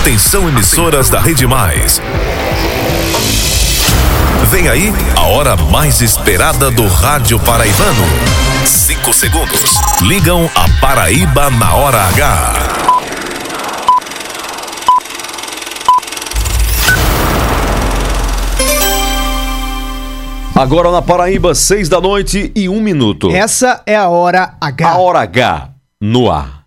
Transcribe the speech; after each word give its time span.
Atenção 0.00 0.48
emissoras 0.48 1.10
da 1.10 1.20
Rede 1.20 1.46
Mais. 1.46 2.00
Vem 4.48 4.66
aí 4.66 4.90
a 5.14 5.26
hora 5.26 5.54
mais 5.56 6.00
esperada 6.00 6.70
do 6.70 6.88
rádio 6.88 7.38
paraibano. 7.38 8.04
Cinco 8.64 9.12
segundos. 9.12 9.78
Ligam 10.00 10.50
a 10.54 10.80
Paraíba 10.80 11.50
na 11.50 11.74
hora 11.74 11.98
H. 12.08 12.54
Agora 20.56 20.90
na 20.90 21.02
Paraíba, 21.02 21.54
seis 21.54 21.90
da 21.90 22.00
noite 22.00 22.50
e 22.56 22.70
um 22.70 22.80
minuto. 22.80 23.30
Essa 23.30 23.82
é 23.84 23.96
a 23.96 24.08
hora 24.08 24.54
H. 24.58 24.88
A 24.88 24.96
hora 24.96 25.20
H 25.20 25.68
no 26.00 26.30
ar. 26.30 26.59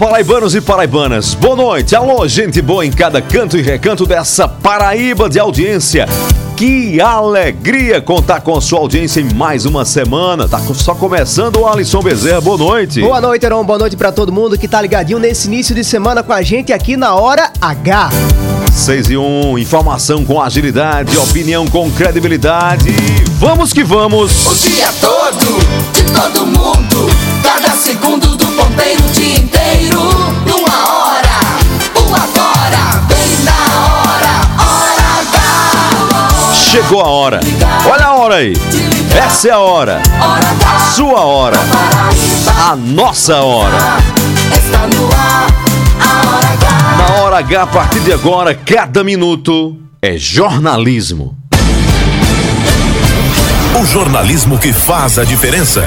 Paraibanos 0.00 0.54
e 0.54 0.62
paraibanas. 0.62 1.34
Boa 1.34 1.54
noite. 1.54 1.94
Alô, 1.94 2.26
gente 2.26 2.62
boa 2.62 2.86
em 2.86 2.90
cada 2.90 3.20
canto 3.20 3.58
e 3.58 3.60
recanto 3.60 4.06
dessa 4.06 4.48
Paraíba 4.48 5.28
de 5.28 5.38
audiência. 5.38 6.08
Que 6.56 6.98
alegria 6.98 8.00
contar 8.00 8.40
com 8.40 8.56
a 8.56 8.62
sua 8.62 8.78
audiência 8.78 9.20
em 9.20 9.34
mais 9.34 9.66
uma 9.66 9.84
semana. 9.84 10.48
Tá 10.48 10.58
só 10.74 10.94
começando 10.94 11.56
o 11.56 11.68
Alisson 11.68 12.00
Bezerra. 12.00 12.40
Boa 12.40 12.56
noite. 12.56 13.02
Boa 13.02 13.20
noite, 13.20 13.44
Heron. 13.44 13.62
Boa 13.62 13.78
noite 13.78 13.94
pra 13.94 14.10
todo 14.10 14.32
mundo 14.32 14.58
que 14.58 14.66
tá 14.66 14.80
ligadinho 14.80 15.18
nesse 15.18 15.48
início 15.48 15.74
de 15.74 15.84
semana 15.84 16.22
com 16.22 16.32
a 16.32 16.40
gente 16.40 16.72
aqui 16.72 16.96
na 16.96 17.14
Hora 17.14 17.52
H. 17.60 18.08
6 18.72 19.10
e 19.10 19.18
1, 19.18 19.58
informação 19.58 20.24
com 20.24 20.40
agilidade, 20.40 21.14
opinião 21.18 21.66
com 21.66 21.90
credibilidade. 21.90 22.94
Vamos 23.38 23.70
que 23.70 23.84
vamos. 23.84 24.46
O 24.46 24.54
dia 24.54 24.88
todo, 24.98 25.58
de 25.92 26.04
todo 26.04 26.46
mundo. 26.46 27.10
Cada 27.42 27.72
segundo 27.72 28.36
do 28.36 28.46
ponteiro, 28.46 29.02
o 29.04 29.49
Numa 29.88 30.76
hora, 30.92 31.38
o 31.96 32.14
agora. 32.14 32.82
Vem 33.08 33.44
na 33.44 33.60
hora, 33.80 34.32
hora 34.58 35.08
H. 36.10 36.54
Chegou 36.54 37.00
a 37.00 37.08
hora. 37.08 37.40
Olha 37.90 38.06
a 38.06 38.14
hora 38.14 38.34
aí. 38.36 38.52
Essa 39.16 39.48
é 39.48 39.50
a 39.52 39.58
hora. 39.58 40.02
A 40.20 40.78
sua 40.92 41.20
hora. 41.20 41.58
A 42.68 42.76
nossa 42.76 43.36
hora. 43.40 43.76
está 44.52 44.86
no 44.86 45.08
ar, 45.12 45.46
a 46.00 46.28
hora 46.28 46.48
H. 46.48 46.96
Na 46.96 47.22
hora 47.22 47.38
H, 47.38 47.62
a 47.62 47.66
partir 47.66 48.00
de 48.00 48.12
agora, 48.12 48.54
cada 48.54 49.02
minuto 49.02 49.76
é 50.02 50.16
jornalismo. 50.16 51.36
O 53.80 53.86
jornalismo 53.86 54.58
que 54.58 54.72
faz 54.72 55.18
a 55.18 55.24
diferença. 55.24 55.86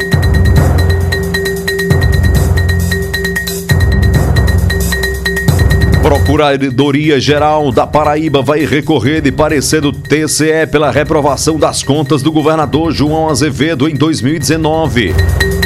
Procuradoria-Geral 6.31 7.73
da 7.73 7.85
Paraíba 7.85 8.41
vai 8.41 8.63
recorrer 8.63 9.19
de 9.19 9.33
parecer 9.33 9.81
do 9.81 9.91
TCE 9.91 10.65
pela 10.71 10.89
reprovação 10.89 11.59
das 11.59 11.83
contas 11.83 12.23
do 12.23 12.31
governador 12.31 12.93
João 12.93 13.27
Azevedo 13.27 13.85
em 13.89 13.93
2019. 13.93 15.13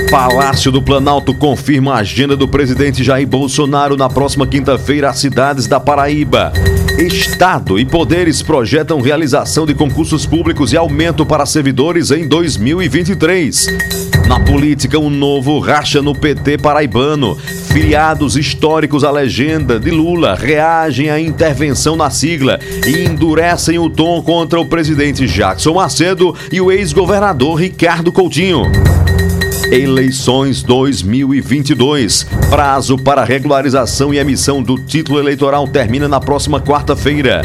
Palácio 0.10 0.72
do 0.72 0.82
Planalto 0.82 1.36
confirma 1.36 1.94
a 1.94 1.98
agenda 2.00 2.36
do 2.36 2.48
presidente 2.48 3.04
Jair 3.04 3.28
Bolsonaro 3.28 3.96
na 3.96 4.10
próxima 4.10 4.48
quinta-feira 4.48 5.12
às 5.12 5.20
cidades 5.20 5.68
da 5.68 5.80
Paraíba. 5.80 6.52
Estado 6.98 7.78
e 7.78 7.86
poderes 7.86 8.42
projetam 8.42 9.02
realização 9.02 9.68
de 9.68 9.76
concursos 9.76 10.26
públicos 10.26 10.74
e 10.74 10.78
aumento 10.78 11.26
para 11.28 11.46
servidores 11.46 12.10
em 12.10 12.28
2023. 12.28 13.68
Na 14.28 14.40
política, 14.40 14.98
um 14.98 15.10
novo 15.10 15.60
racha 15.60 16.02
no 16.02 16.16
PT 16.16 16.58
paraibano. 16.58 17.36
Filiados 17.36 18.38
históricos 18.38 19.04
à 19.04 19.12
legenda 19.12 19.80
de 19.80 19.92
Lula 19.92 20.34
reagem 20.56 21.10
à 21.10 21.20
intervenção 21.20 21.98
na 21.98 22.10
sigla 22.10 22.58
e 22.88 23.04
endurecem 23.04 23.78
o 23.78 23.90
tom 23.90 24.22
contra 24.22 24.58
o 24.58 24.66
presidente 24.66 25.28
Jackson 25.28 25.74
Macedo 25.74 26.34
e 26.50 26.62
o 26.62 26.72
ex-governador 26.72 27.60
Ricardo 27.60 28.10
Coutinho. 28.10 28.72
Eleições 29.70 30.64
2022. 30.64 32.26
Prazo 32.50 32.98
para 32.98 33.26
regularização 33.26 34.14
e 34.14 34.18
emissão 34.18 34.64
do 34.64 34.78
título 34.78 35.20
eleitoral 35.20 35.68
termina 35.68 36.08
na 36.08 36.22
próxima 36.22 36.62
quarta-feira. 36.62 37.42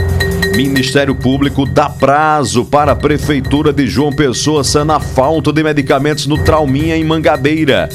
Ministério 0.55 1.15
Público 1.15 1.67
dá 1.67 1.89
prazo 1.89 2.65
para 2.65 2.93
a 2.93 2.97
Prefeitura 2.97 3.73
de 3.73 3.89
João 3.89 4.13
Pessoa 4.13 4.63
sanar 4.63 5.01
falta 5.01 5.53
de 5.53 5.65
medicamentos 5.65 6.29
no 6.29 6.39
Trauminha 6.39 6.97
em 6.97 7.03
Mangabeira. 7.03 7.89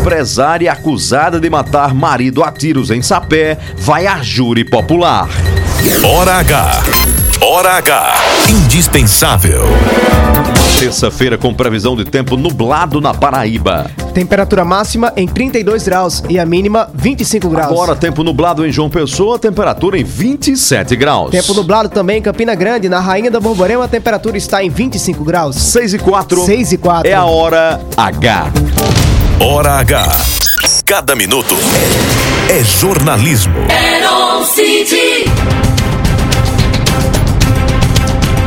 Empresária 0.00 0.72
acusada 0.72 1.38
de 1.38 1.50
matar 1.50 1.92
marido 1.92 2.42
a 2.42 2.50
tiros 2.50 2.90
em 2.90 3.02
Sapé 3.02 3.58
vai 3.76 4.06
a 4.06 4.22
júri 4.22 4.64
popular. 4.64 5.28
Hora 6.02 6.36
H. 6.36 6.82
Hora 7.42 7.72
H. 7.72 8.14
Indispensável. 8.48 9.60
Terça-feira 10.78 11.36
com 11.36 11.52
previsão 11.52 11.94
de 11.94 12.06
tempo 12.06 12.38
nublado 12.38 12.98
na 12.98 13.12
Paraíba. 13.12 13.90
Temperatura 14.14 14.64
máxima 14.64 15.12
em 15.18 15.28
32 15.28 15.84
graus 15.84 16.24
e 16.30 16.38
a 16.38 16.46
mínima 16.46 16.88
25 16.94 17.50
graus. 17.50 17.70
Agora 17.70 17.94
tempo 17.94 18.24
nublado 18.24 18.66
em 18.66 18.72
João 18.72 18.88
Pessoa, 18.88 19.38
temperatura 19.38 19.98
em 19.98 20.04
27 20.04 20.96
graus. 20.96 21.30
Tempo 21.30 21.52
nublado 21.52 21.90
também 21.90 22.20
em 22.20 22.22
Campina 22.22 22.54
Grande, 22.54 22.88
na 22.88 23.00
Rainha 23.00 23.30
da 23.30 23.38
Borborema, 23.38 23.84
a 23.84 23.88
temperatura 23.88 24.38
está 24.38 24.64
em 24.64 24.70
25 24.70 25.22
graus. 25.22 25.56
6 25.56 25.92
e 25.92 25.98
4. 25.98 26.46
6 26.46 26.72
e 26.72 26.78
4. 26.78 27.06
É 27.06 27.12
a 27.12 27.26
hora 27.26 27.78
H. 27.98 28.50
Hora 29.42 29.78
H. 29.78 30.06
Cada 30.84 31.16
minuto 31.16 31.54
é 32.50 32.62
jornalismo. 32.62 33.54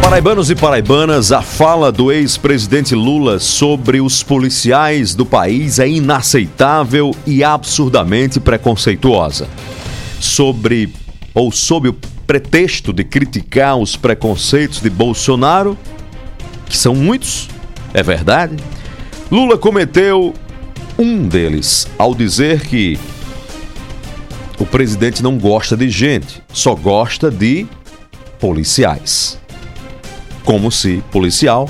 Paraibanos 0.03 0.51
e 0.51 0.55
paraibanas, 0.55 1.31
a 1.31 1.41
fala 1.41 1.91
do 1.91 2.11
ex-presidente 2.11 2.93
Lula 2.93 3.39
sobre 3.39 4.01
os 4.01 4.21
policiais 4.21 5.15
do 5.15 5.25
país 5.25 5.79
é 5.79 5.89
inaceitável 5.89 7.15
e 7.25 7.43
absurdamente 7.43 8.39
preconceituosa. 8.39 9.47
Sobre 10.19 10.93
ou 11.33 11.51
sob 11.51 11.89
o 11.89 11.97
pretexto 12.27 12.93
de 12.93 13.03
criticar 13.03 13.77
os 13.77 13.95
preconceitos 13.95 14.79
de 14.79 14.91
Bolsonaro, 14.91 15.75
que 16.67 16.77
são 16.77 16.93
muitos, 16.93 17.49
é 17.95 18.03
verdade, 18.03 18.57
Lula 19.31 19.57
cometeu 19.57 20.35
um 20.97 21.27
deles 21.27 21.87
ao 21.97 22.13
dizer 22.13 22.61
que 22.61 22.99
o 24.59 24.65
presidente 24.65 25.23
não 25.23 25.37
gosta 25.37 25.75
de 25.75 25.89
gente, 25.89 26.41
só 26.51 26.75
gosta 26.75 27.29
de 27.29 27.65
policiais 28.39 29.41
como 30.43 30.71
se 30.71 31.03
policial 31.11 31.69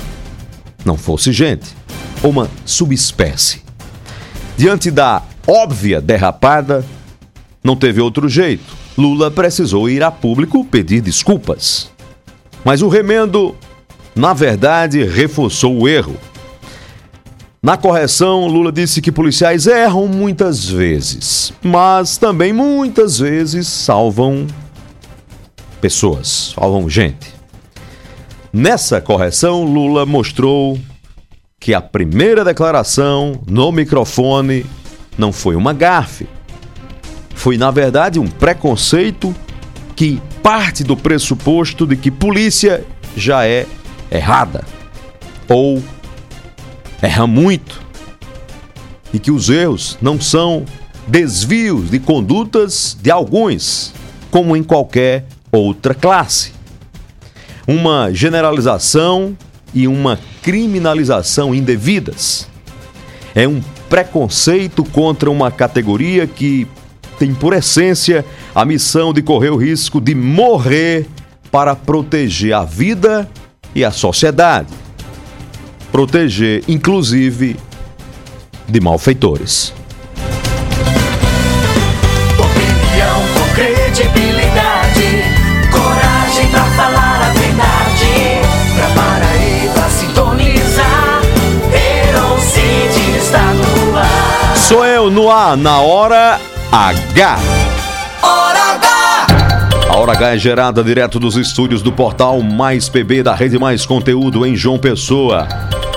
não 0.84 0.96
fosse 0.96 1.32
gente, 1.32 1.74
ou 2.22 2.30
uma 2.30 2.50
subespécie. 2.66 3.62
Diante 4.56 4.90
da 4.90 5.22
óbvia 5.46 6.00
derrapada, 6.00 6.84
não 7.62 7.74
teve 7.74 8.00
outro 8.00 8.28
jeito. 8.28 8.64
Lula 8.96 9.30
precisou 9.30 9.88
ir 9.88 10.02
a 10.02 10.10
público 10.10 10.64
pedir 10.64 11.00
desculpas. 11.00 11.90
Mas 12.64 12.82
o 12.82 12.88
remendo, 12.88 13.56
na 14.14 14.34
verdade, 14.34 15.02
reforçou 15.04 15.80
o 15.80 15.88
erro. 15.88 16.16
Na 17.64 17.78
correção, 17.78 18.46
Lula 18.46 18.70
disse 18.70 19.00
que 19.00 19.10
policiais 19.10 19.66
erram 19.66 20.06
muitas 20.06 20.68
vezes, 20.68 21.50
mas 21.62 22.18
também 22.18 22.52
muitas 22.52 23.18
vezes 23.18 23.66
salvam 23.66 24.46
pessoas, 25.80 26.52
salvam 26.54 26.90
gente. 26.90 27.32
Nessa 28.52 29.00
correção, 29.00 29.64
Lula 29.64 30.04
mostrou 30.04 30.78
que 31.58 31.72
a 31.72 31.80
primeira 31.80 32.44
declaração 32.44 33.40
no 33.46 33.72
microfone 33.72 34.66
não 35.16 35.32
foi 35.32 35.56
uma 35.56 35.72
gafe. 35.72 36.28
foi, 37.34 37.56
na 37.56 37.70
verdade, 37.70 38.18
um 38.18 38.28
preconceito 38.28 39.34
que 39.96 40.20
parte 40.42 40.84
do 40.84 40.98
pressuposto 40.98 41.86
de 41.86 41.96
que 41.96 42.10
polícia 42.10 42.84
já 43.16 43.46
é 43.46 43.66
errada 44.12 44.62
ou 45.48 45.82
erra 47.04 47.26
muito 47.26 47.82
e 49.12 49.18
que 49.18 49.30
os 49.30 49.48
erros 49.50 49.98
não 50.00 50.20
são 50.20 50.64
desvios 51.06 51.90
de 51.90 51.98
condutas 51.98 52.96
de 53.00 53.10
alguns, 53.10 53.92
como 54.30 54.56
em 54.56 54.62
qualquer 54.62 55.26
outra 55.52 55.94
classe. 55.94 56.52
Uma 57.66 58.12
generalização 58.12 59.36
e 59.72 59.86
uma 59.86 60.18
criminalização 60.42 61.54
indevidas. 61.54 62.48
É 63.34 63.46
um 63.46 63.60
preconceito 63.88 64.82
contra 64.82 65.30
uma 65.30 65.50
categoria 65.50 66.26
que 66.26 66.66
tem 67.18 67.34
por 67.34 67.52
essência 67.52 68.24
a 68.54 68.64
missão 68.64 69.12
de 69.12 69.22
correr 69.22 69.50
o 69.50 69.56
risco 69.56 70.00
de 70.00 70.14
morrer 70.14 71.06
para 71.50 71.76
proteger 71.76 72.54
a 72.54 72.64
vida 72.64 73.28
e 73.74 73.84
a 73.84 73.90
sociedade. 73.90 74.83
Proteger, 75.94 76.64
inclusive, 76.66 77.56
de 78.68 78.80
malfeitores. 78.80 79.72
Opinião 82.36 83.22
com 83.32 83.54
credibilidade, 83.54 85.22
coragem 85.70 86.48
pra 86.50 86.64
falar 86.64 87.22
a 87.22 87.32
verdade. 87.38 88.40
Pra 88.74 88.88
Paraíba 88.88 89.88
sintonizar, 89.88 91.22
Heron 91.72 92.40
City 92.40 93.16
está 93.16 93.54
no 93.54 93.96
ar. 93.96 94.56
Sou 94.56 94.84
eu 94.84 95.08
no 95.08 95.30
ar, 95.30 95.56
na 95.56 95.78
hora 95.78 96.40
H. 96.72 97.38
Hora 98.20 98.74
H! 98.74 99.26
A 99.88 99.96
Hora 99.96 100.10
H 100.10 100.34
é 100.34 100.38
gerada 100.38 100.82
direto 100.82 101.20
dos 101.20 101.36
estúdios 101.36 101.82
do 101.82 101.92
portal 101.92 102.42
Mais 102.42 102.88
PB 102.88 103.22
da 103.22 103.32
Rede 103.32 103.60
Mais 103.60 103.86
Conteúdo 103.86 104.44
em 104.44 104.56
João 104.56 104.76
Pessoa. 104.76 105.46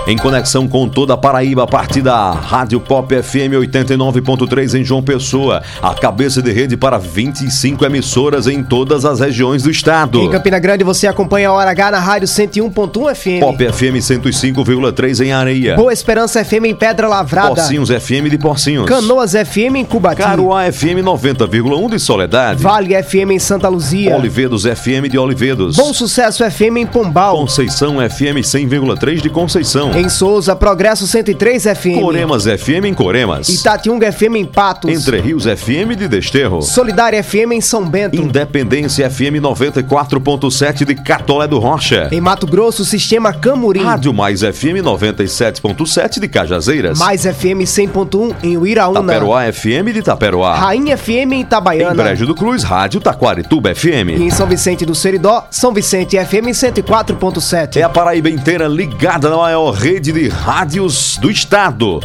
Em 0.08 0.16
conexão 0.18 0.70
com 0.70 0.88
toda 0.88 1.16
a 1.16 1.18
Paraíba, 1.18 1.64
a 1.64 1.68
partir 1.68 2.02
da 2.02 2.32
Rádio 2.32 2.80
Pop 2.80 3.14
FM 3.14 3.60
89.3 3.60 4.80
em 4.80 4.84
João 4.84 5.04
Pessoa, 5.04 5.62
a 5.82 5.94
cabeça 5.94 6.42
de 6.42 6.50
rede 6.50 6.78
para 6.78 6.98
25 6.98 7.84
emissoras 7.86 8.48
em 8.48 8.64
todas 8.64 9.04
as 9.04 9.20
regiões 9.20 9.64
do 9.64 9.70
estado. 9.70 10.22
Em 10.22 10.30
Campina 10.30 10.60
Grande 10.60 10.86
você 10.86 11.08
acompanha 11.08 11.50
a 11.50 11.52
Hora 11.52 11.72
H 11.72 11.92
na 11.92 12.00
rádio 12.00 12.26
101.1 12.26 13.14
FM. 13.14 13.40
Pop 13.42 13.58
FM 13.58 13.98
105,3 14.00 15.26
em 15.26 15.34
Areia. 15.34 15.76
Boa 15.76 15.92
Esperança 15.92 16.42
FM 16.42 16.68
em 16.68 16.76
Pedra 16.76 17.10
Lavrada. 17.10 17.56
Pocinhos 17.56 17.90
FM 17.90 18.30
de 18.30 18.38
Pocinhos. 18.38 18.86
Canoas 18.86 19.34
FM 19.34 19.76
em 19.76 19.84
Cubati. 19.84 20.22
Caruá 20.22 20.72
FM 20.72 21.04
90,1 21.04 21.90
de 21.90 22.00
Soledade. 22.00 22.64
Vale 22.64 22.96
FM 23.04 23.32
em 23.32 23.40
Santa 23.40 23.68
Luzia. 23.68 24.16
Olivedos 24.16 24.64
FM 24.64 25.10
de 25.12 25.18
Olivedos. 25.18 25.76
Bom 25.76 25.94
Sucesso 25.94 26.50
FM 26.50 26.78
em 26.78 26.86
Pombal. 26.88 27.36
Conceição 27.36 27.96
FM 27.96 28.40
100,3 28.40 29.20
de 29.22 29.30
Conceição. 29.30 29.97
Em 29.98 30.10
Souza, 30.10 30.56
Progresso 30.56 31.08
103 31.08 31.64
FM. 31.76 32.00
Coremas 32.00 32.44
FM 32.44 32.86
em 32.86 32.94
Coremas. 32.94 33.50
Itatiunga 33.50 34.12
FM 34.12 34.36
em 34.36 34.46
Patos. 34.46 34.92
Entre 34.92 35.20
Rios 35.20 35.46
FM 35.46 35.96
de 35.98 36.08
Desterro. 36.08 36.62
Solidária 36.62 37.24
FM 37.24 37.54
em 37.54 37.62
São 37.62 37.84
Bento. 37.84 38.16
Independência 38.16 39.10
FM 39.10 39.42
94.7 39.42 40.86
de 40.86 40.94
Catolé 40.94 41.48
do 41.48 41.58
Rocha. 41.58 42.10
Em 42.12 42.22
Mato 42.22 42.46
Grosso, 42.46 42.86
Sistema 42.86 43.34
Camurim. 43.34 43.82
Rádio 43.82 44.14
Mais 44.14 44.42
FM 44.42 44.84
97.7 44.86 46.20
de 46.20 46.28
Cajazeiras. 46.28 47.00
Mais 47.00 47.24
FM 47.24 47.64
100.1 47.66 48.36
em 48.44 48.56
Uiraúna. 48.56 49.02
Taperoá 49.02 49.52
FM 49.52 49.94
de 49.96 50.04
Taperoá. 50.04 50.58
Rainha 50.60 50.96
FM 50.96 51.10
em 51.10 51.34
Em 51.38 51.42
Itabaiana. 51.42 52.04
Brejo 52.04 52.28
do 52.28 52.36
Cruz, 52.36 52.62
Rádio 52.62 53.02
Taquarituba 53.02 53.72
E 53.72 53.74
FM. 53.74 54.10
em 54.22 54.30
São 54.30 54.46
Vicente 54.46 54.86
do 54.86 54.94
Seridó, 54.94 55.48
São 55.50 55.74
Vicente 55.74 56.24
FM 56.24 56.50
104.7. 56.54 57.78
É 57.78 57.82
a 57.82 57.90
Paraíba 57.90 58.30
inteira 58.30 58.68
ligada 58.68 59.28
na 59.28 59.38
maior 59.38 59.72
rede 59.72 59.87
de 59.88 60.28
rádios 60.28 61.18
do 61.18 61.32
estado. 61.32 62.02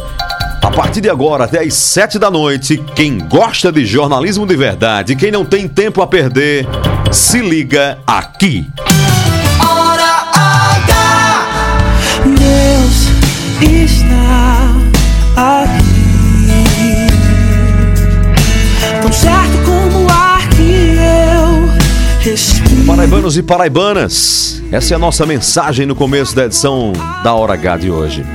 A 0.61 0.71
partir 0.71 1.01
de 1.01 1.09
agora, 1.09 1.43
até 1.43 1.59
às 1.59 1.73
sete 1.73 2.17
da 2.17 2.31
noite, 2.31 2.81
quem 2.95 3.17
gosta 3.17 3.73
de 3.73 3.85
jornalismo 3.85 4.47
de 4.47 4.55
verdade, 4.55 5.17
quem 5.17 5.29
não 5.29 5.43
tem 5.43 5.67
tempo 5.67 6.01
a 6.01 6.07
perder, 6.07 6.65
se 7.11 7.39
liga 7.39 7.99
aqui. 8.07 8.65
Hora 9.59 10.29
H! 10.31 11.47
Deus 12.25 13.09
está 13.61 14.69
aqui. 15.35 17.07
Tão 19.01 19.11
certo 19.11 19.57
como 19.65 20.05
o 20.05 20.09
ar 20.09 20.47
que 20.49 20.95
eu 20.97 21.69
respiro. 22.21 22.62
Paraibanos 22.85 23.37
e 23.37 23.43
paraibanas, 23.43 24.61
essa 24.69 24.93
é 24.93 24.95
a 24.95 24.99
nossa 24.99 25.25
mensagem 25.25 25.85
no 25.85 25.95
começo 25.95 26.35
da 26.35 26.45
edição 26.45 26.91
da 27.23 27.33
Hora 27.33 27.53
H 27.53 27.77
de 27.77 27.89
hoje. 27.89 28.25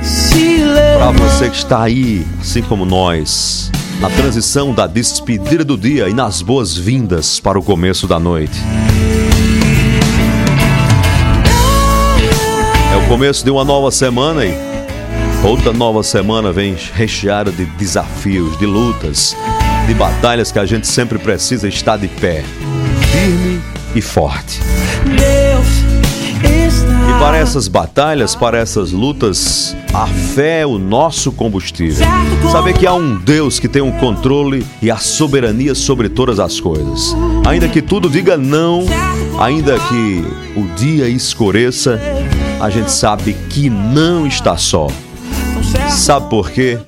Para 0.97 1.11
você 1.11 1.49
que 1.49 1.55
está 1.57 1.83
aí, 1.83 2.25
assim 2.41 2.63
como 2.63 2.83
nós, 2.83 3.69
na 3.99 4.09
transição 4.09 4.73
da 4.73 4.87
despedida 4.87 5.63
do 5.63 5.77
dia 5.77 6.09
e 6.09 6.13
nas 6.13 6.41
boas-vindas 6.41 7.39
para 7.39 7.59
o 7.59 7.63
começo 7.63 8.07
da 8.07 8.19
noite. 8.19 8.59
É 12.91 13.05
o 13.05 13.07
começo 13.07 13.43
de 13.43 13.51
uma 13.51 13.63
nova 13.63 13.91
semana 13.91 14.45
e 14.45 14.53
outra 15.43 15.71
nova 15.71 16.01
semana 16.01 16.51
vem 16.51 16.75
recheada 16.93 17.51
de 17.51 17.65
desafios, 17.65 18.57
de 18.57 18.65
lutas, 18.65 19.35
de 19.85 19.93
batalhas 19.93 20.51
que 20.51 20.59
a 20.59 20.65
gente 20.65 20.87
sempre 20.87 21.19
precisa 21.19 21.67
estar 21.67 21.97
de 21.97 22.07
pé, 22.07 22.43
firme 23.11 23.58
e 23.95 24.01
forte. 24.01 24.59
E 27.09 27.19
para 27.19 27.37
essas 27.37 27.67
batalhas, 27.67 28.35
para 28.35 28.57
essas 28.57 28.91
lutas, 28.91 29.75
a 29.93 30.05
fé 30.07 30.61
é 30.61 30.65
o 30.65 30.77
nosso 30.77 31.31
combustível. 31.31 32.05
Saber 32.51 32.73
que 32.73 32.85
há 32.85 32.93
um 32.93 33.17
Deus 33.17 33.59
que 33.59 33.67
tem 33.67 33.81
o 33.81 33.91
controle 33.93 34.65
e 34.81 34.91
a 34.91 34.97
soberania 34.97 35.73
sobre 35.73 36.07
todas 36.07 36.39
as 36.39 36.59
coisas. 36.59 37.15
Ainda 37.47 37.67
que 37.67 37.81
tudo 37.81 38.09
diga 38.09 38.37
não, 38.37 38.85
ainda 39.39 39.77
que 39.79 40.23
o 40.55 40.63
dia 40.75 41.09
escureça, 41.09 41.99
a 42.59 42.69
gente 42.69 42.91
sabe 42.91 43.35
que 43.49 43.69
não 43.69 44.27
está 44.27 44.55
só. 44.55 44.87
Sabe 45.89 46.29
por 46.29 46.51
quê? 46.51 46.79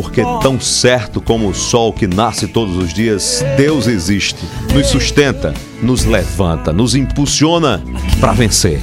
Porque 0.00 0.22
tão 0.40 0.60
certo 0.60 1.20
como 1.20 1.48
o 1.48 1.54
sol 1.54 1.92
que 1.92 2.06
nasce 2.06 2.46
todos 2.46 2.76
os 2.76 2.94
dias, 2.94 3.44
Deus 3.56 3.88
existe, 3.88 4.38
nos 4.72 4.86
sustenta, 4.86 5.52
nos 5.82 6.04
levanta, 6.04 6.72
nos 6.72 6.94
impulsiona 6.94 7.82
para 8.20 8.30
vencer. 8.30 8.80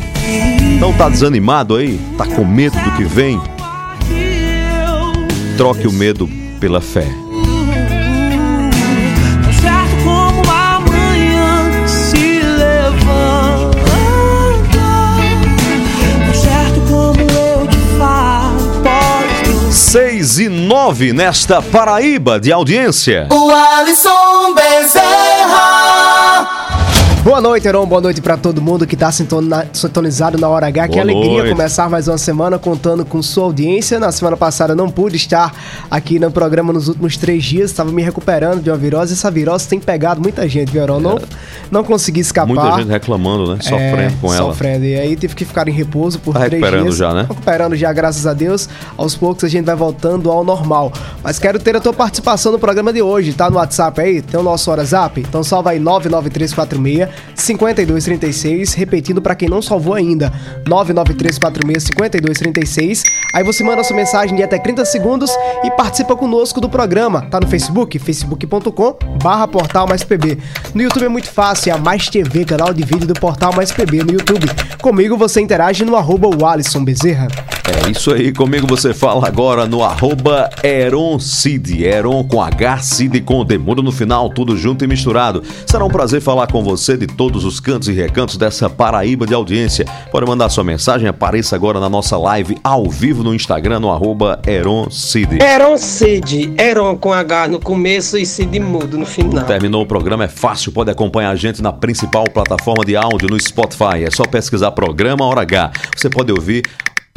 Não 0.77 0.91
tá 0.91 1.07
desanimado 1.07 1.77
aí? 1.77 1.98
Tá 2.17 2.27
com 2.27 2.43
medo 2.43 2.77
do 2.77 2.91
que 2.98 3.05
vem? 3.05 3.39
Troque 5.55 5.88
o 5.88 5.91
medo 5.93 6.29
pela 6.60 6.81
fé. 6.81 7.07
6 20.25 20.39
e 20.39 20.50
9 20.50 21.13
nesta 21.13 21.62
Paraíba 21.62 22.39
de 22.39 22.51
audiência. 22.51 23.27
O 23.32 23.51
Alisson 23.51 24.55
Bezerra! 24.55 24.64
Boa 27.25 27.41
noite, 27.41 27.67
Heron. 27.67 27.88
Boa 27.88 28.00
noite 28.01 28.22
pra 28.22 28.38
todo 28.38 28.62
mundo 28.62 28.86
que 28.86 28.96
tá 28.96 29.12
sintonizado 29.12 30.38
na 30.38 30.48
Hora 30.48 30.67
H. 30.67 30.84
que 30.89 30.94
Boa 30.94 31.01
alegria 31.01 31.38
noite. 31.39 31.50
começar 31.55 31.89
mais 31.89 32.08
uma 32.08 32.20
semana 32.20 32.60
contando 32.60 33.03
com 33.03 33.20
sua 33.24 33.46
audiência. 33.46 34.00
Na 34.00 34.12
semana 34.12 34.38
passada 34.38 34.75
não 34.75 34.91
pude 34.91 35.15
estar 35.15 35.51
aqui 35.89 36.20
no 36.20 36.29
programa 36.29 36.72
nos 36.72 36.88
últimos 36.88 37.17
três 37.17 37.44
dias. 37.44 37.72
Estava 37.72 37.91
me 37.91 38.03
recuperando 38.03 38.62
de 38.62 38.70
uma 38.70 38.77
virose. 38.77 39.13
Essa 39.13 39.32
virose 39.32 39.67
tem 39.67 39.79
pegado 39.79 40.22
muita 40.22 40.48
gente, 40.48 40.72
viu, 40.72 40.84
Heron? 40.84 41.00
Não, 41.00 41.20
não 41.72 41.84
consegui 41.84 42.20
escapar. 42.20 42.48
Muita 42.53 42.77
gente 42.77 42.89
reclamando, 42.91 43.55
né? 43.55 43.58
Sofrendo 43.60 43.96
É, 43.98 44.13
com 44.22 44.32
ela. 44.32 44.46
Sofrendo. 44.51 44.86
E 44.86 44.96
aí 44.96 45.15
tive 45.15 45.34
que 45.34 45.46
ficar 45.46 45.67
em 45.67 45.72
repouso 45.72 46.20
por 46.20 46.36
Tá 46.36 46.41
três 46.41 46.62
recuperando 46.62 46.84
dias. 46.84 46.98
já, 46.98 47.12
né? 47.12 47.25
Recuperando 47.27 47.75
já, 47.75 47.91
graças 47.91 48.27
a 48.27 48.34
Deus. 48.34 48.70
Aos 48.96 49.15
poucos 49.15 49.44
a 49.44 49.48
gente 49.48 49.65
vai 49.65 49.75
voltando 49.75 50.29
ao 50.29 50.44
normal. 50.44 50.94
Mas 51.24 51.39
quero 51.39 51.58
ter 51.58 51.75
a 51.75 51.79
tua 51.79 51.91
participação 51.91 52.51
no 52.51 52.60
programa 52.60 52.94
de 52.94 53.01
hoje. 53.01 53.34
Tá 53.34 53.50
no 53.50 53.55
WhatsApp 53.58 54.00
aí? 54.00 54.22
Tem 54.22 54.39
o 54.39 54.44
nosso 54.44 54.70
WhatsApp? 54.70 55.20
Então 55.27 55.44
salva 55.44 55.72
aí 55.72 55.79
99346 55.79 57.14
5236. 57.36 58.74
Repetindo 58.74 59.22
pra 59.22 59.36
quem 59.36 59.50
não 59.50 59.62
salvou 59.62 59.93
ainda. 59.93 60.31
99346 60.67 61.84
5236. 61.84 63.03
Aí 63.34 63.43
você 63.43 63.63
manda 63.63 63.84
sua 63.84 63.95
mensagem 63.95 64.36
de 64.36 64.43
até 64.43 64.57
30 64.57 64.86
segundos 64.86 65.31
e 65.63 65.72
participa 65.72 66.15
conosco 66.15 66.62
do 66.62 66.69
programa. 66.69 67.24
Tá 67.24 67.39
no 67.39 67.48
Facebook? 67.48 68.00
facebook.com 68.00 68.98
barra 69.22 69.48
Portal 69.48 69.88
Mais 69.88 70.03
PB. 70.03 70.38
No 70.74 70.81
YouTube 70.81 71.05
é 71.05 71.10
muito 71.10 71.29
fácil, 71.29 71.72
é 71.72 71.75
a 71.75 71.77
Mais 71.77 72.10
TV, 72.10 72.45
canal 72.45 72.74
de 72.74 72.84
vídeo 72.84 73.07
do 73.07 73.13
Portal 73.13 73.53
Mais 73.55 73.72
PB 73.72 74.03
no 74.03 74.13
YouTube. 74.13 74.48
Comigo 74.81 75.17
você 75.17 75.41
interage 75.41 75.84
no 75.84 75.95
arroba 75.95 76.27
o 76.27 76.45
Alisson 76.45 76.84
Bezerra. 76.84 77.27
É 77.67 77.89
isso 77.89 78.13
aí, 78.13 78.31
comigo 78.31 78.67
você 78.67 78.93
fala 78.93 79.27
agora 79.27 79.65
no 79.65 79.84
arroba 79.84 80.50
Eroncid, 80.63 81.84
Eron 81.84 82.24
com 82.24 82.39
H, 82.39 82.77
Cid 82.84 83.22
com 83.22 83.43
Demudo 83.43 83.81
no 83.81 83.91
final, 83.91 84.29
tudo 84.29 84.55
junto 84.55 84.86
e 84.86 84.88
misturado. 84.88 85.41
Será 85.65 85.84
um 85.84 85.89
prazer 85.89 86.22
falar 86.22 86.45
com 86.45 86.63
você 86.63 86.95
de 86.95 87.04
todos 87.07 87.45
os 87.45 87.59
cantos 87.59 87.88
e 87.88 87.93
recantos 87.93 88.38
dessa 88.38 88.69
Paraíba 88.69 89.25
de 89.25 89.33
audiência. 89.33 89.85
Pode 90.12 90.25
mandar 90.25 90.50
sua 90.50 90.63
mensagem, 90.63 91.07
apareça 91.07 91.55
agora 91.55 91.79
na 91.79 91.89
nossa 91.89 92.17
live 92.17 92.57
ao 92.63 92.89
vivo 92.89 93.24
no 93.24 93.33
Instagram 93.33 93.79
no 93.79 93.91
arroba. 93.91 94.39
Eron 94.45 94.89
Cid, 94.89 96.53
Eron 96.57 96.97
com 96.97 97.13
H 97.13 97.47
no 97.47 97.59
começo 97.59 98.17
e 98.17 98.25
Cid 98.25 98.59
mudo 98.59 98.97
no 98.97 99.05
final. 99.05 99.45
Terminou 99.45 99.83
o 99.83 99.85
programa, 99.85 100.25
é 100.25 100.27
fácil, 100.27 100.71
pode 100.71 100.91
acompanhar 100.91 101.31
a 101.31 101.35
gente 101.35 101.62
na 101.62 101.71
principal 101.71 102.25
plataforma 102.25 102.83
de 102.85 102.95
áudio 102.95 103.29
no 103.29 103.39
Spotify. 103.39 104.03
É 104.05 104.12
só 104.12 104.24
pesquisar 104.24 104.71
programa 104.71 105.25
Hora 105.25 105.41
H. 105.41 105.71
Você 105.95 106.09
pode 106.09 106.31
ouvir 106.31 106.63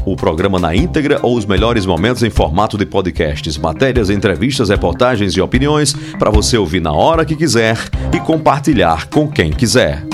o 0.05 0.17
programa 0.17 0.59
na 0.59 0.75
íntegra 0.75 1.19
ou 1.23 1.37
os 1.37 1.45
melhores 1.45 1.85
momentos 1.85 2.23
em 2.23 2.31
formato 2.31 2.79
de 2.79 2.87
podcasts, 2.87 3.59
matérias, 3.59 4.11
entrevistas, 4.11 4.69
reportagens 4.69 5.33
e 5.35 5.41
opiniões 5.41 5.95
para 6.19 6.31
você 6.31 6.57
ouvir 6.57 6.81
na 6.81 6.93
hora 6.93 7.25
que 7.25 7.37
quiser 7.37 7.79
e 8.15 8.21
compartilhar 8.21 9.07
com 9.09 9.29
quem 9.29 9.51
quiser. 9.51 10.05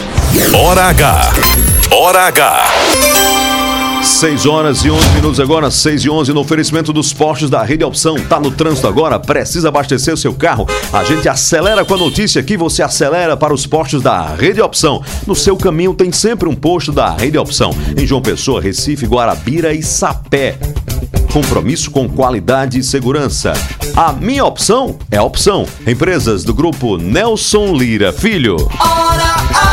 Hora 0.53 0.85
H. 0.87 1.33
Hora 1.93 2.27
H. 2.27 3.44
6 4.25 4.47
horas 4.47 4.83
e 4.87 4.91
11 4.91 5.09
minutos 5.11 5.39
agora, 5.39 5.71
6 5.71 6.03
e 6.03 6.09
11 6.09 6.33
no 6.33 6.41
oferecimento 6.41 6.95
dos 6.95 7.13
postos 7.13 7.51
da 7.51 7.63
Rede 7.63 7.85
Opção. 7.85 8.17
Tá 8.27 8.41
no 8.41 8.51
trânsito 8.51 8.89
agora? 8.89 9.21
Precisa 9.21 9.69
abastecer 9.69 10.15
o 10.15 10.17
seu 10.17 10.33
carro? 10.33 10.67
A 10.91 11.05
gente 11.05 11.29
acelera 11.29 11.85
com 11.85 11.93
a 11.93 11.99
notícia 11.99 12.41
aqui, 12.41 12.57
você 12.57 12.83
acelera 12.83 13.37
para 13.37 13.53
os 13.53 13.67
postos 13.67 14.01
da 14.01 14.35
Rede 14.35 14.63
Opção. 14.63 15.03
No 15.27 15.35
seu 15.35 15.59
caminho 15.59 15.93
tem 15.93 16.11
sempre 16.11 16.49
um 16.49 16.55
posto 16.55 16.91
da 16.91 17.11
Rede 17.11 17.37
Opção. 17.37 17.77
Em 17.95 18.07
João 18.07 18.23
Pessoa, 18.23 18.63
Recife, 18.63 19.05
Guarabira 19.05 19.75
e 19.75 19.83
Sapé. 19.83 20.57
Compromisso 21.31 21.91
com 21.91 22.09
qualidade 22.09 22.79
e 22.79 22.83
segurança. 22.83 23.53
A 23.95 24.11
minha 24.11 24.47
opção 24.47 24.97
é 25.11 25.19
a 25.19 25.23
opção. 25.23 25.67
Empresas 25.87 26.45
do 26.45 26.55
grupo 26.55 26.97
Nelson 26.97 27.75
Lira 27.75 28.11
Filho. 28.11 28.57
Hora. 28.81 29.64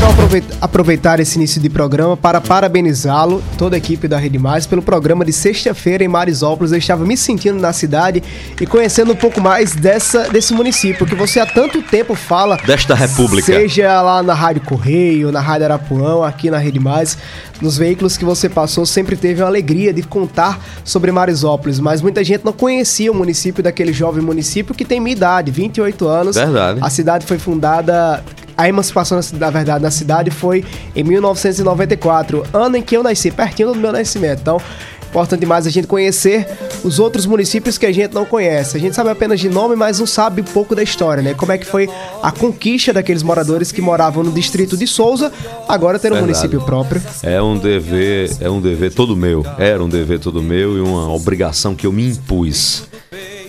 Quero 0.00 0.12
aproveit- 0.12 0.44
aproveitar 0.62 1.20
esse 1.20 1.36
início 1.36 1.60
de 1.60 1.68
programa 1.68 2.16
para 2.16 2.40
parabenizá-lo, 2.40 3.42
toda 3.58 3.76
a 3.76 3.78
equipe 3.78 4.08
da 4.08 4.16
Rede 4.16 4.38
Mais, 4.38 4.66
pelo 4.66 4.80
programa 4.80 5.26
de 5.26 5.32
sexta-feira 5.32 6.02
em 6.02 6.08
Marisópolis. 6.08 6.72
Eu 6.72 6.78
estava 6.78 7.04
me 7.04 7.16
sentindo 7.18 7.60
na 7.60 7.70
cidade 7.72 8.22
e 8.58 8.66
conhecendo 8.66 9.12
um 9.12 9.16
pouco 9.16 9.42
mais 9.42 9.74
dessa, 9.74 10.30
desse 10.30 10.54
município 10.54 11.04
que 11.06 11.14
você 11.14 11.38
há 11.38 11.44
tanto 11.44 11.82
tempo 11.82 12.14
fala. 12.14 12.56
Desta 12.66 12.94
república. 12.94 13.44
Seja 13.52 14.00
lá 14.00 14.22
na 14.22 14.32
Rádio 14.32 14.62
Correio, 14.62 15.30
na 15.30 15.40
Rádio 15.40 15.66
Arapuão, 15.66 16.24
aqui 16.24 16.50
na 16.50 16.56
Rede 16.58 16.80
Mais. 16.80 17.18
Nos 17.60 17.76
veículos 17.76 18.16
que 18.16 18.24
você 18.24 18.48
passou, 18.48 18.86
sempre 18.86 19.16
teve 19.16 19.42
uma 19.42 19.48
alegria 19.48 19.92
de 19.92 20.02
contar 20.02 20.58
sobre 20.82 21.12
Marisópolis, 21.12 21.78
mas 21.78 22.00
muita 22.00 22.24
gente 22.24 22.42
não 22.42 22.54
conhecia 22.54 23.12
o 23.12 23.14
município 23.14 23.62
daquele 23.62 23.92
jovem 23.92 24.24
município 24.24 24.74
que 24.74 24.82
tem 24.84 24.98
minha 24.98 25.14
idade, 25.14 25.50
28 25.50 26.08
anos. 26.08 26.36
Verdade. 26.36 26.80
A 26.82 26.88
cidade 26.88 27.26
foi 27.26 27.38
fundada. 27.38 28.24
A 28.60 28.68
emancipação, 28.68 29.18
na 29.38 29.48
verdade, 29.48 29.82
na 29.82 29.90
cidade 29.90 30.30
foi 30.30 30.62
em 30.94 31.02
1994, 31.02 32.44
ano 32.52 32.76
em 32.76 32.82
que 32.82 32.94
eu 32.94 33.02
nasci, 33.02 33.30
pertinho 33.30 33.72
do 33.72 33.74
meu 33.74 33.90
nascimento. 33.90 34.40
Então, 34.42 34.60
importante 35.08 35.40
demais 35.40 35.66
a 35.66 35.70
gente 35.70 35.86
conhecer 35.86 36.46
os 36.84 36.98
outros 36.98 37.24
municípios 37.24 37.78
que 37.78 37.86
a 37.86 37.92
gente 37.92 38.12
não 38.12 38.26
conhece. 38.26 38.76
A 38.76 38.80
gente 38.80 38.94
sabe 38.94 39.08
apenas 39.08 39.40
de 39.40 39.48
nome, 39.48 39.76
mas 39.76 39.98
não 39.98 40.06
sabe 40.06 40.42
um 40.42 40.44
pouco 40.44 40.74
da 40.74 40.82
história, 40.82 41.22
né? 41.22 41.32
Como 41.32 41.50
é 41.50 41.56
que 41.56 41.64
foi 41.64 41.88
a 42.22 42.30
conquista 42.30 42.92
daqueles 42.92 43.22
moradores 43.22 43.72
que 43.72 43.80
moravam 43.80 44.22
no 44.22 44.30
distrito 44.30 44.76
de 44.76 44.86
Souza, 44.86 45.32
agora 45.66 45.98
ter 45.98 46.08
um 46.08 46.16
Verdade. 46.16 46.26
município 46.26 46.60
próprio. 46.60 47.02
É 47.22 47.40
um 47.40 47.56
dever, 47.56 48.30
é 48.42 48.50
um 48.50 48.60
dever 48.60 48.92
todo 48.92 49.16
meu. 49.16 49.42
Era 49.56 49.82
um 49.82 49.88
dever 49.88 50.18
todo 50.18 50.42
meu 50.42 50.76
e 50.76 50.80
uma 50.82 51.10
obrigação 51.10 51.74
que 51.74 51.86
eu 51.86 51.92
me 51.92 52.10
impus. 52.10 52.84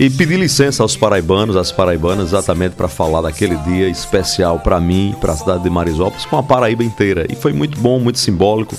E 0.02 0.10
pedi 0.10 0.36
licença 0.36 0.82
aos 0.82 0.98
paraibanos, 0.98 1.56
às 1.56 1.72
paraibanas, 1.72 2.30
exatamente 2.30 2.74
para 2.74 2.88
falar 2.88 3.22
daquele 3.22 3.56
dia 3.58 3.88
especial 3.88 4.58
para 4.58 4.80
mim, 4.80 5.16
para 5.22 5.34
a 5.34 5.38
cidade 5.38 5.62
de 5.62 5.70
Marisópolis, 5.70 6.26
com 6.26 6.40
a 6.40 6.42
Paraíba 6.42 6.84
inteira. 6.84 7.28
E 7.30 7.36
foi 7.36 7.54
muito 7.54 7.80
bom, 7.80 8.00
muito 8.00 8.18
simbólico, 8.18 8.76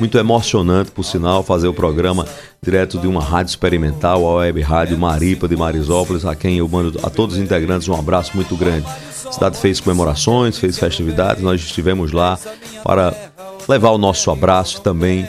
muito 0.00 0.18
emocionante, 0.18 0.90
por 0.90 1.04
sinal, 1.04 1.44
fazer 1.44 1.68
o 1.68 1.72
programa 1.72 2.26
direto 2.60 2.98
de 2.98 3.06
uma 3.06 3.22
rádio 3.22 3.50
experimental, 3.50 4.26
a 4.26 4.34
Web 4.38 4.62
Rádio 4.62 4.98
Maripa 4.98 5.46
de 5.46 5.56
Marisópolis, 5.56 6.24
a 6.24 6.34
quem 6.34 6.58
eu 6.58 6.66
mando 6.66 6.98
a 7.04 7.08
todos 7.08 7.36
os 7.36 7.40
integrantes 7.40 7.86
um 7.86 7.94
abraço 7.94 8.32
muito 8.34 8.56
grande. 8.56 8.84
A 9.26 9.30
cidade 9.30 9.56
fez 9.56 9.78
comemorações, 9.78 10.58
fez 10.58 10.76
festividades, 10.76 11.40
nós 11.40 11.60
estivemos 11.60 12.10
lá 12.10 12.36
para 12.82 13.14
levar 13.68 13.90
o 13.90 13.98
nosso 13.98 14.28
abraço 14.28 14.80
também, 14.80 15.24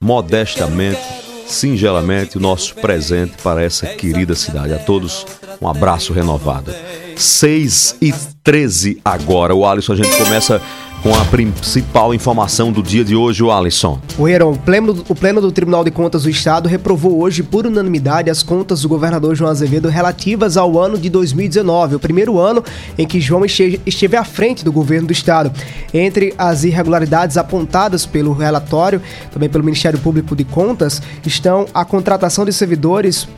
modestamente, 0.00 1.25
singelamente, 1.46 2.36
o 2.36 2.40
nosso 2.40 2.74
presente 2.74 3.34
para 3.42 3.62
essa 3.62 3.86
querida 3.86 4.34
cidade. 4.34 4.72
A 4.72 4.78
todos, 4.78 5.26
um 5.60 5.68
abraço 5.68 6.12
renovado. 6.12 6.74
6 7.16 7.96
e 8.00 8.12
13 8.42 9.00
agora. 9.04 9.54
O 9.54 9.66
Alisson, 9.66 9.92
a 9.92 9.96
gente 9.96 10.16
começa 10.16 10.60
com 11.06 11.14
a 11.14 11.24
principal 11.26 12.12
informação 12.12 12.72
do 12.72 12.82
dia 12.82 13.04
de 13.04 13.14
hoje, 13.14 13.40
o 13.40 13.52
Alisson. 13.52 14.00
O 14.18 14.26
Heron, 14.26 14.56
pleno, 14.56 15.04
o 15.08 15.14
pleno 15.14 15.40
do 15.40 15.52
Tribunal 15.52 15.84
de 15.84 15.90
Contas 15.92 16.24
do 16.24 16.30
Estado 16.30 16.68
reprovou 16.68 17.20
hoje 17.22 17.44
por 17.44 17.64
unanimidade 17.64 18.28
as 18.28 18.42
contas 18.42 18.82
do 18.82 18.88
governador 18.88 19.36
João 19.36 19.48
Azevedo 19.48 19.88
relativas 19.88 20.56
ao 20.56 20.76
ano 20.80 20.98
de 20.98 21.08
2019, 21.08 21.94
o 21.94 22.00
primeiro 22.00 22.40
ano 22.40 22.60
em 22.98 23.06
que 23.06 23.20
João 23.20 23.44
este- 23.44 23.80
esteve 23.86 24.16
à 24.16 24.24
frente 24.24 24.64
do 24.64 24.72
governo 24.72 25.06
do 25.06 25.12
Estado. 25.12 25.52
Entre 25.94 26.34
as 26.36 26.64
irregularidades 26.64 27.36
apontadas 27.36 28.04
pelo 28.04 28.32
relatório, 28.32 29.00
também 29.30 29.48
pelo 29.48 29.62
Ministério 29.62 30.00
Público 30.00 30.34
de 30.34 30.42
Contas, 30.42 31.00
estão 31.24 31.66
a 31.72 31.84
contratação 31.84 32.44
de 32.44 32.52
servidores 32.52 33.28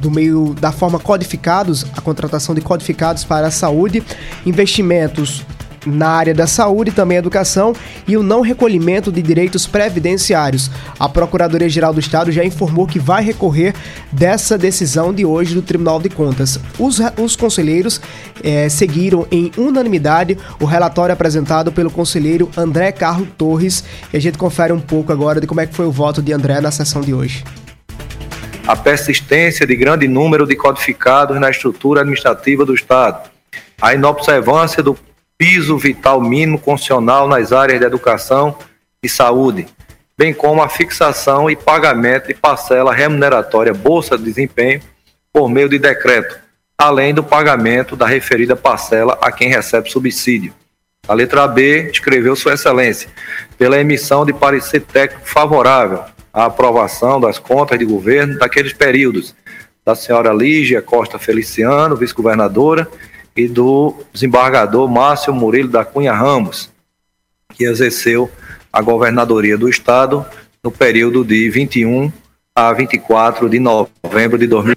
do 0.00 0.10
meio 0.10 0.54
da 0.58 0.72
forma 0.72 0.98
codificados, 0.98 1.84
a 1.94 2.00
contratação 2.00 2.54
de 2.54 2.62
codificados 2.62 3.22
para 3.22 3.48
a 3.48 3.50
saúde, 3.50 4.02
investimentos 4.46 5.44
na 5.88 6.08
área 6.08 6.34
da 6.34 6.46
saúde 6.46 6.90
e 6.90 6.94
também 6.94 7.18
educação 7.18 7.72
e 8.06 8.16
o 8.16 8.22
não 8.22 8.40
recolhimento 8.40 9.10
de 9.10 9.22
direitos 9.22 9.66
previdenciários. 9.66 10.70
A 10.98 11.08
Procuradoria-Geral 11.08 11.92
do 11.92 12.00
Estado 12.00 12.30
já 12.30 12.44
informou 12.44 12.86
que 12.86 12.98
vai 12.98 13.22
recorrer 13.22 13.74
dessa 14.12 14.56
decisão 14.56 15.12
de 15.12 15.24
hoje 15.24 15.54
do 15.54 15.62
Tribunal 15.62 16.00
de 16.00 16.08
Contas. 16.08 16.58
Os, 16.78 17.00
os 17.18 17.36
conselheiros 17.36 18.00
eh, 18.42 18.68
seguiram 18.68 19.26
em 19.30 19.50
unanimidade 19.56 20.38
o 20.60 20.64
relatório 20.64 21.12
apresentado 21.12 21.72
pelo 21.72 21.90
conselheiro 21.90 22.50
André 22.56 22.92
Carlos 22.92 23.28
Torres 23.36 23.84
e 24.12 24.16
a 24.16 24.20
gente 24.20 24.38
confere 24.38 24.72
um 24.72 24.80
pouco 24.80 25.12
agora 25.12 25.40
de 25.40 25.46
como 25.46 25.60
é 25.60 25.66
que 25.66 25.74
foi 25.74 25.86
o 25.86 25.92
voto 25.92 26.22
de 26.22 26.32
André 26.32 26.60
na 26.60 26.70
sessão 26.70 27.00
de 27.00 27.14
hoje. 27.14 27.44
a 28.66 28.76
persistência 28.76 29.66
de 29.66 29.74
grande 29.74 30.06
número 30.06 30.46
de 30.46 30.54
codificados 30.54 31.40
na 31.40 31.48
estrutura 31.48 32.02
administrativa 32.02 32.66
do 32.66 32.74
Estado, 32.74 33.30
a 33.80 33.94
inobservância 33.94 34.82
do 34.82 34.94
piso 35.38 35.78
vital 35.78 36.20
mínimo 36.20 36.58
constitucional 36.58 37.28
nas 37.28 37.52
áreas 37.52 37.78
de 37.78 37.86
educação 37.86 38.58
e 39.00 39.08
saúde, 39.08 39.68
bem 40.18 40.34
como 40.34 40.60
a 40.60 40.68
fixação 40.68 41.48
e 41.48 41.54
pagamento 41.54 42.26
de 42.26 42.34
parcela 42.34 42.92
remuneratória 42.92 43.72
Bolsa 43.72 44.18
de 44.18 44.24
Desempenho 44.24 44.82
por 45.32 45.48
meio 45.48 45.68
de 45.68 45.78
decreto, 45.78 46.36
além 46.76 47.14
do 47.14 47.22
pagamento 47.22 47.94
da 47.94 48.04
referida 48.04 48.56
parcela 48.56 49.16
a 49.22 49.30
quem 49.30 49.48
recebe 49.48 49.88
subsídio. 49.88 50.52
A 51.06 51.14
letra 51.14 51.46
B 51.46 51.88
escreveu 51.90 52.34
Sua 52.34 52.54
Excelência, 52.54 53.08
pela 53.56 53.78
emissão 53.78 54.26
de 54.26 54.32
parecer 54.32 54.80
técnico 54.80 55.26
favorável 55.26 56.02
à 56.32 56.46
aprovação 56.46 57.20
das 57.20 57.38
contas 57.38 57.78
de 57.78 57.84
governo 57.84 58.38
daqueles 58.38 58.72
períodos 58.72 59.34
da 59.84 59.94
senhora 59.94 60.32
Lígia 60.32 60.82
Costa 60.82 61.18
Feliciano, 61.18 61.96
vice-governadora, 61.96 62.86
e 63.38 63.46
do 63.46 63.94
desembargador 64.12 64.88
Márcio 64.88 65.32
Murilo 65.32 65.68
da 65.68 65.84
Cunha 65.84 66.12
Ramos, 66.12 66.68
que 67.54 67.62
exerceu 67.62 68.28
a 68.72 68.82
governadoria 68.82 69.56
do 69.56 69.68
Estado 69.68 70.26
no 70.62 70.72
período 70.72 71.24
de 71.24 71.48
21 71.48 72.12
a 72.52 72.72
24 72.72 73.48
de 73.48 73.60
novembro 73.60 74.36
de 74.36 74.48
2020. 74.48 74.76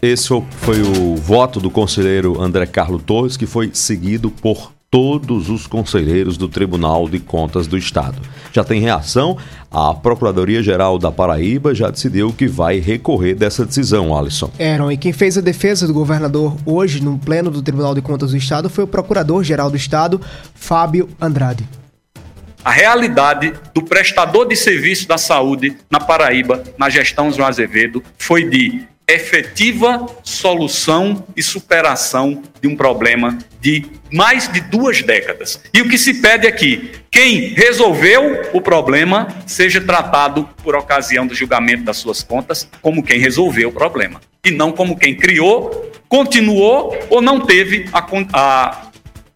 Esse 0.00 0.28
foi 0.50 0.82
o 0.82 1.16
voto 1.16 1.58
do 1.58 1.68
conselheiro 1.68 2.40
André 2.40 2.64
Carlos 2.64 3.02
Torres, 3.02 3.36
que 3.36 3.46
foi 3.46 3.70
seguido 3.72 4.30
por 4.30 4.73
todos 4.94 5.50
os 5.50 5.66
conselheiros 5.66 6.36
do 6.36 6.48
Tribunal 6.48 7.08
de 7.08 7.18
Contas 7.18 7.66
do 7.66 7.76
Estado. 7.76 8.22
Já 8.52 8.62
tem 8.62 8.80
reação? 8.80 9.36
A 9.68 9.92
Procuradoria-Geral 9.92 11.00
da 11.00 11.10
Paraíba 11.10 11.74
já 11.74 11.90
decidiu 11.90 12.32
que 12.32 12.46
vai 12.46 12.78
recorrer 12.78 13.34
dessa 13.34 13.66
decisão, 13.66 14.16
Alisson. 14.16 14.52
Eram, 14.56 14.92
e 14.92 14.96
quem 14.96 15.12
fez 15.12 15.36
a 15.36 15.40
defesa 15.40 15.88
do 15.88 15.92
governador 15.92 16.56
hoje 16.64 17.02
no 17.02 17.18
pleno 17.18 17.50
do 17.50 17.60
Tribunal 17.60 17.92
de 17.92 18.02
Contas 18.02 18.30
do 18.30 18.36
Estado 18.36 18.70
foi 18.70 18.84
o 18.84 18.86
Procurador-Geral 18.86 19.68
do 19.68 19.76
Estado, 19.76 20.20
Fábio 20.54 21.08
Andrade. 21.20 21.68
A 22.64 22.70
realidade 22.70 23.52
do 23.74 23.82
prestador 23.82 24.46
de 24.46 24.54
serviço 24.54 25.08
da 25.08 25.18
saúde 25.18 25.76
na 25.90 25.98
Paraíba, 25.98 26.62
na 26.78 26.88
gestão 26.88 27.32
João 27.32 27.48
Azevedo, 27.48 28.00
foi 28.16 28.48
de 28.48 28.86
efetiva 29.06 30.06
solução 30.22 31.24
e 31.36 31.42
superação 31.42 32.42
de 32.60 32.68
um 32.68 32.74
problema 32.74 33.38
de 33.60 33.86
mais 34.10 34.50
de 34.50 34.60
duas 34.60 35.02
décadas. 35.02 35.60
E 35.72 35.82
o 35.82 35.88
que 35.88 35.98
se 35.98 36.14
pede 36.14 36.50
que 36.52 36.92
quem 37.10 37.48
resolveu 37.54 38.50
o 38.52 38.60
problema 38.60 39.28
seja 39.46 39.80
tratado 39.80 40.48
por 40.62 40.74
ocasião 40.74 41.26
do 41.26 41.34
julgamento 41.34 41.84
das 41.84 41.98
suas 41.98 42.22
contas 42.22 42.68
como 42.80 43.02
quem 43.02 43.18
resolveu 43.18 43.68
o 43.68 43.72
problema 43.72 44.20
e 44.44 44.50
não 44.50 44.72
como 44.72 44.96
quem 44.96 45.14
criou, 45.14 45.90
continuou 46.08 46.96
ou 47.08 47.22
não 47.22 47.40
teve 47.40 47.86
a, 47.92 48.06
a 48.32 48.90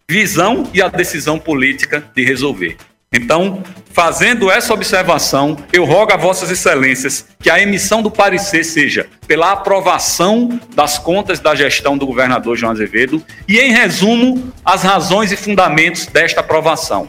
visão 0.09 0.69
e 0.73 0.81
a 0.81 0.89
decisão 0.89 1.39
política 1.39 2.05
de 2.15 2.25
resolver. 2.25 2.77
Então, 3.11 3.63
fazendo 3.91 4.51
essa 4.51 4.75
observação, 4.75 5.57
eu 5.73 5.87
rogo 5.87 6.13
a 6.13 6.17
Vossas 6.17 6.51
Excelências 6.51 7.25
que 7.41 7.49
a 7.49 7.59
emissão 7.59 8.03
do 8.03 8.11
parecer 8.11 8.65
seja 8.65 9.07
pela 9.27 9.53
aprovação 9.53 10.61
das 10.75 10.99
contas 10.99 11.41
da 11.41 11.55
gestão 11.55 11.97
do 11.97 12.07
governador 12.07 12.55
João 12.55 12.73
Azevedo 12.73 13.23
e, 13.49 13.59
em 13.59 13.73
resumo, 13.73 14.53
as 14.63 14.83
razões 14.83 15.33
e 15.33 15.37
fundamentos 15.37 16.05
desta 16.07 16.41
aprovação. 16.41 17.09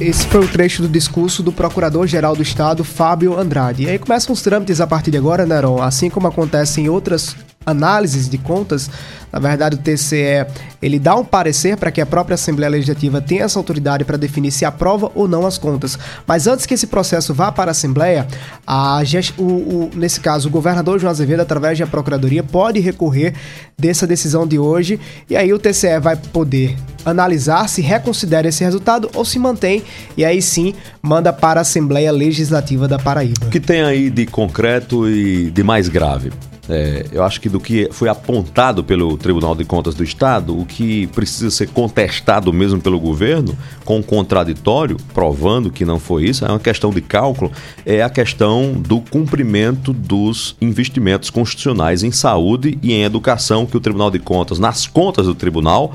Esse 0.00 0.26
foi 0.28 0.40
o 0.40 0.48
trecho 0.48 0.82
do 0.82 0.88
discurso 0.88 1.42
do 1.42 1.52
Procurador-Geral 1.52 2.36
do 2.36 2.42
Estado, 2.42 2.84
Fábio 2.84 3.38
Andrade. 3.38 3.82
E 3.82 3.90
aí 3.90 3.98
começam 3.98 4.32
os 4.32 4.40
trâmites 4.40 4.80
a 4.80 4.86
partir 4.86 5.10
de 5.10 5.18
agora, 5.18 5.44
Neron, 5.44 5.82
assim 5.82 6.08
como 6.08 6.28
acontece 6.28 6.80
em 6.80 6.88
outras 6.88 7.36
análises 7.64 8.28
de 8.28 8.38
contas, 8.38 8.90
na 9.32 9.38
verdade 9.38 9.76
o 9.76 9.78
TCE 9.78 10.46
ele 10.80 10.98
dá 10.98 11.16
um 11.16 11.24
parecer 11.24 11.76
para 11.76 11.90
que 11.90 12.00
a 12.00 12.06
própria 12.06 12.34
Assembleia 12.34 12.70
Legislativa 12.70 13.20
tenha 13.20 13.44
essa 13.44 13.58
autoridade 13.58 14.04
para 14.04 14.16
definir 14.16 14.50
se 14.50 14.64
aprova 14.64 15.10
ou 15.14 15.26
não 15.26 15.46
as 15.46 15.56
contas. 15.56 15.98
Mas 16.26 16.46
antes 16.46 16.66
que 16.66 16.74
esse 16.74 16.86
processo 16.86 17.32
vá 17.32 17.50
para 17.50 17.70
a 17.70 17.72
Assembleia, 17.72 18.26
a, 18.66 19.00
o, 19.38 19.42
o, 19.42 19.90
nesse 19.94 20.20
caso 20.20 20.48
o 20.48 20.50
governador 20.50 20.98
João 20.98 21.10
Azevedo, 21.10 21.40
através 21.40 21.78
da 21.78 21.86
Procuradoria, 21.86 22.42
pode 22.42 22.80
recorrer 22.80 23.34
dessa 23.78 24.06
decisão 24.06 24.46
de 24.46 24.58
hoje 24.58 25.00
e 25.28 25.36
aí 25.36 25.52
o 25.52 25.58
TCE 25.58 25.98
vai 26.00 26.16
poder 26.16 26.76
analisar 27.04 27.68
se 27.68 27.82
reconsidera 27.82 28.48
esse 28.48 28.64
resultado 28.64 29.10
ou 29.14 29.24
se 29.24 29.38
mantém 29.38 29.82
e 30.16 30.24
aí 30.24 30.40
sim 30.40 30.74
manda 31.02 31.32
para 31.32 31.60
a 31.60 31.62
Assembleia 31.62 32.12
Legislativa 32.12 32.86
da 32.88 32.98
Paraíba. 32.98 33.46
O 33.46 33.50
que 33.50 33.60
tem 33.60 33.82
aí 33.82 34.10
de 34.10 34.26
concreto 34.26 35.08
e 35.08 35.50
de 35.50 35.62
mais 35.62 35.88
grave? 35.88 36.32
É, 36.68 37.06
eu 37.12 37.22
acho 37.22 37.40
que 37.40 37.48
do 37.48 37.60
que 37.60 37.88
foi 37.92 38.08
apontado 38.08 38.82
pelo 38.82 39.16
Tribunal 39.16 39.54
de 39.54 39.64
Contas 39.64 39.94
do 39.94 40.02
Estado, 40.02 40.58
o 40.58 40.64
que 40.64 41.06
precisa 41.08 41.50
ser 41.50 41.68
contestado 41.68 42.52
mesmo 42.52 42.80
pelo 42.80 42.98
governo, 42.98 43.56
com 43.84 44.02
contraditório, 44.02 44.96
provando 45.12 45.70
que 45.70 45.84
não 45.84 45.98
foi 45.98 46.24
isso, 46.24 46.44
é 46.44 46.48
uma 46.48 46.58
questão 46.58 46.90
de 46.90 47.00
cálculo, 47.00 47.52
é 47.84 48.02
a 48.02 48.08
questão 48.08 48.72
do 48.72 49.00
cumprimento 49.00 49.92
dos 49.92 50.56
investimentos 50.60 51.28
constitucionais 51.28 52.02
em 52.02 52.10
saúde 52.10 52.78
e 52.82 52.92
em 52.92 53.02
educação 53.02 53.66
que 53.66 53.76
o 53.76 53.80
Tribunal 53.80 54.10
de 54.10 54.18
Contas, 54.18 54.58
nas 54.58 54.86
contas 54.86 55.26
do 55.26 55.34
tribunal, 55.34 55.94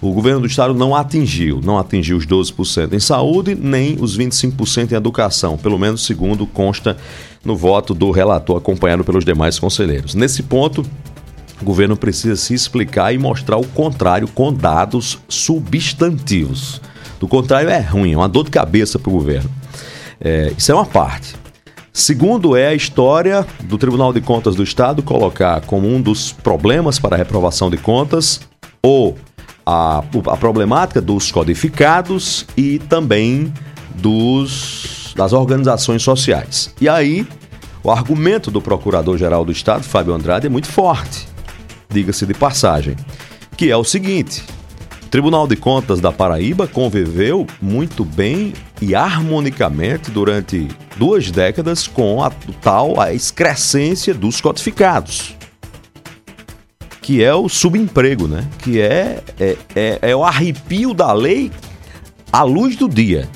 o 0.00 0.12
governo 0.12 0.40
do 0.40 0.46
estado 0.46 0.74
não 0.74 0.94
atingiu, 0.94 1.60
não 1.62 1.78
atingiu 1.78 2.16
os 2.16 2.26
12% 2.26 2.92
em 2.92 3.00
saúde, 3.00 3.54
nem 3.54 3.96
os 4.00 4.16
25% 4.16 4.92
em 4.92 4.94
educação, 4.94 5.58
pelo 5.58 5.78
menos 5.78 6.04
segundo 6.04 6.46
consta 6.46 6.96
no 7.44 7.56
voto 7.56 7.94
do 7.94 8.10
relator 8.10 8.56
acompanhado 8.56 9.04
pelos 9.04 9.24
demais 9.24 9.58
conselheiros. 9.58 10.14
Nesse 10.14 10.42
ponto, 10.42 10.84
o 11.60 11.64
governo 11.64 11.96
precisa 11.96 12.36
se 12.36 12.54
explicar 12.54 13.12
e 13.12 13.18
mostrar 13.18 13.56
o 13.56 13.66
contrário 13.66 14.28
com 14.28 14.52
dados 14.52 15.18
substantivos. 15.28 16.80
Do 17.18 17.26
contrário, 17.26 17.68
é 17.68 17.80
ruim, 17.80 18.12
é 18.12 18.16
uma 18.16 18.28
dor 18.28 18.44
de 18.44 18.50
cabeça 18.50 18.98
para 18.98 19.10
o 19.10 19.12
governo. 19.12 19.50
É, 20.20 20.52
isso 20.56 20.70
é 20.70 20.74
uma 20.74 20.86
parte. 20.86 21.34
Segundo 21.92 22.56
é 22.56 22.68
a 22.68 22.74
história 22.74 23.44
do 23.64 23.76
Tribunal 23.76 24.12
de 24.12 24.20
Contas 24.20 24.54
do 24.54 24.62
Estado 24.62 25.02
colocar 25.02 25.60
como 25.62 25.88
um 25.88 26.00
dos 26.00 26.30
problemas 26.30 26.96
para 27.00 27.16
a 27.16 27.18
reprovação 27.18 27.68
de 27.68 27.76
contas 27.76 28.40
ou 28.80 29.18
a, 29.70 29.98
a 29.98 30.36
problemática 30.38 30.98
dos 30.98 31.30
codificados 31.30 32.46
e 32.56 32.78
também 32.78 33.52
dos, 33.96 35.12
das 35.14 35.34
organizações 35.34 36.02
sociais. 36.02 36.74
E 36.80 36.88
aí, 36.88 37.26
o 37.84 37.90
argumento 37.90 38.50
do 38.50 38.62
Procurador-Geral 38.62 39.44
do 39.44 39.52
Estado, 39.52 39.84
Fábio 39.84 40.14
Andrade, 40.14 40.46
é 40.46 40.48
muito 40.48 40.68
forte, 40.68 41.28
diga-se 41.90 42.24
de 42.24 42.32
passagem, 42.32 42.96
que 43.58 43.70
é 43.70 43.76
o 43.76 43.84
seguinte: 43.84 44.42
o 45.04 45.08
Tribunal 45.08 45.46
de 45.46 45.56
Contas 45.56 46.00
da 46.00 46.10
Paraíba 46.10 46.66
conviveu 46.66 47.46
muito 47.60 48.06
bem 48.06 48.54
e 48.80 48.94
harmonicamente 48.94 50.10
durante 50.10 50.66
duas 50.96 51.30
décadas 51.30 51.86
com 51.86 52.24
a 52.24 52.30
tal 52.62 52.98
a 52.98 53.12
excrescência 53.12 54.14
dos 54.14 54.40
codificados 54.40 55.36
que 57.08 57.24
é 57.24 57.34
o 57.34 57.48
subemprego, 57.48 58.28
né? 58.28 58.46
Que 58.58 58.82
é, 58.82 59.22
é, 59.40 59.56
é, 59.74 59.98
é 60.10 60.14
o 60.14 60.22
arrepio 60.22 60.92
da 60.92 61.10
lei 61.10 61.50
à 62.30 62.42
luz 62.42 62.76
do 62.76 62.86
dia. 62.86 63.26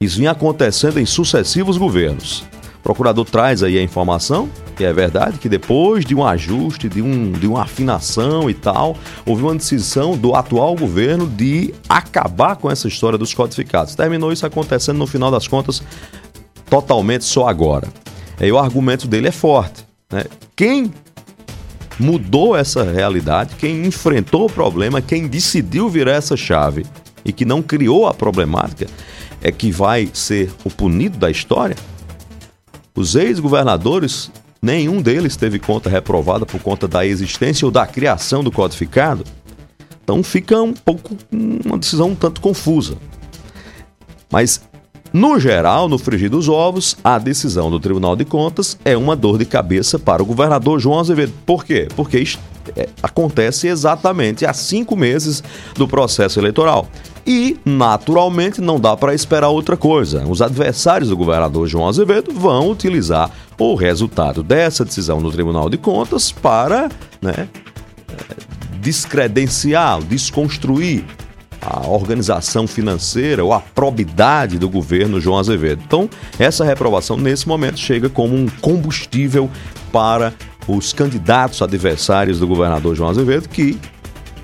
Isso 0.00 0.18
vinha 0.18 0.30
acontecendo 0.30 1.00
em 1.00 1.04
sucessivos 1.04 1.76
governos. 1.76 2.44
O 2.78 2.82
procurador 2.84 3.24
traz 3.24 3.64
aí 3.64 3.76
a 3.76 3.82
informação, 3.82 4.48
que 4.76 4.84
é 4.84 4.92
verdade, 4.92 5.38
que 5.38 5.48
depois 5.48 6.04
de 6.04 6.14
um 6.14 6.24
ajuste, 6.24 6.88
de, 6.88 7.02
um, 7.02 7.32
de 7.32 7.48
uma 7.48 7.62
afinação 7.62 8.48
e 8.48 8.54
tal, 8.54 8.96
houve 9.26 9.42
uma 9.42 9.56
decisão 9.56 10.16
do 10.16 10.36
atual 10.36 10.76
governo 10.76 11.26
de 11.26 11.74
acabar 11.88 12.54
com 12.54 12.70
essa 12.70 12.86
história 12.86 13.18
dos 13.18 13.34
codificados. 13.34 13.96
Terminou 13.96 14.32
isso 14.32 14.46
acontecendo, 14.46 14.98
no 14.98 15.06
final 15.08 15.32
das 15.32 15.48
contas, 15.48 15.82
totalmente 16.70 17.24
só 17.24 17.48
agora. 17.48 17.88
E 18.40 18.52
o 18.52 18.56
argumento 18.56 19.08
dele 19.08 19.26
é 19.26 19.32
forte. 19.32 19.84
Né? 20.12 20.26
Quem 20.54 20.92
mudou 21.98 22.56
essa 22.56 22.82
realidade, 22.82 23.54
quem 23.56 23.86
enfrentou 23.86 24.46
o 24.46 24.50
problema, 24.50 25.00
quem 25.00 25.26
decidiu 25.26 25.88
virar 25.88 26.12
essa 26.12 26.36
chave 26.36 26.84
e 27.24 27.32
que 27.32 27.44
não 27.44 27.62
criou 27.62 28.06
a 28.06 28.14
problemática, 28.14 28.86
é 29.42 29.52
que 29.52 29.70
vai 29.70 30.08
ser 30.12 30.50
o 30.64 30.70
punido 30.70 31.18
da 31.18 31.30
história? 31.30 31.76
Os 32.94 33.14
ex-governadores, 33.14 34.30
nenhum 34.62 35.02
deles 35.02 35.36
teve 35.36 35.58
conta 35.58 35.90
reprovada 35.90 36.46
por 36.46 36.60
conta 36.60 36.86
da 36.86 37.04
existência 37.04 37.66
ou 37.66 37.70
da 37.70 37.86
criação 37.86 38.42
do 38.42 38.52
codificado. 38.52 39.24
Então 40.02 40.22
fica 40.22 40.60
um 40.60 40.72
pouco 40.72 41.16
uma 41.32 41.78
decisão 41.78 42.10
um 42.10 42.14
tanto 42.14 42.40
confusa. 42.40 42.96
Mas 44.30 44.60
no 45.14 45.38
geral, 45.38 45.88
no 45.88 45.96
frigir 45.96 46.28
dos 46.28 46.48
ovos, 46.48 46.96
a 47.04 47.20
decisão 47.20 47.70
do 47.70 47.78
Tribunal 47.78 48.16
de 48.16 48.24
Contas 48.24 48.76
é 48.84 48.96
uma 48.96 49.14
dor 49.14 49.38
de 49.38 49.44
cabeça 49.44 49.96
para 49.96 50.20
o 50.20 50.26
governador 50.26 50.80
João 50.80 50.98
Azevedo. 50.98 51.32
Por 51.46 51.64
quê? 51.64 51.86
Porque 51.94 52.24
é, 52.76 52.88
acontece 53.00 53.68
exatamente 53.68 54.44
há 54.44 54.52
cinco 54.52 54.96
meses 54.96 55.40
do 55.76 55.86
processo 55.86 56.40
eleitoral. 56.40 56.88
E, 57.24 57.56
naturalmente, 57.64 58.60
não 58.60 58.80
dá 58.80 58.96
para 58.96 59.14
esperar 59.14 59.50
outra 59.50 59.76
coisa. 59.76 60.26
Os 60.26 60.42
adversários 60.42 61.10
do 61.10 61.16
governador 61.16 61.68
João 61.68 61.86
Azevedo 61.86 62.32
vão 62.32 62.68
utilizar 62.68 63.30
o 63.56 63.76
resultado 63.76 64.42
dessa 64.42 64.84
decisão 64.84 65.20
no 65.20 65.30
Tribunal 65.30 65.70
de 65.70 65.78
Contas 65.78 66.32
para 66.32 66.88
né, 67.22 67.48
descredenciar, 68.80 70.02
desconstruir 70.02 71.04
a 71.64 71.86
organização 71.88 72.66
financeira 72.66 73.44
ou 73.44 73.52
a 73.52 73.60
probidade 73.60 74.58
do 74.58 74.68
governo 74.68 75.20
João 75.20 75.38
Azevedo. 75.38 75.82
Então, 75.86 76.08
essa 76.38 76.64
reprovação 76.64 77.16
nesse 77.16 77.48
momento 77.48 77.78
chega 77.78 78.08
como 78.08 78.34
um 78.34 78.46
combustível 78.60 79.50
para 79.90 80.34
os 80.68 80.92
candidatos 80.92 81.62
adversários 81.62 82.38
do 82.38 82.46
governador 82.46 82.94
João 82.94 83.10
Azevedo 83.10 83.48
que 83.48 83.78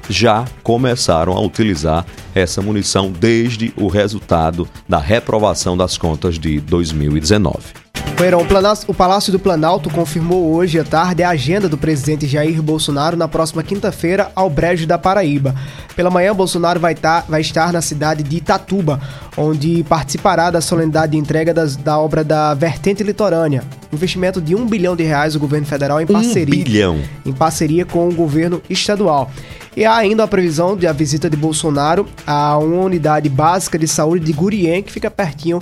já 0.08 0.44
começaram 0.62 1.34
a 1.34 1.40
utilizar 1.40 2.04
essa 2.34 2.60
munição 2.60 3.12
desde 3.12 3.72
o 3.76 3.88
resultado 3.88 4.68
da 4.88 4.98
reprovação 4.98 5.76
das 5.76 5.96
contas 5.96 6.38
de 6.38 6.60
2019. 6.60 7.79
Poeirão, 8.20 8.46
o 8.86 8.94
Palácio 8.94 9.32
do 9.32 9.38
Planalto 9.38 9.88
confirmou 9.88 10.52
hoje 10.52 10.78
à 10.78 10.84
tarde 10.84 11.22
a 11.22 11.30
agenda 11.30 11.70
do 11.70 11.78
presidente 11.78 12.26
Jair 12.26 12.62
Bolsonaro 12.62 13.16
na 13.16 13.26
próxima 13.26 13.62
quinta-feira 13.62 14.30
ao 14.34 14.50
Brejo 14.50 14.86
da 14.86 14.98
Paraíba. 14.98 15.54
Pela 15.96 16.10
manhã, 16.10 16.34
Bolsonaro 16.34 16.78
vai, 16.78 16.94
tá, 16.94 17.24
vai 17.26 17.40
estar 17.40 17.72
na 17.72 17.80
cidade 17.80 18.22
de 18.22 18.36
Itatuba, 18.36 19.00
onde 19.38 19.82
participará 19.84 20.50
da 20.50 20.60
solenidade 20.60 21.12
de 21.12 21.18
entrega 21.18 21.54
das, 21.54 21.76
da 21.76 21.98
obra 21.98 22.22
da 22.22 22.52
Vertente 22.52 23.02
Litorânea. 23.02 23.64
Investimento 23.90 24.40
de 24.40 24.54
um 24.54 24.66
bilhão 24.66 24.94
de 24.94 25.02
reais 25.02 25.32
do 25.32 25.40
governo 25.40 25.66
federal 25.66 26.00
em 26.00 26.06
parceria, 26.06 26.60
um 26.60 26.64
bilhão. 26.64 27.00
em 27.24 27.32
parceria 27.32 27.86
com 27.86 28.06
o 28.06 28.14
governo 28.14 28.60
estadual. 28.68 29.30
E 29.76 29.84
há 29.84 29.96
ainda 29.96 30.24
a 30.24 30.28
previsão 30.28 30.76
de 30.76 30.86
a 30.86 30.92
visita 30.92 31.30
de 31.30 31.36
Bolsonaro 31.36 32.06
a 32.26 32.58
uma 32.58 32.82
unidade 32.82 33.28
básica 33.28 33.78
de 33.78 33.86
saúde 33.86 34.24
de 34.24 34.32
Gurien, 34.32 34.82
que 34.82 34.92
fica 34.92 35.10
pertinho 35.10 35.60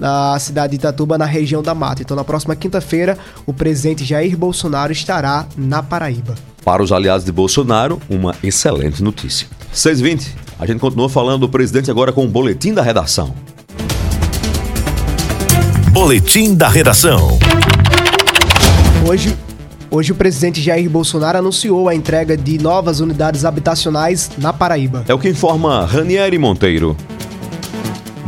na 0.00 0.38
cidade 0.38 0.70
de 0.70 0.76
Itatuba, 0.76 1.18
na 1.18 1.26
região 1.26 1.62
da 1.62 1.74
Mata. 1.74 2.00
Então, 2.00 2.16
na 2.16 2.24
próxima 2.24 2.56
quinta-feira, 2.56 3.18
o 3.44 3.52
presidente 3.52 4.02
Jair 4.02 4.36
Bolsonaro 4.36 4.90
estará 4.90 5.46
na 5.56 5.82
Paraíba. 5.82 6.34
Para 6.64 6.82
os 6.82 6.90
aliados 6.90 7.24
de 7.24 7.30
Bolsonaro, 7.30 8.00
uma 8.08 8.34
excelente 8.42 9.02
notícia. 9.02 9.46
6h20, 9.74 10.28
a 10.58 10.66
gente 10.66 10.80
continua 10.80 11.08
falando 11.08 11.42
do 11.42 11.48
presidente 11.48 11.90
agora 11.90 12.12
com 12.12 12.24
o 12.24 12.28
boletim 12.28 12.72
da 12.72 12.82
redação. 12.82 13.34
Boletim 15.92 16.54
da 16.54 16.68
redação. 16.68 17.38
Hoje, 19.06 19.36
Hoje 19.92 20.12
o 20.12 20.14
presidente 20.14 20.62
Jair 20.62 20.88
Bolsonaro 20.88 21.38
anunciou 21.38 21.88
a 21.88 21.94
entrega 21.96 22.36
de 22.36 22.58
novas 22.62 23.00
unidades 23.00 23.44
habitacionais 23.44 24.30
na 24.38 24.52
Paraíba. 24.52 25.04
É 25.08 25.12
o 25.12 25.18
que 25.18 25.28
informa 25.28 25.84
Ranieri 25.84 26.38
Monteiro. 26.38 26.96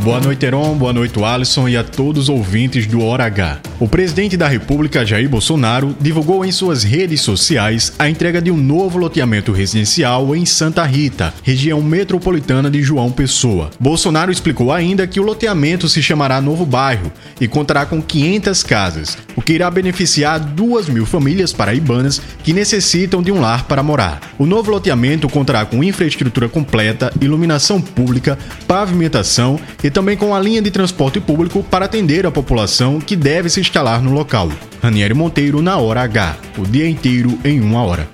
Boa 0.03 0.19
noite, 0.19 0.45
Heron. 0.45 0.75
Boa 0.75 0.91
noite, 0.91 1.17
Alisson 1.23 1.69
e 1.69 1.77
a 1.77 1.83
todos 1.83 2.23
os 2.23 2.29
ouvintes 2.29 2.85
do 2.85 3.01
Hora 3.01 3.23
H. 3.23 3.61
O 3.79 3.87
presidente 3.87 4.35
da 4.35 4.49
República, 4.49 5.05
Jair 5.05 5.29
Bolsonaro, 5.29 5.95
divulgou 5.99 6.43
em 6.43 6.51
suas 6.51 6.83
redes 6.83 7.21
sociais 7.21 7.93
a 7.97 8.09
entrega 8.09 8.41
de 8.41 8.51
um 8.51 8.57
novo 8.57 8.97
loteamento 8.97 9.53
residencial 9.53 10.35
em 10.35 10.45
Santa 10.45 10.83
Rita, 10.83 11.33
região 11.41 11.81
metropolitana 11.81 12.69
de 12.69 12.83
João 12.83 13.11
Pessoa. 13.11 13.71
Bolsonaro 13.79 14.29
explicou 14.29 14.73
ainda 14.73 15.07
que 15.07 15.21
o 15.21 15.23
loteamento 15.23 15.87
se 15.87 16.03
chamará 16.03 16.41
Novo 16.41 16.65
Bairro 16.65 17.09
e 17.39 17.47
contará 17.47 17.85
com 17.85 18.01
500 18.01 18.61
casas, 18.61 19.17
o 19.37 19.41
que 19.41 19.53
irá 19.53 19.71
beneficiar 19.71 20.37
2 20.37 20.89
mil 20.89 21.05
famílias 21.05 21.53
paraibanas 21.53 22.21
que 22.43 22.51
necessitam 22.51 23.23
de 23.23 23.31
um 23.31 23.39
lar 23.39 23.65
para 23.65 23.81
morar. 23.81 24.19
O 24.37 24.45
novo 24.45 24.69
loteamento 24.69 25.29
contará 25.29 25.65
com 25.65 25.81
infraestrutura 25.81 26.49
completa, 26.49 27.11
iluminação 27.21 27.79
pública, 27.79 28.37
pavimentação 28.67 29.57
e 29.81 29.92
também 29.93 30.17
com 30.17 30.35
a 30.35 30.39
linha 30.39 30.61
de 30.61 30.71
transporte 30.71 31.21
público 31.21 31.63
para 31.63 31.85
atender 31.85 32.25
a 32.25 32.31
população 32.31 32.99
que 32.99 33.15
deve 33.15 33.49
se 33.49 33.61
instalar 33.61 34.01
no 34.01 34.11
local. 34.11 34.49
Ranieri 34.81 35.13
Monteiro 35.13 35.61
na 35.61 35.77
hora 35.77 36.01
H, 36.01 36.35
o 36.57 36.63
dia 36.63 36.89
inteiro 36.89 37.37
em 37.45 37.61
uma 37.61 37.83
hora. 37.83 38.09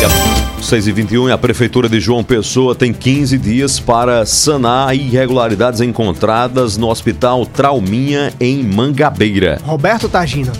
E 0.00 0.04
a 0.04 0.62
6 0.62 0.88
e 0.88 0.92
21 0.92 1.28
e 1.28 1.32
a 1.32 1.38
Prefeitura 1.38 1.88
de 1.88 2.00
João 2.00 2.24
Pessoa 2.24 2.74
tem 2.74 2.92
15 2.92 3.38
dias 3.38 3.78
para 3.78 4.26
sanar 4.26 4.96
irregularidades 4.96 5.80
encontradas 5.80 6.76
no 6.76 6.88
Hospital 6.88 7.46
Trauminha 7.46 8.32
em 8.40 8.64
Mangabeira. 8.64 9.60
Roberto 9.64 10.08
Tagina. 10.08 10.52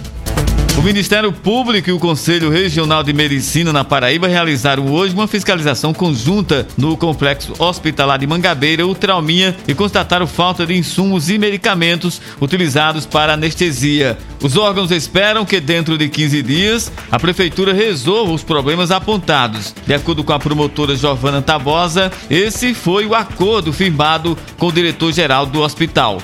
O 0.78 0.82
Ministério 0.82 1.32
Público 1.32 1.88
e 1.88 1.92
o 1.92 1.98
Conselho 1.98 2.50
Regional 2.50 3.02
de 3.02 3.10
Medicina 3.12 3.72
na 3.72 3.82
Paraíba 3.82 4.28
realizaram 4.28 4.92
hoje 4.92 5.14
uma 5.14 5.26
fiscalização 5.26 5.94
conjunta 5.94 6.66
no 6.76 6.98
complexo 6.98 7.54
hospitalar 7.58 8.18
de 8.18 8.26
Mangabeira, 8.26 8.86
o 8.86 8.94
Trauminha, 8.94 9.56
e 9.66 9.74
constataram 9.74 10.26
falta 10.26 10.66
de 10.66 10.76
insumos 10.76 11.30
e 11.30 11.38
medicamentos 11.38 12.20
utilizados 12.38 13.06
para 13.06 13.32
anestesia. 13.32 14.18
Os 14.42 14.54
órgãos 14.58 14.90
esperam 14.90 15.46
que 15.46 15.60
dentro 15.60 15.96
de 15.96 16.10
15 16.10 16.42
dias 16.42 16.92
a 17.10 17.18
prefeitura 17.18 17.72
resolva 17.72 18.34
os 18.34 18.44
problemas 18.44 18.90
apontados. 18.90 19.74
De 19.86 19.94
acordo 19.94 20.22
com 20.22 20.34
a 20.34 20.38
promotora 20.38 20.94
Giovana 20.94 21.40
Tabosa, 21.40 22.12
esse 22.28 22.74
foi 22.74 23.06
o 23.06 23.14
acordo 23.14 23.72
firmado 23.72 24.36
com 24.58 24.66
o 24.66 24.72
diretor-geral 24.72 25.46
do 25.46 25.62
hospital. 25.62 26.18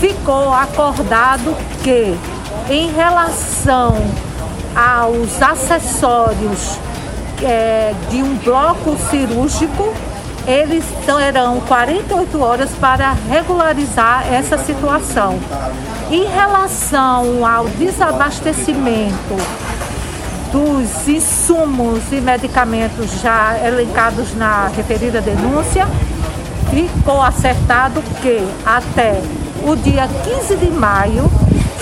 ficou 0.00 0.52
acordado 0.52 1.56
que, 1.84 2.16
em 2.70 2.90
relação 2.92 3.96
aos 4.74 5.42
acessórios 5.42 6.78
eh, 7.42 7.94
de 8.10 8.22
um 8.22 8.36
bloco 8.36 8.96
cirúrgico, 9.10 9.92
eles 10.46 10.84
terão 11.06 11.60
48 11.60 12.40
horas 12.40 12.70
para 12.80 13.14
regularizar 13.28 14.26
essa 14.32 14.58
situação. 14.58 15.38
Em 16.10 16.24
relação 16.24 17.46
ao 17.46 17.66
desabastecimento 17.68 19.36
dos 20.50 21.08
insumos 21.08 22.00
e 22.12 22.20
medicamentos 22.20 23.20
já 23.22 23.58
elencados 23.64 24.34
na 24.34 24.68
referida 24.68 25.20
denúncia, 25.20 25.86
ficou 26.70 27.22
acertado 27.22 28.02
que 28.20 28.42
até 28.64 29.20
o 29.64 29.76
dia 29.76 30.08
15 30.24 30.56
de 30.56 30.70
maio 30.70 31.30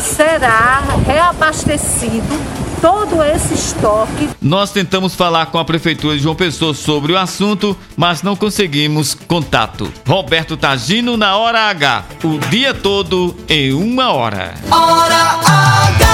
será 0.01 0.83
reabastecido 1.07 2.61
todo 2.81 3.23
esse 3.23 3.55
estoque. 3.55 4.29
Nós 4.41 4.73
tentamos 4.73 5.15
falar 5.15 5.47
com 5.47 5.59
a 5.59 5.65
Prefeitura 5.65 6.17
de 6.17 6.23
João 6.23 6.35
Pessoa 6.35 6.75
sobre 6.75 7.13
o 7.13 7.19
assunto, 7.19 7.77
mas 7.97 8.23
não 8.23 8.35
conseguimos 8.35 9.15
contato. 9.15 9.93
Roberto 10.07 10.57
Tagino 10.57 11.17
na 11.17 11.37
hora 11.37 11.69
H, 11.69 12.05
o 12.25 12.39
dia 12.49 12.73
todo 12.73 13.37
em 13.49 13.73
uma 13.73 14.11
hora. 14.13 14.55
Hora 14.71 15.41
H! 15.45 16.10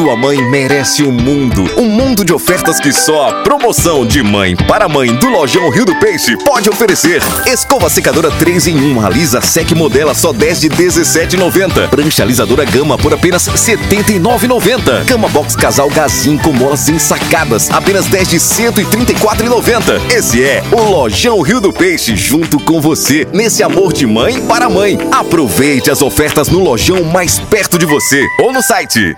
Sua 0.00 0.16
mãe 0.16 0.40
merece 0.40 1.02
um 1.02 1.12
mundo. 1.12 1.70
Um 1.76 1.84
mundo 1.84 2.24
de 2.24 2.32
ofertas 2.32 2.80
que 2.80 2.90
só 2.90 3.28
a 3.28 3.42
promoção 3.42 4.06
de 4.06 4.22
mãe 4.22 4.56
para 4.56 4.88
mãe 4.88 5.14
do 5.14 5.28
Lojão 5.28 5.68
Rio 5.68 5.84
do 5.84 5.94
Peixe 5.96 6.38
pode 6.38 6.70
oferecer. 6.70 7.20
Escova 7.46 7.90
secadora 7.90 8.30
3 8.30 8.68
em 8.68 8.94
1, 8.94 9.04
Alisa 9.04 9.42
Sec 9.42 9.72
Modela 9.72 10.14
só 10.14 10.32
10 10.32 10.60
de 10.62 10.70
17,90. 10.70 11.90
Prancha 11.90 12.22
alisadora 12.22 12.64
Gama 12.64 12.96
por 12.96 13.12
apenas 13.12 13.46
79,90. 13.46 15.04
Cama 15.04 15.28
Box 15.28 15.54
Casal 15.54 15.90
Gazin 15.90 16.38
com 16.38 16.54
molas 16.54 16.88
ensacadas, 16.88 17.70
apenas 17.70 18.06
10 18.06 18.28
de 18.28 18.38
134,90. 18.38 20.00
Esse 20.16 20.42
é 20.42 20.64
o 20.72 20.80
Lojão 20.80 21.42
Rio 21.42 21.60
do 21.60 21.74
Peixe 21.74 22.16
junto 22.16 22.58
com 22.58 22.80
você 22.80 23.28
nesse 23.34 23.62
amor 23.62 23.92
de 23.92 24.06
mãe 24.06 24.40
para 24.40 24.70
mãe. 24.70 24.98
Aproveite 25.12 25.90
as 25.90 26.00
ofertas 26.00 26.48
no 26.48 26.64
lojão 26.64 27.04
mais 27.04 27.38
perto 27.38 27.78
de 27.78 27.84
você 27.84 28.26
ou 28.40 28.50
no 28.50 28.62
site. 28.62 29.14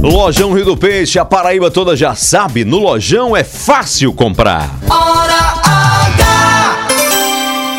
Lojão 0.00 0.52
Rio 0.52 0.64
do 0.64 0.76
Peixe, 0.76 1.18
a 1.18 1.24
Paraíba 1.24 1.70
toda 1.70 1.96
já 1.96 2.14
sabe, 2.14 2.64
no 2.64 2.78
Lojão 2.78 3.36
é 3.36 3.42
fácil 3.42 4.12
comprar. 4.12 4.70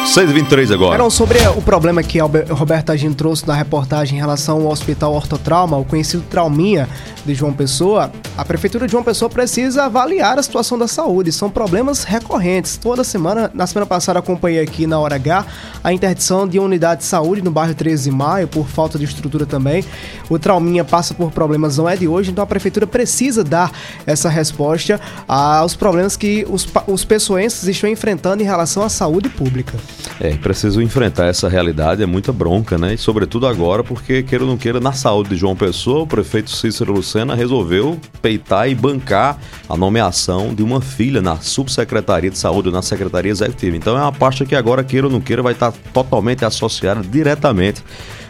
6h23 0.07 0.73
agora. 0.73 0.95
Eram 0.95 1.09
sobre 1.09 1.37
o 1.49 1.61
problema 1.61 2.01
que 2.01 2.17
Roberto 2.19 2.91
Agino 2.91 3.13
trouxe 3.13 3.45
na 3.45 3.53
reportagem 3.53 4.17
em 4.17 4.21
relação 4.21 4.61
ao 4.61 4.71
Hospital 4.71 5.13
Ortotrauma, 5.13 5.77
o 5.77 5.83
conhecido 5.83 6.23
Trauminha 6.29 6.87
de 7.25 7.35
João 7.35 7.51
Pessoa. 7.51 8.09
A 8.37 8.45
Prefeitura 8.45 8.85
de 8.85 8.93
João 8.93 9.03
Pessoa 9.03 9.29
precisa 9.29 9.83
avaliar 9.83 10.39
a 10.39 10.43
situação 10.43 10.77
da 10.77 10.87
saúde. 10.87 11.31
São 11.31 11.49
problemas 11.49 12.03
recorrentes. 12.03 12.77
Toda 12.77 13.03
semana, 13.03 13.51
na 13.53 13.67
semana 13.67 13.85
passada, 13.85 14.19
acompanhei 14.19 14.61
aqui 14.61 14.87
na 14.87 14.97
Hora 14.97 15.15
H 15.15 15.45
a 15.83 15.91
interdição 15.91 16.47
de 16.47 16.57
unidade 16.57 17.01
de 17.01 17.05
saúde 17.05 17.41
no 17.41 17.51
bairro 17.51 17.75
13 17.75 18.09
de 18.09 18.15
Maio, 18.15 18.47
por 18.47 18.67
falta 18.67 18.97
de 18.97 19.03
estrutura 19.03 19.45
também. 19.45 19.83
O 20.29 20.39
Trauminha 20.39 20.85
passa 20.85 21.13
por 21.13 21.31
problemas, 21.31 21.77
não 21.77 21.87
é 21.87 21.97
de 21.97 22.07
hoje, 22.07 22.31
então 22.31 22.43
a 22.43 22.47
Prefeitura 22.47 22.87
precisa 22.87 23.43
dar 23.43 23.71
essa 24.05 24.29
resposta 24.29 24.99
aos 25.27 25.75
problemas 25.75 26.15
que 26.15 26.45
os, 26.49 26.65
os 26.87 27.03
pessoenses 27.03 27.67
estão 27.67 27.89
enfrentando 27.89 28.41
em 28.41 28.45
relação 28.45 28.83
à 28.83 28.89
saúde 28.89 29.27
pública. 29.29 29.77
É, 30.19 30.35
preciso 30.35 30.81
enfrentar 30.81 31.27
essa 31.27 31.47
realidade, 31.47 32.01
é 32.01 32.05
muita 32.05 32.31
bronca, 32.31 32.77
né? 32.77 32.93
E 32.93 32.97
sobretudo 32.97 33.47
agora, 33.47 33.83
porque, 33.83 34.23
queira 34.23 34.43
ou 34.43 34.49
não 34.49 34.57
queira, 34.57 34.79
na 34.79 34.91
saúde 34.91 35.29
de 35.29 35.35
João 35.35 35.55
Pessoa, 35.55 36.03
o 36.03 36.07
prefeito 36.07 36.49
Cícero 36.49 36.93
Lucena 36.93 37.35
resolveu 37.35 37.99
peitar 38.21 38.69
e 38.69 38.75
bancar 38.75 39.37
a 39.69 39.77
nomeação 39.77 40.53
de 40.53 40.63
uma 40.63 40.81
filha 40.81 41.21
na 41.21 41.37
subsecretaria 41.37 42.29
de 42.29 42.37
saúde, 42.37 42.71
na 42.71 42.81
secretaria 42.81 43.31
executiva. 43.31 43.75
Então 43.75 43.97
é 43.97 44.01
uma 44.01 44.11
pasta 44.11 44.45
que 44.45 44.55
agora, 44.55 44.83
queira 44.83 45.07
ou 45.07 45.13
não 45.13 45.21
queira, 45.21 45.43
vai 45.43 45.53
estar 45.53 45.71
totalmente 45.93 46.43
associada 46.43 47.01
diretamente 47.01 47.83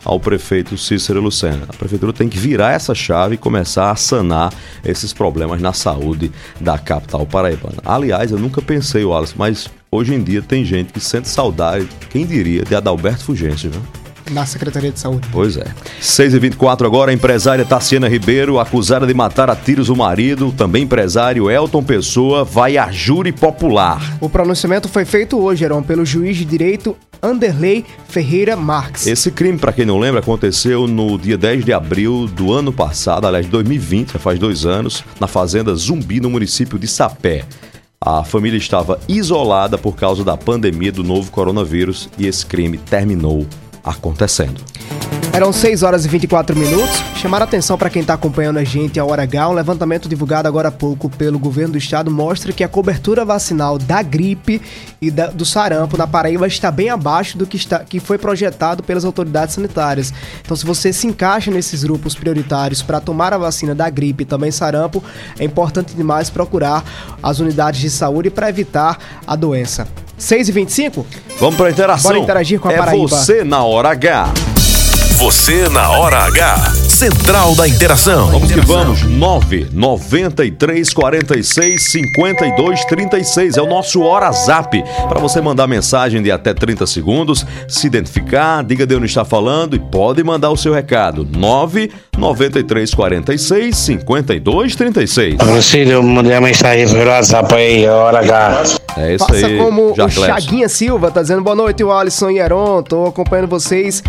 ao 0.08 0.22
prefeito 0.22 0.78
Cícero 0.78 1.20
Lucena. 1.20 1.66
A 1.68 1.74
prefeitura 1.74 2.14
tem 2.14 2.30
que 2.30 2.38
virar 2.38 2.72
essa 2.72 2.96
chave 2.96 3.36
e 3.36 3.38
começar 3.38 3.92
a 3.92 3.96
sanar 3.98 4.54
esses 4.84 5.12
problemas 5.12 5.62
na 5.62 5.74
saúde 5.74 6.32
da 6.62 6.80
capital 6.80 7.26
paraibana. 7.26 7.80
Aliás, 7.84 8.32
eu 8.32 8.40
nunca 8.40 8.62
pensei, 8.62 9.04
Wallace, 9.04 9.34
mas 9.36 9.70
hoje 9.92 10.16
em 10.16 10.24
dia 10.24 10.42
tem 10.42 10.64
gente 10.64 10.94
que 10.94 11.02
sente 11.02 11.28
saudade, 11.28 11.90
quem 12.10 12.26
diria, 12.26 12.64
de 12.64 12.74
Adalberto 12.74 13.26
Fugêncio, 13.26 13.70
viu? 13.70 13.82
Na 14.32 14.46
Secretaria 14.46 14.92
de 14.92 15.00
Saúde. 15.00 15.28
Pois 15.32 15.58
é. 15.58 15.66
6h24 16.02 16.86
agora, 16.86 17.12
a 17.12 17.14
empresária 17.14 17.66
Tassiana 17.66 18.08
Ribeiro, 18.08 18.60
acusada 18.60 19.08
de 19.08 19.14
matar 19.14 19.50
a 19.50 19.56
tiros 19.56 19.90
o 19.90 19.96
marido, 19.96 20.54
também 20.56 20.84
empresário 20.84 21.50
Elton 21.50 21.84
Pessoa, 21.84 22.44
vai 22.44 22.78
a 22.78 22.92
júri 22.92 23.32
popular. 23.32 24.18
O 24.20 24.30
pronunciamento 24.30 24.88
foi 24.88 25.06
feito 25.06 25.40
hoje, 25.40 25.64
Heron, 25.64 25.84
pelo 25.84 26.06
juiz 26.06 26.38
de 26.38 26.46
direito 26.46 26.96
Anderley 27.22 27.86
Ferreira 28.08 28.56
Marques. 28.56 29.08
Esse 29.08 29.32
crime, 29.32 29.58
para 29.58 29.74
quem 29.74 29.86
não 29.86 30.00
lembra, 30.00 30.20
aconteceu 30.20 30.88
no 30.88 31.18
dia 31.18 31.38
10 31.38 31.66
de 31.66 31.74
abril 31.74 32.28
do 32.28 32.54
ano 32.54 32.72
passado, 32.72 33.26
aliás, 33.26 33.46
de 33.46 33.52
2020, 33.52 34.14
já 34.14 34.20
faz 34.20 34.40
dois 34.40 34.66
anos, 34.66 35.04
na 35.20 35.28
fazenda 35.28 35.74
Zumbi, 35.76 36.20
no 36.20 36.30
município 36.30 36.78
de 36.78 36.88
Sapé. 36.88 37.44
A 38.00 38.24
família 38.24 38.58
estava 38.58 39.00
isolada 39.08 39.78
por 39.78 39.96
causa 39.96 40.24
da 40.24 40.38
pandemia 40.38 40.92
do 40.92 41.04
novo 41.04 41.32
coronavírus 41.32 42.08
e 42.18 42.28
esse 42.28 42.46
crime 42.46 42.78
terminou 42.78 43.48
acontecendo. 43.84 44.62
Eram 45.34 45.54
6 45.54 45.84
horas 45.84 46.04
e 46.04 46.08
24 46.08 46.56
minutos. 46.58 46.98
Chamar 47.16 47.42
a 47.42 47.46
atenção 47.46 47.78
para 47.78 47.90
quem 47.92 48.02
está 48.02 48.14
acompanhando 48.16 48.58
a 48.58 48.64
gente 48.64 49.00
a 49.00 49.06
hora 49.06 49.22
H, 49.24 49.50
um 49.50 49.54
levantamento 49.54 50.10
divulgado 50.10 50.48
agora 50.48 50.70
há 50.70 50.72
pouco 50.72 51.10
pelo 51.10 51.38
governo 51.38 51.74
do 51.74 51.78
estado 51.78 52.10
mostra 52.10 52.52
que 52.52 52.64
a 52.64 52.68
cobertura 52.68 53.24
vacinal 53.24 53.78
da 53.78 54.02
gripe 54.02 54.60
e 55.00 55.12
da- 55.12 55.28
do 55.28 55.46
sarampo 55.46 55.96
na 55.96 56.08
Paraíba 56.08 56.48
está 56.48 56.72
bem 56.72 56.90
abaixo 56.90 57.38
do 57.38 57.46
que, 57.46 57.56
está, 57.58 57.80
que 57.80 58.00
foi 58.00 58.18
projetado 58.18 58.82
pelas 58.82 59.06
autoridades 59.06 59.54
sanitárias. 59.54 60.12
Então, 60.42 60.58
se 60.58 60.66
você 60.66 60.92
se 60.92 61.06
encaixa 61.06 61.52
nesses 61.52 61.84
grupos 61.84 62.16
prioritários 62.16 62.82
para 62.82 63.00
tomar 63.00 63.32
a 63.34 63.38
vacina 63.38 63.76
da 63.76 63.90
gripe 63.92 64.24
e 64.24 64.26
também 64.26 64.50
sarampo, 64.50 65.04
é 65.38 65.44
importante 65.46 65.94
demais 65.94 66.30
procurar 66.32 66.84
as 67.22 67.40
unidades 67.40 67.80
de 67.82 67.90
saúde 67.92 68.32
para 68.32 68.50
evitar 68.50 68.98
a 69.28 69.36
doença. 69.36 69.88
6 70.18 70.50
e 70.50 70.52
25 70.52 71.06
Vamos 71.40 71.56
para 71.56 71.68
a 71.68 71.72
interação. 71.72 72.12
Bora 72.12 72.24
interagir 72.24 72.60
com 72.60 72.68
a 72.68 72.74
é 72.74 72.78
Paraíba. 72.78 73.08
você 73.08 73.44
na 73.44 73.64
hora 73.64 73.90
H. 73.90 74.57
Você 75.18 75.68
na 75.70 75.90
hora 75.90 76.26
H. 76.26 76.74
Central 76.90 77.56
da 77.56 77.68
Interação. 77.68 78.28
Vamos 78.28 78.52
que 78.52 78.62
vamos. 78.62 79.02
9 79.02 79.68
93 79.74 80.94
46 80.94 81.92
52 81.92 82.86
36 82.86 83.58
é 83.58 83.62
o 83.62 83.66
nosso 83.66 84.02
Hora 84.02 84.32
Zap. 84.32 84.80
Para 85.10 85.20
você 85.20 85.42
mandar 85.42 85.66
mensagem 85.66 86.22
de 86.22 86.32
até 86.32 86.54
30 86.54 86.86
segundos, 86.86 87.44
se 87.68 87.88
identificar, 87.88 88.64
diga 88.64 88.86
de 88.86 88.96
onde 88.96 89.08
está 89.08 89.26
falando 89.26 89.76
e 89.76 89.80
pode 89.80 90.24
mandar 90.24 90.52
o 90.52 90.58
seu 90.58 90.72
recado. 90.72 91.28
9 91.36 91.92
93 92.16 92.94
46 92.94 93.76
52 93.76 94.76
36. 94.76 95.38
Lucílio, 95.42 96.04
mandei 96.04 96.36
a 96.36 96.42
mensagem 96.42 96.88
pelo 96.88 97.10
WhatsApp 97.10 97.56
aí, 97.56 97.88
hora 97.88 98.20
H. 98.20 98.64
É 98.98 99.16
isso 99.16 99.26
Faça 99.26 99.48
aí. 99.48 99.58
como 99.58 99.94
o 99.94 99.96
Jacques. 99.96 100.24
Chaguinha 100.24 100.70
Silva, 100.70 101.10
tá 101.10 101.24
dizendo 101.24 101.42
boa 101.42 101.56
noite, 101.56 101.84
o 101.84 101.92
Alisson 101.92 102.30
e 102.30 102.38
Heron. 102.38 102.84
Tô 102.84 103.08
acompanhando 103.08 103.48
vocês 103.48 104.04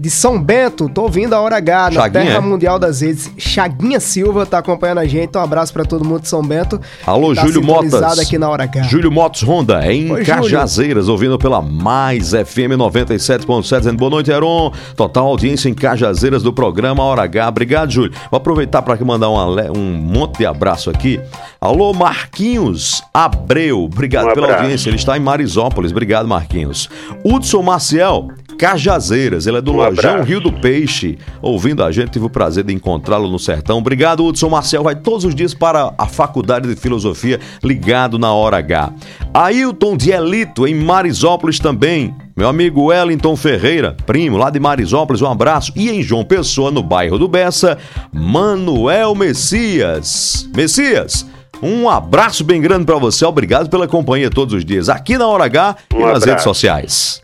de 0.00 0.08
São 0.08 0.42
Bento, 0.42 0.88
tô 0.88 1.02
ouvindo 1.02 1.34
a 1.34 1.40
Hora 1.42 1.58
H, 1.58 1.90
na 1.90 2.00
Chaguinha, 2.00 2.24
Terra 2.24 2.36
é? 2.38 2.40
Mundial 2.40 2.78
das 2.78 3.02
Redes. 3.02 3.30
Chaguinha 3.36 4.00
Silva 4.00 4.46
tá 4.46 4.56
acompanhando 4.56 4.96
a 4.98 5.06
gente. 5.06 5.36
Um 5.36 5.40
abraço 5.42 5.74
pra 5.74 5.84
todo 5.84 6.02
mundo 6.02 6.22
de 6.22 6.28
São 6.28 6.42
Bento. 6.42 6.80
Alô, 7.06 7.34
Tá 7.34 7.42
Júlio 7.44 7.62
Motas. 7.62 8.18
aqui 8.18 8.38
na 8.38 8.48
Hora 8.48 8.62
H. 8.64 8.84
Júlio 8.84 9.12
Motos 9.12 9.42
Honda, 9.42 9.92
em 9.92 10.10
Oi, 10.10 10.24
Cajazeiras, 10.24 11.06
ouvindo 11.06 11.38
pela 11.38 11.60
Mais 11.60 12.30
FM 12.30 12.78
97.7, 12.78 13.78
dizendo 13.80 13.98
boa 13.98 14.10
noite, 14.10 14.30
Heron. 14.30 14.72
Total 14.96 15.26
audiência 15.26 15.68
em 15.68 15.74
Cajazeiras 15.74 16.42
do 16.42 16.50
programa 16.50 17.02
Hora 17.04 17.24
H. 17.24 17.46
Obrigado, 17.48 17.90
Júlio. 17.90 18.12
Vou 18.30 18.38
aproveitar 18.38 18.80
para 18.80 18.96
mandar 19.04 19.28
um, 19.28 19.76
um 19.76 19.92
monte 19.92 20.38
de 20.38 20.46
abraço 20.46 20.88
aqui. 20.88 21.20
Alô, 21.60 21.92
Marquinhos 21.92 23.02
Abreu. 23.12 23.84
Obrigado 23.84 24.30
Um 24.30 24.32
pela 24.32 24.54
audiência. 24.56 24.88
Ele 24.88 24.96
está 24.96 25.14
em 25.16 25.20
Marisópolis. 25.20 25.90
Obrigado, 25.90 26.26
Marquinhos. 26.26 26.88
Hudson 27.22 27.60
Maciel. 27.62 28.28
Cajazeiras, 28.60 29.46
ele 29.46 29.56
é 29.56 29.60
do 29.62 29.72
Um 29.72 29.76
Lojão 29.76 30.10
abraço. 30.10 30.28
Rio 30.28 30.38
do 30.38 30.52
Peixe, 30.52 31.16
ouvindo 31.40 31.82
a 31.82 31.90
gente, 31.90 32.10
tive 32.10 32.26
o 32.26 32.30
prazer 32.30 32.62
de 32.62 32.74
encontrá-lo 32.74 33.26
no 33.26 33.38
sertão. 33.38 33.78
Obrigado, 33.78 34.22
Hudson 34.22 34.50
Marcel, 34.50 34.82
vai 34.82 34.94
todos 34.94 35.24
os 35.24 35.34
dias 35.34 35.54
para 35.54 35.94
a 35.96 36.06
Faculdade 36.06 36.68
de 36.68 36.76
Filosofia, 36.78 37.40
ligado 37.64 38.18
na 38.18 38.30
Hora 38.34 38.58
H. 38.58 38.92
Ailton 39.32 39.96
Dielito, 39.96 40.66
em 40.66 40.74
Marisópolis 40.74 41.58
também. 41.58 42.14
Meu 42.36 42.48
amigo 42.50 42.84
Wellington 42.88 43.34
Ferreira, 43.34 43.96
primo 44.04 44.36
lá 44.36 44.50
de 44.50 44.60
Marisópolis, 44.60 45.22
um 45.22 45.30
abraço. 45.30 45.72
E 45.74 45.88
em 45.88 46.02
João 46.02 46.22
Pessoa, 46.22 46.70
no 46.70 46.82
bairro 46.82 47.18
do 47.18 47.26
Bessa, 47.26 47.78
Manuel 48.12 49.14
Messias. 49.14 50.46
Messias, 50.54 51.24
um 51.62 51.88
abraço 51.88 52.44
bem 52.44 52.60
grande 52.60 52.84
para 52.84 52.98
você, 52.98 53.24
obrigado 53.24 53.70
pela 53.70 53.88
companhia 53.88 54.28
todos 54.28 54.52
os 54.52 54.66
dias, 54.66 54.90
aqui 54.90 55.16
na 55.16 55.26
Hora 55.26 55.44
H 55.46 55.76
e 55.90 55.94
Um 55.94 56.00
nas 56.00 56.08
abraço. 56.08 56.26
redes 56.26 56.44
sociais. 56.44 57.22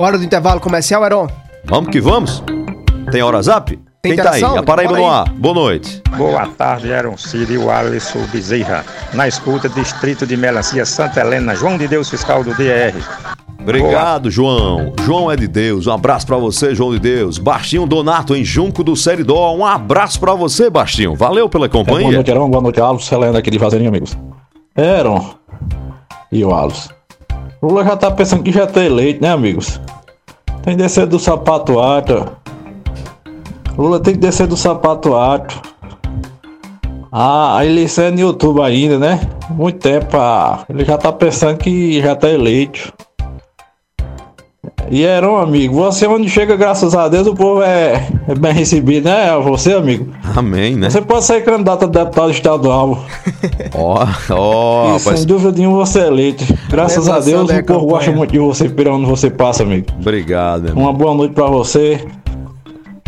Hora 0.00 0.16
do 0.16 0.24
intervalo 0.24 0.58
comercial, 0.62 1.04
Heron. 1.04 1.28
Vamos 1.66 1.90
que 1.90 2.00
vamos? 2.00 2.42
Tem 3.12 3.22
hora 3.22 3.42
zap? 3.42 3.78
Tem 4.00 4.14
Quem 4.14 4.24
tá 4.24 4.30
aí? 4.30 4.42
A 4.42 4.62
Paraíba 4.62 4.96
no 4.96 5.06
ar. 5.06 5.28
Boa 5.28 5.54
noite. 5.54 6.02
Boa 6.16 6.46
tarde, 6.46 6.90
Aaron 6.90 7.18
Cid 7.18 7.52
e 7.52 7.58
o 7.58 7.70
Alisson 7.70 8.20
Bezerra. 8.32 8.82
Na 9.12 9.28
escuta, 9.28 9.68
Distrito 9.68 10.26
de 10.26 10.38
Melancia, 10.38 10.86
Santa 10.86 11.20
Helena, 11.20 11.54
João 11.54 11.76
de 11.76 11.86
Deus, 11.86 12.08
fiscal 12.08 12.42
do 12.42 12.54
DR. 12.54 12.94
Obrigado, 13.60 14.30
João. 14.30 14.94
João 15.04 15.30
é 15.30 15.36
de 15.36 15.46
Deus. 15.46 15.86
Um 15.86 15.92
abraço 15.92 16.26
pra 16.26 16.38
você, 16.38 16.74
João 16.74 16.92
de 16.92 16.98
Deus. 16.98 17.36
Bastinho 17.36 17.86
Donato, 17.86 18.34
em 18.34 18.42
Junco 18.42 18.82
do 18.82 18.96
Seridó. 18.96 19.54
Um 19.54 19.66
abraço 19.66 20.18
pra 20.18 20.32
você, 20.32 20.70
Bastinho. 20.70 21.14
Valeu 21.14 21.46
pela 21.46 21.68
Boa 21.68 21.84
companhia. 21.84 22.10
noite, 22.10 22.30
Aaron. 22.30 22.48
Boa 22.48 22.62
noite, 22.62 22.80
Alves. 22.80 23.12
Helena 23.12 23.38
aqui 23.38 23.50
de 23.50 23.58
Vazarinho, 23.58 23.90
amigos. 23.90 24.16
Aaron 24.74 25.34
e 26.32 26.42
o 26.42 26.50
Alves. 26.54 26.88
Lula 27.62 27.84
já 27.84 27.94
tá 27.94 28.10
pensando 28.10 28.42
que 28.42 28.50
já 28.50 28.66
tá 28.66 28.82
eleito, 28.82 29.22
né, 29.22 29.30
amigos? 29.30 29.78
Tem 30.62 30.76
que 30.76 30.82
descer 30.82 31.06
do 31.06 31.18
sapato 31.18 31.78
alto. 31.78 32.26
Lula 33.76 34.00
tem 34.00 34.14
que 34.14 34.20
descer 34.20 34.46
do 34.46 34.56
sapato 34.56 35.14
alto. 35.14 35.60
Ah, 37.12 37.58
a 37.58 37.66
eleição 37.66 38.04
é 38.04 38.10
no 38.10 38.20
YouTube 38.20 38.62
ainda, 38.62 38.98
né? 38.98 39.20
Muito 39.50 39.78
tempo. 39.78 40.16
Ah, 40.16 40.64
ele 40.70 40.86
já 40.86 40.96
tá 40.96 41.12
pensando 41.12 41.58
que 41.58 42.00
já 42.00 42.16
tá 42.16 42.30
eleito. 42.30 42.94
E 44.90 45.06
Aaron, 45.06 45.36
amigo, 45.36 45.74
você 45.74 46.06
onde 46.06 46.28
chega, 46.28 46.56
graças 46.56 46.94
a 46.94 47.08
Deus, 47.08 47.26
o 47.26 47.34
povo 47.34 47.62
é, 47.62 48.08
é 48.28 48.34
bem 48.34 48.52
recebido, 48.52 49.04
né? 49.04 49.36
Você, 49.44 49.72
amigo. 49.72 50.08
Amém, 50.36 50.76
né? 50.76 50.90
Você 50.90 51.00
pode 51.00 51.24
ser 51.24 51.44
candidato 51.44 51.84
a 51.84 51.88
deputado 51.88 52.30
estadual. 52.30 53.04
Ó, 53.74 54.06
ó, 54.30 54.96
e 54.96 54.98
sem 54.98 55.10
rapaz. 55.10 55.24
dúvida 55.24 55.52
nenhuma 55.52 55.86
você 55.86 56.00
é 56.00 56.06
eleito. 56.06 56.44
Graças 56.68 57.08
a 57.08 57.20
Deus, 57.20 57.44
o 57.44 57.46
povo 57.46 57.62
campanha. 57.62 57.90
gosta 57.90 58.12
muito 58.12 58.32
de 58.32 58.38
você, 58.38 58.68
por 58.68 58.88
onde 58.88 59.06
você 59.06 59.30
passa, 59.30 59.62
amigo. 59.62 59.86
Obrigado, 60.00 60.66
amigo. 60.66 60.80
Uma 60.80 60.92
boa 60.92 61.14
noite 61.14 61.34
pra 61.34 61.46
você. 61.46 62.00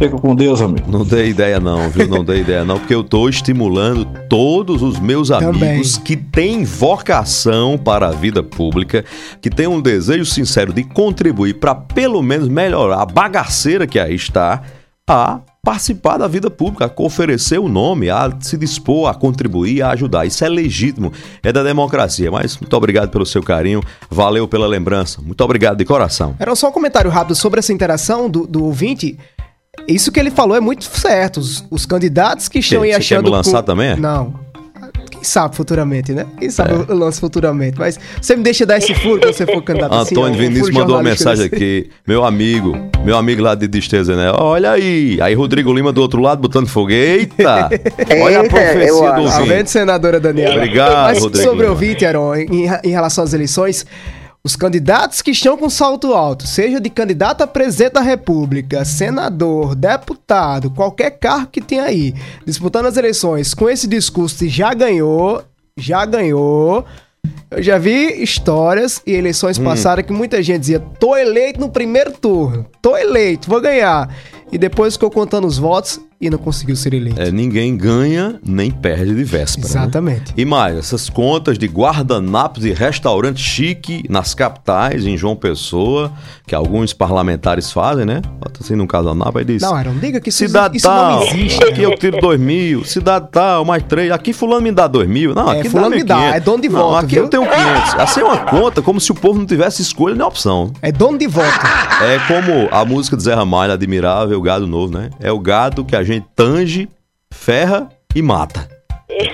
Fica 0.03 0.19
com 0.19 0.35
Deus, 0.35 0.61
amigo. 0.61 0.91
Não 0.91 1.05
dei 1.05 1.29
ideia 1.29 1.61
não, 1.61 1.89
viu? 1.89 2.09
Não 2.09 2.25
dei 2.25 2.41
ideia 2.41 2.65
não, 2.65 2.77
porque 2.77 2.93
eu 2.93 3.05
tô 3.05 3.29
estimulando 3.29 4.05
todos 4.29 4.83
os 4.83 4.99
meus 4.99 5.31
amigos 5.31 5.97
que 5.97 6.17
têm 6.17 6.65
vocação 6.65 7.79
para 7.79 8.09
a 8.09 8.11
vida 8.11 8.43
pública, 8.43 9.05
que 9.41 9.49
têm 9.49 9.69
um 9.69 9.81
desejo 9.81 10.25
sincero 10.25 10.73
de 10.73 10.83
contribuir 10.83 11.61
para 11.61 11.73
pelo 11.73 12.21
menos 12.21 12.49
melhorar 12.49 13.01
a 13.01 13.07
bagaceira 13.07 13.87
que 13.87 13.97
aí 13.97 14.17
está, 14.17 14.63
a 15.09 15.39
participar 15.63 16.19
da 16.19 16.27
vida 16.27 16.51
pública, 16.51 16.87
a 16.87 17.03
oferecer 17.03 17.61
o 17.61 17.69
nome, 17.69 18.11
a 18.11 18.29
se 18.41 18.57
dispor 18.57 19.09
a 19.09 19.15
contribuir, 19.15 19.83
a 19.83 19.91
ajudar. 19.91 20.27
Isso 20.27 20.45
é 20.45 20.49
legítimo, 20.49 21.13
é 21.45 21.53
da 21.53 21.63
democracia. 21.63 22.29
Mas 22.29 22.59
muito 22.59 22.77
obrigado 22.77 23.11
pelo 23.11 23.25
seu 23.25 23.41
carinho, 23.41 23.81
valeu 24.11 24.49
pela 24.49 24.67
lembrança. 24.67 25.23
Muito 25.23 25.41
obrigado 25.45 25.79
de 25.79 25.85
coração. 25.85 26.35
Era 26.41 26.57
só 26.57 26.71
um 26.71 26.73
comentário 26.73 27.09
rápido 27.09 27.37
sobre 27.37 27.61
essa 27.61 27.73
interação 27.73 28.29
do, 28.29 28.49
do 28.49 28.65
ouvinte. 28.65 29.17
Isso 29.89 30.13
que 30.13 30.21
ele 30.21 30.31
falou 30.31 30.55
é 30.57 30.61
muito 30.61 30.85
certo. 30.85 31.41
Os, 31.41 31.65
os 31.71 31.87
candidatos 31.87 32.47
que 32.49 32.59
estão 32.59 32.83
aí 32.83 32.91
Você 32.91 32.93
quer 32.93 32.99
achando. 32.99 33.25
me 33.25 33.31
lançar 33.31 33.59
com- 33.59 33.63
também, 33.67 33.91
é? 33.91 33.97
Não. 33.97 34.35
Quem 35.11 35.25
sabe 35.25 35.57
futuramente, 35.57 36.13
né? 36.13 36.27
Quem 36.39 36.51
sabe 36.51 36.73
É. 36.75 36.85
eu 36.93 36.95
lance 36.97 37.19
futuramente. 37.19 37.79
Mas 37.79 37.99
você 38.21 38.37
me 38.37 38.43
deixa 38.43 38.67
dar 38.67 38.77
esse 38.77 38.95
furo 38.95 39.21
quando 39.21 39.33
você 39.33 39.47
for 39.47 39.63
candidato 39.63 39.95
assim, 39.95 40.15
Antônio 40.15 40.39
Vinícius 40.39 40.71
mandou 40.71 40.97
uma 40.97 41.03
mensagem 41.03 41.47
aqui. 41.47 41.89
Meu 42.07 42.23
amigo, 42.25 42.77
meu 43.05 43.17
amigo 43.17 43.41
lá 43.41 43.55
de 43.55 43.67
Disteza, 43.67 44.15
né? 44.15 44.31
Olha 44.37 44.73
aí. 44.73 45.19
Aí 45.23 45.33
Rodrigo 45.35 45.73
Lima 45.73 45.91
do 45.91 46.03
outro 46.03 46.21
lado 46.21 46.41
botando 46.43 46.67
fogo. 46.67 46.91
Eita! 46.91 47.71
Olha 48.23 48.41
a 48.41 48.45
profecia 48.49 48.93
do 48.93 49.01
Tá 49.01 49.39
vendo, 49.39 49.41
ouvinte. 49.53 49.71
senadora 49.71 50.21
Daniela? 50.21 50.57
Obrigado, 50.57 50.93
Mas 51.05 51.19
Rodrigo 51.21 51.49
sobre 51.49 51.67
o 51.67 51.71
ouvinte, 51.71 52.05
Aaron, 52.05 52.35
em, 52.35 52.69
em 52.85 52.91
relação 52.91 53.25
às 53.25 53.33
eleições, 53.33 53.87
os 54.45 54.57
candidatos 54.57 55.23
que 55.23 55.31
estão 55.31 55.57
com 55.57 55.71
salto 55.71 56.15
alto, 56.15 56.47
seja 56.47 56.81
de 56.81 56.91
candidato 56.91 57.43
a 57.43 57.47
presidente 57.47 57.93
da 57.93 58.01
república, 58.01 58.85
senador, 58.85 59.75
deputado, 59.75 60.71
qualquer 60.71 61.13
cargo 61.13 61.47
que 61.47 61.61
tenha 61.61 61.85
aí, 61.85 62.13
disputando 62.45 62.87
as 62.87 62.97
eleições 62.97 63.55
com 63.55 63.71
esse 63.71 63.87
discurso 63.87 64.39
de 64.39 64.49
já 64.49 64.75
ganhou, 64.75 65.45
já 65.77 66.05
ganhou... 66.05 66.85
Eu 67.53 67.63
já 67.63 67.79
vi 67.79 68.21
histórias 68.21 69.01
e 69.07 69.13
eleições 69.13 69.57
Hum. 69.57 69.63
passadas 69.65 70.05
que 70.05 70.13
muita 70.13 70.43
gente 70.43 70.61
dizia: 70.61 70.81
tô 70.81 71.15
eleito 71.15 71.61
no 71.61 71.69
primeiro 71.69 72.11
turno, 72.11 72.67
tô 72.81 72.97
eleito, 72.97 73.49
vou 73.49 73.61
ganhar. 73.61 74.13
E 74.51 74.59
depois 74.59 74.95
ficou 74.95 75.09
contando 75.11 75.47
os 75.47 75.57
votos 75.57 76.01
e 76.23 76.31
não 76.31 76.39
conseguiu 76.39 76.77
ser 76.77 76.95
eleito. 76.95 77.21
É, 77.21 77.31
ninguém 77.33 77.77
ganha 77.77 78.37
nem 78.47 78.71
perde 78.71 79.15
de 79.15 79.25
véspera. 79.25 79.67
né? 79.67 79.71
Exatamente. 79.71 80.33
E 80.37 80.45
mais, 80.45 80.77
essas 80.79 81.11
contas 81.11 81.59
de 81.59 81.67
guardanapos 81.67 82.65
e 82.65 82.73
restaurante 82.73 83.41
chique 83.43 84.05
nas 84.09 84.33
capitais, 84.35 85.05
em 85.05 85.17
João 85.17 85.35
Pessoa, 85.35 86.13
que 86.47 86.55
alguns 86.55 86.93
parlamentares 86.93 87.73
fazem, 87.73 88.05
né? 88.07 88.23
Bota 88.41 88.61
assim 88.63 88.77
num 88.77 88.87
casanapo 88.87 89.39
aí 89.39 89.45
diz. 89.45 89.61
Não, 89.63 89.75
Aaron, 89.75 89.95
diga 89.99 90.21
que 90.21 90.29
isso, 90.29 90.39
Cidade 90.39 90.77
isso 90.77 90.87
tal, 90.87 91.17
não 91.17 91.23
existe. 91.25 91.65
aqui 91.65 91.83
eu 91.83 91.97
tiro 91.97 92.21
dois 92.21 92.39
mil, 92.41 92.85
cidade 92.85 93.27
tal, 93.33 93.65
mais 93.65 93.83
três, 93.83 94.11
aqui 94.13 94.33
fulano 94.33 94.63
me 94.63 94.71
dá 94.71 94.87
dois 94.87 95.09
mil, 95.09 95.35
não, 95.35 95.53
É, 95.53 95.59
aqui 95.59 95.69
fulano 95.69 95.91
dá 95.91 95.97
me 95.97 96.05
dá, 96.05 96.17
1.500. 96.19 96.35
é 96.35 96.41
dono 96.41 96.63
de 96.63 96.69
não, 96.69 96.79
voto, 96.79 96.97
aqui 97.05 97.15
viu? 97.15 97.25
eu 97.25 97.29
tenho 97.29 97.43
500, 97.43 97.95
assim 97.99 98.21
é 98.21 98.25
uma 98.25 98.39
conta 98.39 98.81
como 98.81 99.01
se 99.01 99.11
o 99.11 99.15
povo 99.15 99.39
não 99.41 99.47
tivesse 99.47 99.83
escolha 99.83 100.15
nem 100.15 100.25
opção. 100.25 100.73
É 100.81 100.93
dono 100.93 101.19
de 101.19 101.27
voto. 101.27 101.49
É 102.03 102.19
como 102.29 102.69
a 102.71 102.85
música 102.85 103.17
de 103.17 103.23
Zé 103.25 103.35
Ramalho, 103.35 103.73
Admirável, 103.73 104.41
Gado 104.41 104.67
Novo, 104.67 104.93
né? 104.97 105.11
É 105.19 105.33
o 105.33 105.39
gado 105.39 105.85
que 105.85 105.97
a 105.97 106.03
gente 106.03 106.12
tange, 106.21 106.89
ferra 107.31 107.89
e 108.15 108.21
mata. 108.23 108.82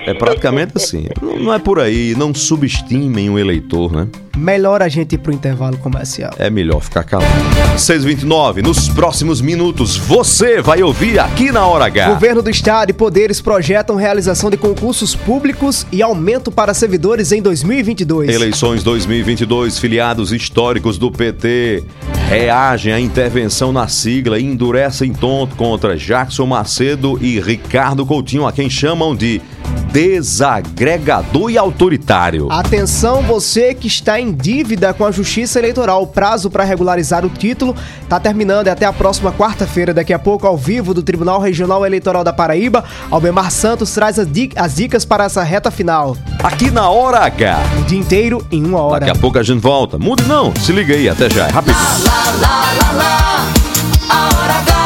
É 0.05 0.13
praticamente 0.13 0.73
assim. 0.75 1.07
Não 1.21 1.53
é 1.53 1.59
por 1.59 1.79
aí, 1.79 2.15
não 2.17 2.33
subestimem 2.33 3.29
um 3.29 3.37
eleitor, 3.37 3.91
né? 3.91 4.07
Melhor 4.37 4.81
a 4.81 4.87
gente 4.87 5.15
ir 5.15 5.17
pro 5.17 5.33
intervalo 5.33 5.77
comercial. 5.77 6.31
É 6.37 6.49
melhor 6.49 6.81
ficar 6.81 7.03
calado. 7.03 7.29
629, 7.77 8.61
nos 8.61 8.87
próximos 8.87 9.41
minutos, 9.41 9.97
você 9.97 10.61
vai 10.61 10.81
ouvir 10.81 11.19
aqui 11.19 11.51
na 11.51 11.65
Hora 11.65 11.85
H. 11.85 12.09
Governo 12.13 12.41
do 12.41 12.49
Estado 12.49 12.91
e 12.91 12.93
poderes 12.93 13.41
projetam 13.41 13.95
realização 13.95 14.49
de 14.49 14.57
concursos 14.57 15.15
públicos 15.15 15.85
e 15.91 16.01
aumento 16.01 16.51
para 16.51 16.73
servidores 16.73 17.31
em 17.31 17.41
2022. 17.41 18.29
Eleições 18.29 18.83
2022, 18.83 19.77
filiados 19.77 20.31
históricos 20.31 20.97
do 20.97 21.11
PT 21.11 21.83
reagem 22.29 22.93
à 22.93 22.99
intervenção 22.99 23.71
na 23.71 23.87
sigla 23.87 24.37
e 24.37 24.45
endurecem 24.45 25.11
tom 25.11 25.47
contra 25.57 25.97
Jackson 25.97 26.45
Macedo 26.45 27.17
e 27.19 27.39
Ricardo 27.39 28.05
Coutinho, 28.05 28.45
a 28.45 28.51
quem 28.51 28.69
chamam 28.69 29.15
de 29.15 29.41
desagregador 29.91 31.49
e 31.49 31.57
autoritário. 31.57 32.47
Atenção, 32.51 33.21
você 33.23 33.73
que 33.73 33.87
está 33.87 34.19
em 34.19 34.31
dívida 34.31 34.93
com 34.93 35.03
a 35.05 35.11
Justiça 35.11 35.57
Eleitoral. 35.59 36.03
O 36.03 36.07
prazo 36.07 36.49
para 36.49 36.63
regularizar 36.63 37.25
o 37.25 37.29
título 37.29 37.75
está 38.03 38.19
terminando. 38.19 38.67
É 38.67 38.71
até 38.71 38.85
a 38.85 38.93
próxima 38.93 39.31
quarta-feira, 39.31 39.93
daqui 39.93 40.13
a 40.13 40.19
pouco, 40.19 40.45
ao 40.45 40.55
vivo 40.55 40.93
do 40.93 41.01
Tribunal 41.01 41.39
Regional 41.41 41.85
Eleitoral 41.85 42.23
da 42.23 42.31
Paraíba. 42.31 42.83
Albemar 43.09 43.51
Santos 43.51 43.91
traz 43.93 44.19
as 44.19 44.27
di- 44.31 44.51
as 44.55 44.75
dicas 44.75 45.05
para 45.05 45.23
essa 45.25 45.43
reta 45.43 45.71
final. 45.71 46.15
Aqui 46.43 46.69
na 46.69 46.89
Hora 46.89 47.19
H. 47.25 47.59
O 47.79 47.83
dia 47.85 47.99
inteiro 47.99 48.45
em 48.51 48.63
uma 48.65 48.81
hora. 48.81 49.05
Daqui 49.05 49.17
a 49.17 49.21
pouco 49.21 49.39
a 49.39 49.43
gente 49.43 49.59
volta. 49.59 49.97
Mude 49.97 50.23
não, 50.23 50.53
se 50.55 50.71
liga 50.71 50.93
aí, 50.93 51.09
até 51.09 51.29
já, 51.29 51.47
é 51.47 51.51
rapidinho. 51.51 51.83
Lá, 52.05 52.23
lá, 52.41 52.63
lá, 52.81 52.91
lá, 52.93 53.47
a 54.09 54.25
hora 54.37 54.53
H, 54.59 54.78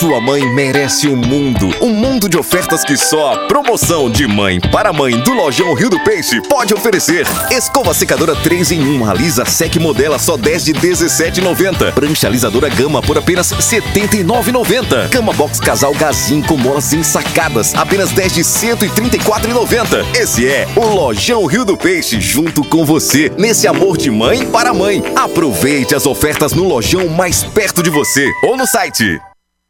Sua 0.00 0.18
mãe 0.18 0.42
merece 0.54 1.08
um 1.08 1.14
mundo, 1.14 1.68
um 1.82 1.90
mundo 1.90 2.26
de 2.26 2.38
ofertas 2.38 2.82
que 2.82 2.96
só 2.96 3.34
a 3.34 3.36
promoção 3.46 4.10
de 4.10 4.26
mãe 4.26 4.58
para 4.58 4.94
mãe 4.94 5.20
do 5.20 5.34
Lojão 5.34 5.74
Rio 5.74 5.90
do 5.90 6.00
Peixe 6.00 6.40
pode 6.48 6.72
oferecer. 6.72 7.26
Escova 7.50 7.92
secadora 7.92 8.34
3 8.34 8.72
em 8.72 8.98
1, 8.98 9.04
Alisa 9.04 9.44
Sec 9.44 9.76
Modela 9.76 10.18
só 10.18 10.38
10 10.38 10.64
de 10.64 10.72
17,90. 10.72 11.92
Prancha 11.92 12.28
alisadora 12.28 12.70
Gama 12.70 13.02
por 13.02 13.18
apenas 13.18 13.52
79,90. 13.52 15.10
Cama 15.10 15.34
Box 15.34 15.60
Casal 15.60 15.92
Gazin 15.92 16.40
com 16.40 16.56
molas 16.56 16.94
ensacadas, 16.94 17.74
apenas 17.74 18.10
10 18.10 18.32
de 18.32 18.40
134,90. 18.40 20.16
Esse 20.18 20.48
é 20.48 20.66
o 20.76 20.86
Lojão 20.94 21.44
Rio 21.44 21.66
do 21.66 21.76
Peixe 21.76 22.22
junto 22.22 22.64
com 22.64 22.86
você 22.86 23.30
nesse 23.36 23.66
amor 23.66 23.98
de 23.98 24.10
mãe 24.10 24.46
para 24.46 24.72
mãe. 24.72 25.04
Aproveite 25.14 25.94
as 25.94 26.06
ofertas 26.06 26.54
no 26.54 26.64
lojão 26.64 27.06
mais 27.06 27.44
perto 27.44 27.82
de 27.82 27.90
você 27.90 28.26
ou 28.42 28.56
no 28.56 28.66
site. 28.66 29.20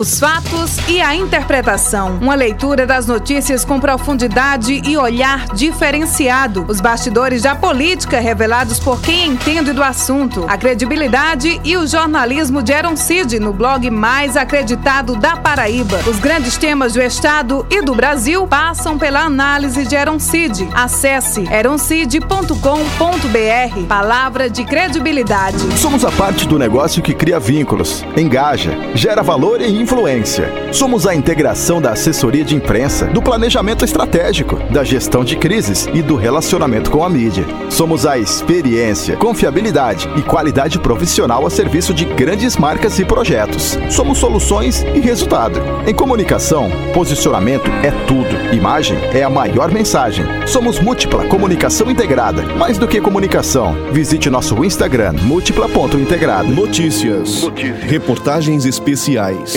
Os 0.00 0.18
fatos 0.18 0.78
e 0.88 0.98
a 0.98 1.14
interpretação. 1.14 2.16
Uma 2.22 2.34
leitura 2.34 2.86
das 2.86 3.06
notícias 3.06 3.66
com 3.66 3.78
profundidade 3.78 4.80
e 4.88 4.96
olhar 4.96 5.44
diferenciado. 5.54 6.64
Os 6.66 6.80
bastidores 6.80 7.42
da 7.42 7.54
política 7.54 8.18
revelados 8.18 8.80
por 8.80 8.98
quem 9.02 9.26
entende 9.26 9.74
do 9.74 9.82
assunto. 9.82 10.46
A 10.48 10.56
credibilidade 10.56 11.60
e 11.62 11.76
o 11.76 11.86
jornalismo 11.86 12.62
de 12.62 12.72
Eron 12.72 12.96
Cid 12.96 13.38
no 13.38 13.52
blog 13.52 13.90
mais 13.90 14.38
acreditado 14.38 15.16
da 15.16 15.36
Paraíba. 15.36 16.00
Os 16.08 16.18
grandes 16.18 16.56
temas 16.56 16.94
do 16.94 17.02
Estado 17.02 17.66
e 17.68 17.82
do 17.82 17.94
Brasil 17.94 18.46
passam 18.46 18.96
pela 18.96 19.20
análise 19.20 19.84
de 19.84 19.94
Eron 19.94 20.18
Cid. 20.18 20.66
Acesse 20.72 21.46
eroncid.com.br. 21.52 23.86
Palavra 23.86 24.48
de 24.48 24.64
credibilidade. 24.64 25.58
Somos 25.78 26.06
a 26.06 26.10
parte 26.10 26.48
do 26.48 26.58
negócio 26.58 27.02
que 27.02 27.12
cria 27.12 27.38
vínculos, 27.38 28.02
engaja, 28.16 28.72
gera 28.94 29.22
valor 29.22 29.60
e 29.60 29.89
influência. 29.90 30.48
Somos 30.72 31.04
a 31.04 31.16
integração 31.16 31.82
da 31.82 31.90
assessoria 31.90 32.44
de 32.44 32.54
imprensa, 32.54 33.06
do 33.06 33.20
planejamento 33.20 33.84
estratégico, 33.84 34.54
da 34.70 34.84
gestão 34.84 35.24
de 35.24 35.34
crises 35.34 35.88
e 35.92 36.00
do 36.00 36.14
relacionamento 36.14 36.92
com 36.92 37.02
a 37.02 37.10
mídia. 37.10 37.44
Somos 37.68 38.06
a 38.06 38.16
experiência, 38.16 39.16
confiabilidade 39.16 40.08
e 40.16 40.22
qualidade 40.22 40.78
profissional 40.78 41.44
a 41.44 41.50
serviço 41.50 41.92
de 41.92 42.04
grandes 42.04 42.56
marcas 42.56 43.00
e 43.00 43.04
projetos. 43.04 43.76
Somos 43.90 44.18
soluções 44.18 44.82
e 44.94 45.00
resultado. 45.00 45.60
Em 45.84 45.92
comunicação, 45.92 46.70
posicionamento 46.94 47.68
é 47.82 47.90
tudo. 48.06 48.54
Imagem 48.54 48.96
é 49.12 49.24
a 49.24 49.30
maior 49.30 49.72
mensagem. 49.72 50.24
Somos 50.46 50.78
múltipla 50.78 51.26
comunicação 51.26 51.90
integrada. 51.90 52.44
Mais 52.54 52.78
do 52.78 52.86
que 52.86 53.00
comunicação, 53.00 53.74
visite 53.90 54.30
nosso 54.30 54.64
Instagram 54.64 55.14
múltipla.integrada. 55.22 56.48
Notícias, 56.48 57.42
reportagens 57.88 58.64
especiais, 58.64 59.56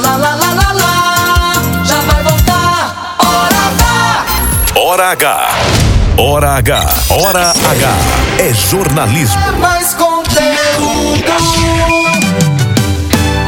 Lá, 0.00 0.16
lá, 0.16 0.16
lá, 0.16 0.34
lá, 0.36 0.52
lá, 0.52 0.72
lá. 0.74 1.84
Já 1.84 2.00
vai 2.02 2.22
voltar. 2.22 3.16
Hora 3.18 3.66
H. 3.66 4.26
Hora 4.76 5.10
H. 5.10 5.48
Hora 6.16 6.50
H. 6.52 6.86
Hora 7.10 7.50
H. 7.50 7.88
É 8.38 8.54
jornalismo. 8.54 9.40
É 9.40 9.50
mais 9.58 9.94
conteúdo. 9.94 11.32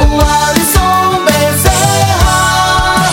O 0.01 0.21
Alisson 0.49 1.25
Bezerra. 1.25 3.13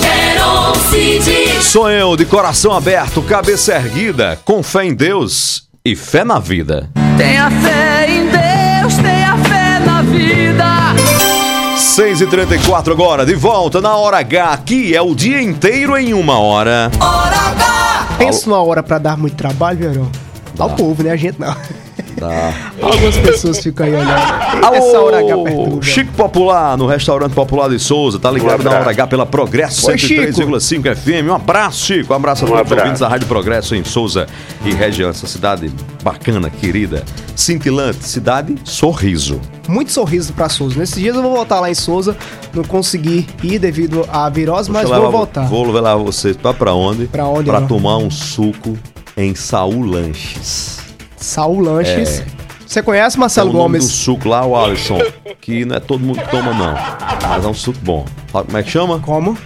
Quero 0.00 0.74
Cid. 0.88 1.62
Sou 1.62 1.90
eu, 1.90 2.16
de 2.16 2.24
coração 2.24 2.72
aberto, 2.72 3.20
cabeça 3.20 3.74
erguida, 3.74 4.40
com 4.42 4.62
fé 4.62 4.86
em 4.86 4.94
Deus 4.94 5.64
e 5.84 5.94
fé 5.94 6.24
na 6.24 6.38
vida. 6.38 6.88
Tenha 7.18 7.50
fé 7.50 8.06
em 8.08 8.26
Deus, 8.26 8.94
tenha 8.96 9.36
fé 9.36 9.80
na 9.84 10.00
vida. 10.00 11.17
6 11.78 12.22
e 12.22 12.26
34 12.26 12.92
agora, 12.92 13.24
de 13.24 13.36
volta 13.36 13.80
na 13.80 13.96
Hora 13.96 14.18
H. 14.18 14.52
Aqui 14.52 14.96
é 14.96 15.00
o 15.00 15.14
dia 15.14 15.40
inteiro 15.40 15.96
em 15.96 16.12
uma 16.12 16.36
hora. 16.38 16.90
Pensa 18.18 18.50
numa 18.50 18.60
hora 18.60 18.82
pra 18.82 18.98
dar 18.98 19.16
muito 19.16 19.36
trabalho, 19.36 19.78
Verão. 19.78 20.10
Dá 20.56 20.66
o 20.66 20.70
povo, 20.70 21.04
né? 21.04 21.12
A 21.12 21.16
gente 21.16 21.38
não. 21.40 21.54
Tá. 22.18 22.72
Algumas 22.80 23.16
pessoas 23.16 23.58
ficam 23.62 23.86
aí 23.86 23.94
olhando. 23.94 24.10
Eita, 24.54 24.76
essa 24.76 25.00
hora 25.00 25.18
H 25.20 25.36
perturba. 25.36 25.82
Chico 25.82 26.12
Popular, 26.12 26.76
no 26.76 26.86
restaurante 26.86 27.32
Popular 27.32 27.68
de 27.70 27.78
Souza, 27.78 28.18
tá 28.18 28.30
ligado 28.30 28.62
na 28.64 28.70
Hora 28.70 28.90
H 28.90 29.06
pela 29.06 29.26
Progresso 29.26 29.88
Oi, 29.88 29.98
Chico. 29.98 30.22
103,5 30.22 30.96
FM. 30.96 31.28
Um 31.30 31.34
abraço, 31.34 31.84
Chico. 31.86 32.12
Um 32.12 32.16
abraço 32.16 32.44
a 32.44 32.48
Um 32.48 32.52
todos 32.52 32.70
os 32.72 32.78
ouvintes 32.78 33.00
da 33.00 33.08
Rádio 33.08 33.26
Progresso 33.28 33.74
em 33.74 33.84
Souza 33.84 34.26
e 34.64 34.72
região. 34.72 35.10
Essa 35.10 35.26
cidade 35.26 35.70
bacana, 36.02 36.50
querida. 36.50 37.04
Cintilante, 37.36 38.04
cidade 38.04 38.54
Sorriso. 38.64 39.40
Muito 39.68 39.92
sorriso 39.92 40.32
pra 40.32 40.48
Souza. 40.48 40.78
Nesses 40.78 40.96
dias 40.98 41.14
eu 41.14 41.22
vou 41.22 41.32
voltar 41.32 41.60
lá 41.60 41.70
em 41.70 41.74
Souza. 41.74 42.16
Não 42.54 42.64
consegui 42.64 43.26
ir 43.42 43.58
devido 43.58 44.04
à 44.10 44.28
virose, 44.30 44.70
mas 44.70 44.82
Deixa 44.82 44.96
eu 44.96 45.02
vou 45.02 45.10
voltar. 45.12 45.46
Vou 45.46 45.70
levar 45.70 45.94
vocês 45.96 46.36
pra, 46.36 46.54
pra 46.54 46.72
onde? 46.74 47.06
Pra 47.06 47.26
onde, 47.26 47.44
Pra 47.50 47.60
Bruno? 47.60 47.68
tomar 47.68 47.98
um 47.98 48.10
suco 48.10 48.76
em 49.16 49.34
Saul 49.34 49.84
Lanches. 49.84 50.77
Saul 51.28 51.60
Lanches. 51.60 52.20
É. 52.20 52.26
Você 52.66 52.82
conhece 52.82 53.18
Marcelo 53.18 53.50
Tem 53.50 53.58
o 53.58 53.62
nome 53.62 53.78
Gomes? 53.78 53.90
do 53.90 53.96
suco 53.96 54.28
lá, 54.28 54.44
o 54.46 54.56
Alisson, 54.56 54.98
que 55.40 55.64
não 55.64 55.76
é 55.76 55.80
todo 55.80 56.00
mundo 56.00 56.20
que 56.20 56.28
toma, 56.30 56.52
não. 56.52 56.74
Mas 57.28 57.44
é 57.44 57.48
um 57.48 57.54
suco 57.54 57.78
bom. 57.82 58.04
Sabe 58.32 58.46
como 58.46 58.58
é 58.58 58.62
que 58.62 58.70
chama? 58.70 58.98
Como? 58.98 59.36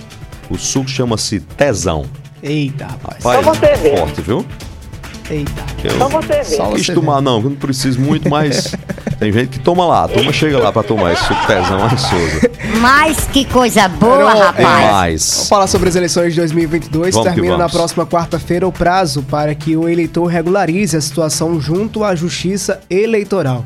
O 0.51 0.57
suco 0.59 0.89
chama-se 0.89 1.41
Tesão. 1.41 2.05
Eita, 2.43 2.87
rapaz. 2.87 3.25
Rapaz, 3.25 3.45
Só 3.45 3.55
você 3.55 3.75
ver. 3.77 3.99
forte, 3.99 4.21
viu? 4.23 4.45
Eita. 5.31 5.63
Eu 5.85 5.99
Só 5.99 6.09
você 6.09 6.27
ver. 6.27 6.45
Só 6.45 6.57
Só 6.67 6.73
quis 6.73 6.87
você 6.87 6.95
tomar, 6.95 7.21
não, 7.21 7.37
eu 7.39 7.51
não 7.51 7.57
preciso 7.57 8.01
muito, 8.01 8.29
mas 8.29 8.75
Tem 9.23 9.31
gente 9.31 9.51
que 9.51 9.61
toma 9.61 9.87
lá, 9.87 10.03
a 10.03 10.09
turma 10.09 10.33
chega 10.33 10.59
lá 10.59 10.73
pra 10.73 10.83
tomar 10.83 11.13
esse 11.13 11.23
suco 11.23 11.47
pezão 11.47 11.79
Souza. 11.91 12.51
Mas 12.81 13.25
que 13.27 13.45
coisa 13.45 13.87
boa, 13.87 14.33
é, 14.33 14.43
rapaz. 14.43 14.91
Mais. 14.91 15.31
Vamos 15.35 15.49
falar 15.49 15.67
sobre 15.69 15.89
as 15.89 15.95
eleições 15.95 16.35
de 16.35 16.41
2022. 16.41 17.15
Vamos 17.15 17.33
Termina 17.33 17.57
na 17.57 17.69
próxima 17.69 18.05
quarta-feira 18.05 18.67
o 18.67 18.73
prazo 18.73 19.23
para 19.23 19.55
que 19.55 19.77
o 19.77 19.89
eleitor 19.89 20.25
regularize 20.27 20.97
a 20.97 21.01
situação 21.01 21.61
junto 21.61 22.03
à 22.03 22.17
Justiça 22.17 22.81
Eleitoral. 22.91 23.65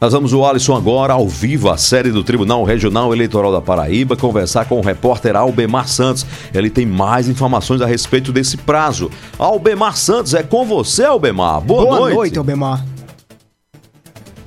Nós 0.00 0.14
vamos 0.14 0.32
o 0.32 0.46
Alisson 0.46 0.74
agora, 0.74 1.12
ao 1.12 1.28
vivo, 1.28 1.68
a 1.68 1.76
série 1.76 2.10
do 2.10 2.24
Tribunal 2.24 2.64
Regional 2.64 3.12
Eleitoral 3.12 3.52
da 3.52 3.60
Paraíba, 3.60 4.16
conversar 4.16 4.64
com 4.64 4.78
o 4.78 4.82
repórter 4.82 5.36
Albemar 5.36 5.88
Santos. 5.88 6.24
Ele 6.54 6.70
tem 6.70 6.86
mais 6.86 7.28
informações 7.28 7.82
a 7.82 7.86
respeito 7.86 8.32
desse 8.32 8.56
prazo. 8.56 9.10
Albemar 9.38 9.94
Santos, 9.98 10.32
é 10.32 10.42
com 10.42 10.64
você, 10.64 11.04
Albemar. 11.04 11.60
Boa, 11.60 11.84
Boa 11.84 12.00
noite. 12.00 12.14
noite, 12.14 12.38
Albemar. 12.38 12.82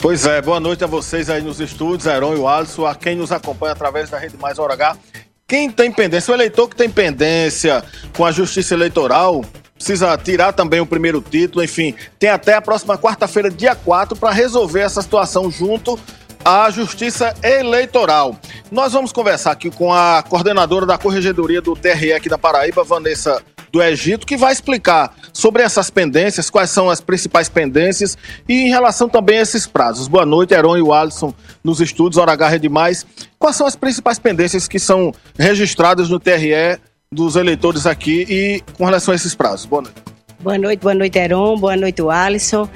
Pois 0.04 0.26
é, 0.26 0.41
boa 0.41 0.60
noite 0.60 0.84
a 0.84 0.88
vocês 0.88 1.30
aí 1.30 1.41
nos 1.41 1.62
estúdios, 1.62 2.06
Heron 2.06 2.36
e 2.36 2.38
o 2.38 2.45
Alisson, 2.45 2.86
a 2.86 2.93
quem 2.93 3.16
nos 3.16 3.32
acompanha 3.32 3.72
através 3.72 4.10
da 4.10 4.18
Rede 4.18 4.36
Mais 4.36 4.60
Hora 4.60 4.74
H. 4.74 4.97
Quem 5.47 5.72
tem 5.72 5.89
pendência, 5.89 6.30
o 6.30 6.36
eleitor 6.36 6.68
que 6.68 6.76
tem 6.76 6.89
pendência 6.89 7.82
com 8.14 8.26
a 8.26 8.32
Justiça 8.34 8.74
Eleitoral, 8.74 9.45
precisa 9.74 10.18
tirar 10.18 10.51
também 10.51 10.82
o 10.82 10.86
primeiro 10.86 11.22
título, 11.22 11.64
enfim, 11.64 11.95
tem 12.20 12.30
até 12.30 12.54
a 12.54 12.62
próxima 12.62 12.97
quarta-feira, 12.97 13.49
dia 13.49 13.76
4, 13.76 14.18
para 14.18 14.32
resolver 14.32 14.82
essa 14.82 15.01
situação 15.01 15.49
junto 15.49 15.97
à 16.43 16.70
Justiça 16.70 17.34
Eleitoral. 17.41 18.36
Nós 18.70 18.91
vamos 18.91 19.14
conversar 19.14 19.51
aqui 19.51 19.72
com 19.72 19.93
a 19.93 20.22
coordenadora 20.22 20.86
da 20.86 20.97
Corregedoria 20.97 21.62
do 21.62 21.78
TRE 21.78 22.12
aqui 22.12 22.28
da 22.28 22.38
Paraíba, 22.38 22.84
Vanessa 22.84 23.41
do 23.74 23.82
Egito, 23.82 24.28
que 24.28 24.38
vai 24.38 24.53
explicar 24.53 25.15
sobre 25.34 25.63
essas 25.63 25.89
pendências, 25.89 26.47
quais 26.47 26.69
são 26.69 26.91
as 26.91 27.01
principais 27.01 27.49
pendências 27.49 28.15
e 28.47 28.53
em 28.53 28.69
relação 28.69 29.09
também 29.09 29.39
a 29.39 29.41
esses 29.41 29.65
prazos. 29.65 30.07
Boa 30.07 30.28
noite, 30.28 30.53
Heron 30.53 30.78
e 30.78 30.82
o 30.84 30.93
Alisson 30.93 31.34
nos 31.63 31.82
estúdios 31.82 32.21
Hora 32.21 32.34
H 32.34 32.49
Rede 32.49 32.69
Mais. 32.69 33.03
Quais 33.39 33.55
são 33.55 33.65
as 33.65 33.76
principais 33.76 34.19
pendências 34.19 34.67
que 34.67 34.78
são 34.78 35.11
registradas 35.39 36.07
no 36.07 36.19
TRE 36.19 36.78
dos 37.11 37.36
eleitores 37.36 37.88
aqui 37.88 38.28
e 38.30 38.61
com 38.78 38.86
relação 38.86 39.11
a 39.11 39.15
esses 39.15 39.34
prazos? 39.34 39.65
Boa 39.65 39.82
noite. 39.82 40.03
Boa 40.39 40.57
noite, 40.59 40.80
boa 40.80 40.93
noite, 40.93 41.17
Heron. 41.17 41.57
Boa 41.57 41.76
noite, 41.76 42.01
Alisson. 42.03 42.69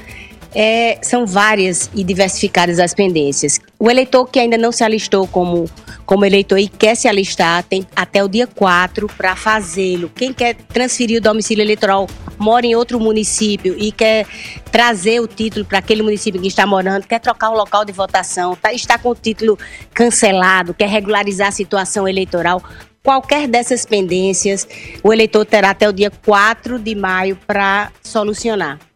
É, 0.59 0.97
são 1.03 1.23
várias 1.23 1.87
e 1.93 2.03
diversificadas 2.03 2.79
as 2.79 2.91
pendências. 2.91 3.59
O 3.77 3.91
eleitor 3.91 4.25
que 4.25 4.39
ainda 4.39 4.57
não 4.57 4.71
se 4.71 4.83
alistou 4.83 5.27
como, 5.27 5.69
como 6.03 6.25
eleitor 6.25 6.57
e 6.57 6.67
quer 6.67 6.95
se 6.95 7.07
alistar, 7.07 7.61
tem 7.61 7.85
até 7.95 8.23
o 8.23 8.27
dia 8.27 8.47
4 8.47 9.07
para 9.15 9.35
fazê-lo. 9.35 10.09
Quem 10.09 10.33
quer 10.33 10.55
transferir 10.55 11.19
o 11.19 11.21
domicílio 11.21 11.61
eleitoral, 11.61 12.07
mora 12.39 12.65
em 12.65 12.75
outro 12.75 12.99
município 12.99 13.75
e 13.77 13.91
quer 13.91 14.25
trazer 14.71 15.19
o 15.19 15.27
título 15.27 15.63
para 15.63 15.77
aquele 15.77 16.01
município 16.01 16.41
que 16.41 16.47
está 16.47 16.65
morando, 16.65 17.05
quer 17.05 17.19
trocar 17.19 17.51
o 17.51 17.55
local 17.55 17.85
de 17.85 17.91
votação, 17.91 18.55
tá, 18.55 18.73
está 18.73 18.97
com 18.97 19.09
o 19.09 19.15
título 19.15 19.59
cancelado, 19.93 20.73
quer 20.73 20.89
regularizar 20.89 21.49
a 21.49 21.51
situação 21.51 22.07
eleitoral, 22.07 22.63
qualquer 23.03 23.47
dessas 23.47 23.85
pendências, 23.85 24.67
o 25.03 25.13
eleitor 25.13 25.45
terá 25.45 25.69
até 25.69 25.87
o 25.87 25.93
dia 25.93 26.09
4 26.25 26.79
de 26.79 26.95
maio 26.95 27.37
para 27.45 27.91
solucionar. 28.01 28.86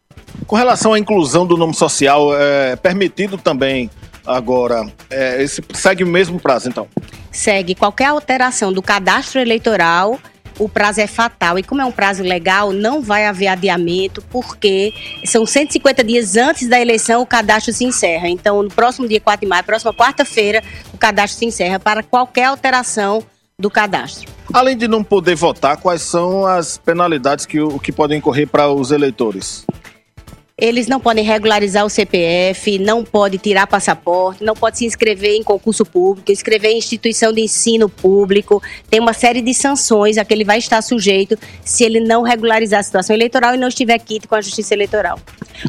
Com 0.48 0.56
relação 0.56 0.94
à 0.94 1.00
inclusão 1.00 1.46
do 1.46 1.58
nome 1.58 1.74
social, 1.74 2.30
é 2.36 2.76
permitido 2.76 3.38
também 3.38 3.90
agora, 4.26 4.92
é, 5.10 5.42
esse 5.42 5.64
segue 5.74 6.04
o 6.04 6.08
mesmo 6.08 6.40
prazo, 6.40 6.70
então? 6.70 6.88
Segue 7.32 7.76
qualquer 7.76 8.06
alteração 8.06 8.72
do 8.72 8.82
cadastro 8.82 9.40
eleitoral, 9.40 10.20
o 10.60 10.70
prazo 10.70 11.02
é 11.02 11.08
fatal. 11.08 11.58
E 11.58 11.64
como 11.64 11.82
é 11.82 11.86
um 11.86 11.92
prazo 11.92 12.24
legal, 12.24 12.72
não 12.72 13.02
vai 13.02 13.26
haver 13.26 13.48
adiamento, 13.48 14.22
porque 14.30 14.94
são 15.26 15.46
150 15.46 16.04
dias 16.04 16.36
antes 16.36 16.68
da 16.68 16.80
eleição 16.80 17.22
o 17.22 17.26
cadastro 17.26 17.74
se 17.74 17.84
encerra. 17.84 18.28
Então, 18.28 18.62
no 18.62 18.70
próximo 18.70 19.08
dia 19.08 19.20
4 19.20 19.42
de 19.42 19.48
maio, 19.48 19.64
próxima 19.64 19.94
quarta-feira, 19.94 20.64
o 20.94 20.98
cadastro 20.98 21.40
se 21.40 21.46
encerra 21.46 21.80
para 21.80 22.04
qualquer 22.04 22.46
alteração 22.46 23.24
do 23.58 23.70
cadastro. 23.70 24.30
Além 24.54 24.76
de 24.76 24.88
não 24.88 25.04
poder 25.04 25.36
votar, 25.36 25.78
quais 25.78 26.02
são 26.02 26.46
as 26.46 26.78
penalidades 26.78 27.46
que, 27.46 27.58
que 27.80 27.92
podem 27.92 28.20
correr 28.20 28.46
para 28.46 28.70
os 28.72 28.92
eleitores? 28.92 29.66
Eles 30.62 30.86
não 30.86 31.00
podem 31.00 31.26
regularizar 31.26 31.84
o 31.84 31.90
CPF, 31.90 32.78
não 32.78 33.04
pode 33.04 33.40
tirar 33.40 33.66
passaporte, 33.66 34.44
não 34.44 34.54
pode 34.54 34.78
se 34.78 34.86
inscrever 34.86 35.36
em 35.36 35.42
concurso 35.42 35.84
público, 35.84 36.32
inscrever 36.32 36.70
em 36.70 36.78
instituição 36.78 37.34
de 37.34 37.42
ensino 37.42 37.90
público. 37.90 38.62
Tem 38.88 39.00
uma 39.00 39.12
série 39.12 39.42
de 39.42 39.56
sanções 39.56 40.20
a 40.20 40.24
que 40.24 40.32
ele 40.32 40.44
vai 40.44 40.60
estar 40.60 40.80
sujeito 40.84 41.36
se 41.66 41.84
ele 41.84 42.00
não 42.00 42.22
regularizar 42.22 42.80
a 42.80 42.84
situação 42.84 43.16
eleitoral 43.16 43.56
e 43.56 43.58
não 43.58 43.70
estiver 43.70 43.98
quite 43.98 44.28
com 44.28 44.36
a 44.36 44.42
Justiça 44.42 44.76
Eleitoral. 44.76 45.20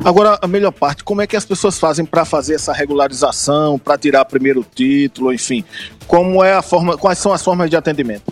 Agora, 0.04 0.38
a 0.42 0.46
melhor 0.46 0.72
parte, 0.72 1.02
como 1.02 1.22
é 1.22 1.26
que 1.26 1.36
as 1.36 1.46
pessoas 1.46 1.78
fazem 1.78 2.04
para 2.04 2.26
fazer 2.26 2.56
essa 2.56 2.74
regularização, 2.74 3.78
para 3.78 3.96
tirar 3.96 4.26
primeiro 4.26 4.62
título, 4.74 5.32
enfim? 5.32 5.64
Como 6.06 6.44
é 6.44 6.52
a 6.52 6.60
forma, 6.60 6.98
quais 6.98 7.18
são 7.18 7.32
as 7.32 7.42
formas 7.42 7.70
de 7.70 7.76
atendimento? 7.76 8.30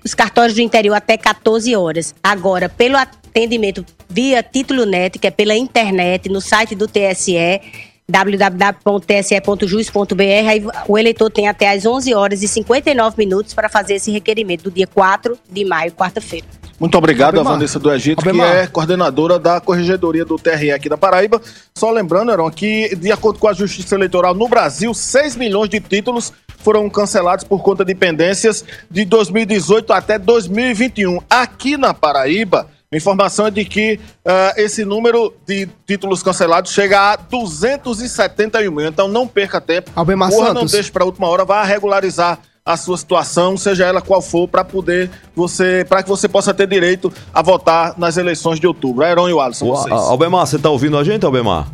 os 0.03 0.13
cartórios 0.13 0.53
do 0.53 0.61
interior 0.61 0.95
até 0.95 1.17
14 1.17 1.73
horas. 1.77 2.13
Agora, 2.21 2.67
pelo 2.67 2.97
atendimento 2.97 3.85
via 4.09 4.43
título 4.43 4.85
net, 4.85 5.17
que 5.17 5.27
é 5.27 5.31
pela 5.31 5.55
internet, 5.55 6.27
no 6.27 6.41
site 6.41 6.75
do 6.75 6.87
TSE, 6.87 7.61
www.tse.jus.br, 8.09 10.49
aí 10.49 10.65
o 10.87 10.97
eleitor 10.97 11.29
tem 11.29 11.47
até 11.47 11.71
às 11.71 11.85
11 11.85 12.13
horas 12.13 12.41
e 12.41 12.47
59 12.47 13.15
minutos 13.17 13.53
para 13.53 13.69
fazer 13.69 13.95
esse 13.95 14.11
requerimento 14.11 14.63
do 14.63 14.71
dia 14.71 14.87
4 14.87 15.37
de 15.49 15.63
maio, 15.63 15.91
quarta-feira. 15.91 16.45
Muito 16.79 16.97
obrigado 16.97 17.39
a. 17.39 17.43
Vanessa 17.43 17.77
do 17.77 17.91
Egito, 17.91 18.23
que 18.23 18.41
é 18.41 18.65
coordenadora 18.67 19.37
da 19.37 19.59
Corregedoria 19.59 20.23
do 20.23 20.37
TRE 20.37 20.71
aqui 20.71 20.87
da 20.87 20.97
Paraíba. 20.97 21.41
Só 21.75 21.91
lembrando, 21.91 22.31
Heron, 22.31 22.49
que 22.49 22.95
de 22.95 23.11
acordo 23.11 23.37
com 23.37 23.49
a 23.49 23.53
Justiça 23.53 23.95
Eleitoral 23.95 24.33
no 24.33 24.47
Brasil, 24.47 24.93
6 24.93 25.35
milhões 25.35 25.69
de 25.69 25.81
títulos 25.81 26.31
foram 26.59 26.89
cancelados 26.89 27.43
por 27.43 27.61
conta 27.61 27.83
de 27.83 27.93
pendências 27.93 28.63
de 28.89 29.03
2018 29.03 29.91
até 29.91 30.17
2021. 30.17 31.19
Aqui 31.29 31.75
na 31.75 31.93
Paraíba, 31.93 32.67
informação 32.97 33.45
é 33.45 33.51
de 33.51 33.63
que 33.65 33.99
ah, 34.25 34.53
esse 34.57 34.83
número 34.83 35.33
de 35.45 35.67
títulos 35.85 36.23
cancelados 36.23 36.71
chega 36.71 37.13
a 37.13 37.15
271 37.15 38.71
mil. 38.71 38.87
Então 38.87 39.07
não 39.07 39.27
perca 39.27 39.61
tempo. 39.61 39.91
Albemar 39.95 40.29
Corra, 40.29 40.47
não 40.47 40.61
Santos. 40.61 40.71
deixe 40.71 40.91
para 40.91 41.03
a 41.03 41.05
última 41.05 41.27
hora, 41.27 41.45
vá 41.45 41.63
regularizar 41.63 42.39
a 42.65 42.77
sua 42.77 42.97
situação, 42.97 43.57
seja 43.57 43.85
ela 43.85 44.01
qual 44.01 44.21
for, 44.21 44.47
para 44.47 44.63
poder 44.63 45.09
você, 45.35 45.85
para 45.87 46.03
que 46.03 46.09
você 46.09 46.27
possa 46.27 46.53
ter 46.53 46.67
direito 46.67 47.11
a 47.33 47.41
votar 47.41 47.97
nas 47.97 48.17
eleições 48.17 48.59
de 48.59 48.67
outubro. 48.67 49.03
Heron 49.03 49.29
e 49.29 49.33
o 49.33 49.41
Alisson, 49.41 49.67
vocês. 49.67 49.91
Albemar, 49.91 50.45
você 50.45 50.59
tá 50.59 50.69
ouvindo 50.69 50.97
a 50.97 51.03
gente, 51.03 51.25
Albemar? 51.25 51.67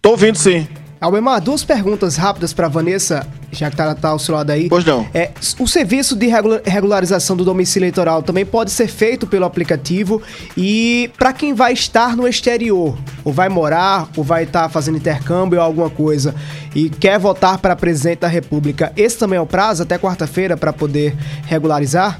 Tô 0.00 0.10
ouvindo 0.10 0.36
sim. 0.36 0.66
Albemar, 1.00 1.40
duas 1.40 1.64
perguntas 1.64 2.16
rápidas 2.16 2.52
para 2.52 2.66
Vanessa, 2.66 3.24
já 3.52 3.70
que 3.70 3.76
tá, 3.76 3.94
tá 3.94 4.08
ao 4.08 4.18
seu 4.18 4.34
lado 4.34 4.50
aí. 4.50 4.68
Pois 4.68 4.84
não. 4.84 5.06
É, 5.14 5.30
o 5.60 5.66
serviço 5.66 6.16
de 6.16 6.26
regula- 6.26 6.60
regularização 6.64 7.36
do 7.36 7.44
domicílio 7.44 7.84
eleitoral 7.84 8.20
também 8.22 8.44
pode 8.44 8.72
ser 8.72 8.88
feito 8.88 9.26
pelo 9.26 9.44
aplicativo 9.44 10.20
e 10.56 11.10
para 11.16 11.32
quem 11.32 11.54
vai 11.54 11.72
estar 11.72 12.16
no 12.16 12.26
exterior, 12.26 12.98
ou 13.24 13.32
vai 13.32 13.48
morar, 13.48 14.08
ou 14.16 14.24
vai 14.24 14.42
estar 14.42 14.68
fazendo 14.68 14.98
intercâmbio 14.98 15.60
ou 15.60 15.64
alguma 15.64 15.88
coisa 15.88 16.34
e 16.74 16.90
quer 16.90 17.18
votar 17.18 17.58
para 17.58 17.76
presidente 17.76 18.20
da 18.20 18.28
República, 18.28 18.92
esse 18.96 19.16
também 19.16 19.38
é 19.38 19.40
o 19.40 19.46
prazo 19.46 19.84
até 19.84 19.98
quarta-feira 19.98 20.56
para 20.56 20.72
poder 20.72 21.16
regularizar? 21.46 22.18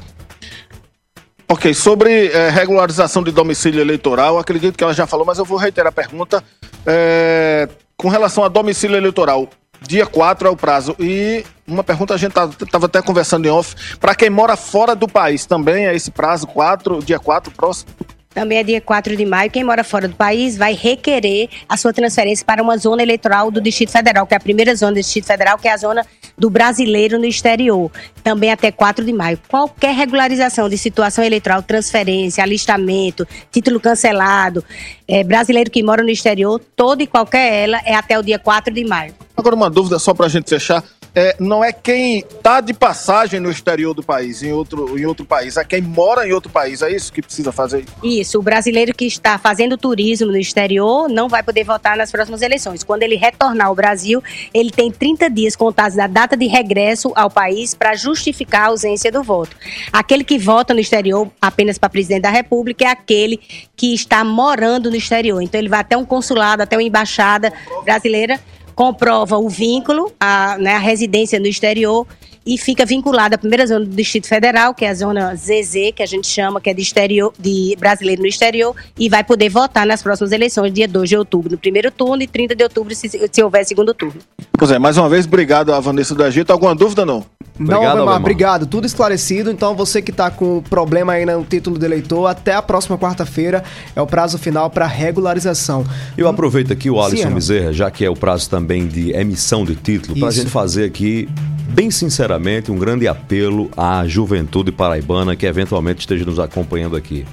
Ok, 1.51 1.73
sobre 1.75 2.27
eh, 2.27 2.51
regularização 2.51 3.23
de 3.25 3.33
domicílio 3.33 3.81
eleitoral, 3.81 4.39
acredito 4.39 4.77
que 4.77 4.85
ela 4.85 4.93
já 4.93 5.07
falou, 5.07 5.25
mas 5.27 5.39
eu 5.39 5.45
vou 5.47 5.57
reiterar 5.57 5.89
a 5.89 5.93
pergunta. 5.93 6.45
Eh, 6.87 7.67
com 7.99 8.09
relação 8.09 8.45
a 8.45 8.49
domicílio 8.49 8.97
eleitoral, 8.97 9.49
dia 9.83 10.07
4 10.07 10.47
é 10.47 10.51
o 10.51 10.57
prazo. 10.57 10.95
E 11.01 11.45
uma 11.67 11.83
pergunta, 11.83 12.15
a 12.15 12.17
gente 12.17 12.31
estava 12.31 12.87
até 12.87 13.03
conversando 13.03 13.47
em 13.47 13.51
off, 13.51 13.99
para 13.99 14.15
quem 14.15 14.31
mora 14.31 14.57
fora 14.57 14.95
do 14.95 15.09
país, 15.09 15.45
também 15.45 15.87
é 15.87 15.95
esse 15.95 16.11
prazo, 16.11 16.47
4, 16.47 17.01
dia 17.05 17.19
4 17.19 17.51
próximo? 17.51 17.91
Também 18.39 18.59
é 18.59 18.63
dia 18.63 18.81
4 18.81 19.17
de 19.17 19.27
maio. 19.27 19.51
Quem 19.51 19.65
mora 19.65 19.83
fora 19.83 20.07
do 20.07 20.15
país 20.15 20.57
vai 20.57 20.73
requerer 20.73 21.49
a 21.69 21.77
sua 21.77 21.93
transferência 21.93 22.47
para 22.47 22.63
uma 22.63 22.79
zona 22.79 23.03
eleitoral 23.03 23.51
do 23.51 23.61
Distrito 23.61 23.91
Federal, 23.91 24.29
que 24.29 24.33
é 24.33 24.37
a 24.37 24.41
primeira 24.41 24.77
zona 24.77 24.93
do 24.93 25.01
Distrito 25.01 25.27
Federal, 25.27 25.59
que 25.59 25.67
é 25.67 25.73
a 25.73 25.77
zona 25.77 26.07
do 26.39 26.49
brasileiro 26.49 27.19
no 27.19 27.25
exterior. 27.25 27.91
Também 28.23 28.53
até 28.53 28.71
4 28.71 29.05
de 29.05 29.13
maio. 29.13 29.41
Qualquer 29.49 29.93
regularização 29.93 30.69
de 30.69 30.79
situação 30.79 31.25
eleitoral, 31.25 31.65
transferência, 31.65 32.45
alistamento, 32.45 33.27
título 33.51 33.81
cancelado, 33.81 34.65
é, 35.09 35.25
brasileiro 35.25 35.69
que 35.69 35.83
mora 35.83 36.05
no 36.05 36.11
exterior, 36.11 36.61
toda 36.77 37.03
e 37.03 37.09
qualquer 37.09 37.65
ela 37.65 37.81
é 37.85 37.97
até 37.97 38.17
o 38.17 38.23
dia 38.23 38.39
4 38.39 38.73
de 38.73 38.85
maio. 38.85 39.13
Agora 39.37 39.57
uma 39.57 39.69
dúvida 39.69 39.99
só 39.99 40.15
para 40.15 40.27
a 40.27 40.29
gente 40.29 40.49
fechar. 40.49 40.85
É, 41.15 41.37
não 41.39 41.65
é 41.65 41.73
quem 41.73 42.19
está 42.19 42.61
de 42.61 42.73
passagem 42.73 43.41
no 43.41 43.51
exterior 43.51 43.95
do 43.95 44.03
país, 44.03 44.43
em 44.43 44.53
outro, 44.53 44.99
em 44.99 45.07
outro 45.07 45.25
país, 45.25 45.57
é 45.57 45.65
quem 45.65 45.81
mora 45.81 46.27
em 46.27 46.33
outro 46.33 46.51
país, 46.51 46.83
é 46.83 46.91
isso 46.91 47.13
que 47.13 47.23
precisa 47.23 47.51
fazer? 47.51 47.85
Isso, 48.03 48.39
o 48.39 48.43
brasileiro 48.43 48.95
que 48.95 49.05
está 49.07 49.39
fazendo 49.39 49.77
turismo 49.77 50.29
no 50.29 50.37
exterior 50.37 51.09
não 51.09 51.29
vai 51.29 51.43
poder 51.43 51.65
votar 51.65 51.97
nas 51.97 52.11
próximas 52.11 52.43
eleições. 52.43 52.85
Quando 52.85 53.03
ele 53.03 53.17
retornar 53.17 53.69
ao 53.69 53.75
Brasil, 53.75 54.23
ele 54.53 54.71
tem 54.71 54.91
30 54.91 55.29
dias 55.31 55.57
contados 55.57 55.97
da 55.97 56.07
data 56.07 56.37
de 56.37 56.47
regresso 56.47 57.13
ao 57.15 57.31
país 57.31 57.75
para 57.75 57.95
justificar 57.95 58.63
a 58.63 58.67
ausência 58.69 59.11
do 59.11 59.23
voto. 59.23 59.57
Aquele 59.93 60.25
que 60.25 60.39
vota 60.39 60.75
no 60.75 60.81
exterior 60.81 61.31
apenas 61.41 61.79
para 61.79 61.89
presidente 61.89 62.23
da 62.23 62.31
República 62.31 62.85
é 62.85 62.89
aquele 62.89 63.41
que 63.77 63.95
está 63.95 64.25
morando 64.25 64.91
no 64.91 64.97
exterior. 64.97 65.41
Então 65.41 65.61
ele 65.61 65.69
vai 65.69 65.81
até 65.81 65.97
um 65.97 66.05
consulado, 66.05 66.63
até 66.63 66.77
uma 66.77 66.83
embaixada 66.83 67.53
brasileira, 67.85 68.41
comprova 68.79 69.37
o 69.37 69.49
vínculo, 69.49 70.13
a, 70.21 70.57
né, 70.57 70.77
a 70.77 70.79
residência 70.79 71.41
no 71.41 71.49
exterior 71.49 72.07
e 72.49 72.57
fica 72.57 72.87
vinculado 72.87 73.35
à 73.35 73.39
primeira 73.39 73.67
zona 73.67 73.85
do 73.85 73.95
Distrito 73.95 74.27
Federal, 74.27 74.73
que 74.73 74.83
é 74.83 74.89
a 74.89 74.95
zona 74.95 75.37
ZZ, 75.37 75.93
que 75.95 76.03
a 76.03 76.07
gente 76.07 76.27
chama, 76.27 76.59
que 76.59 76.71
é 76.71 76.73
de, 76.73 76.81
exterior, 76.81 77.31
de 77.39 77.77
brasileiro 77.79 78.23
no 78.23 78.27
exterior, 78.27 78.75
e 78.99 79.07
vai 79.07 79.23
poder 79.23 79.51
votar 79.51 79.87
nas 79.87 80.03
próximas 80.03 80.33
eleições, 80.33 80.73
dia 80.73 80.89
2 80.89 81.11
de 81.11 81.17
outubro, 81.19 81.53
no 81.53 81.59
primeiro 81.59 81.91
turno, 81.91 82.23
e 82.23 82.27
30 82.27 82.57
de 82.57 82.65
outubro, 82.65 82.95
se, 82.95 83.07
se 83.07 83.43
houver 83.43 83.67
segundo 83.67 83.93
turno. 83.93 84.19
Pois 84.59 84.71
é, 84.71 84.79
mais 84.79 84.97
uma 84.97 85.11
vez, 85.11 85.27
obrigado 85.27 85.75
a 85.75 85.79
Vanessa 85.79 86.15
do 86.15 86.25
Egito. 86.25 86.51
Alguma 86.51 86.75
dúvida 86.75 87.05
não? 87.05 87.23
Não, 87.59 87.85
Albemar, 87.85 88.17
obrigado. 88.17 88.67
Tudo 88.67 88.87
esclarecido. 88.87 89.51
Então, 89.51 89.75
você 89.75 90.01
que 90.01 90.11
está 90.11 90.31
com 90.31 90.63
problema 90.63 91.15
aí 91.15 91.27
no 91.27 91.45
título 91.45 91.79
de 91.79 91.85
eleitor, 91.85 92.27
até 92.27 92.55
a 92.55 92.63
próxima 92.63 92.97
quarta-feira 92.97 93.65
é 93.95 94.01
o 94.01 94.07
prazo 94.07 94.39
final 94.39 94.71
para 94.71 94.87
regularização. 94.87 95.85
Eu 96.17 96.29
aproveito 96.29 96.73
aqui 96.73 96.89
o 96.89 97.03
Alisson 97.03 97.29
Sim, 97.29 97.35
Bezerra, 97.35 97.73
já 97.73 97.91
que 97.91 98.05
é 98.05 98.11
o 98.11 98.15
prazo 98.15 98.49
também 98.49 98.87
de 98.87 99.11
emissão 99.11 99.65
de 99.65 99.75
título, 99.75 100.19
para 100.19 100.29
a 100.29 100.33
gente 100.33 100.51
fazer 100.51 100.85
aqui, 100.85 101.29
bem 101.69 101.91
sinceramente, 101.91 102.38
um 102.71 102.79
grande 102.79 103.07
apelo 103.07 103.71
à 103.77 104.07
juventude 104.07 104.73
paraibana 104.73 105.37
que 105.37 105.47
eventualmente 105.47 106.01
esteja 106.01 106.25
nos 106.25 106.39
acompanhando 106.39 106.97
aqui. 106.97 107.25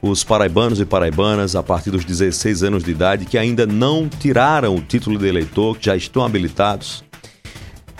Os 0.00 0.24
paraibanos 0.24 0.80
e 0.80 0.84
paraibanas, 0.84 1.54
a 1.54 1.62
partir 1.62 1.90
dos 1.90 2.04
16 2.04 2.64
anos 2.64 2.82
de 2.82 2.90
idade, 2.90 3.24
que 3.24 3.38
ainda 3.38 3.66
não 3.66 4.08
tiraram 4.08 4.74
o 4.74 4.80
título 4.80 5.16
de 5.16 5.28
eleitor, 5.28 5.78
que 5.78 5.86
já 5.86 5.94
estão 5.94 6.24
habilitados, 6.24 7.04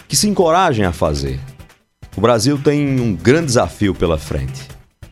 que 0.09 0.16
se 0.16 0.28
encorajem 0.28 0.84
a 0.84 0.93
fazer. 0.93 1.38
O 2.16 2.20
Brasil 2.20 2.59
tem 2.59 3.01
um 3.01 3.14
grande 3.14 3.47
desafio 3.47 3.95
pela 3.95 4.18
frente. 4.18 4.68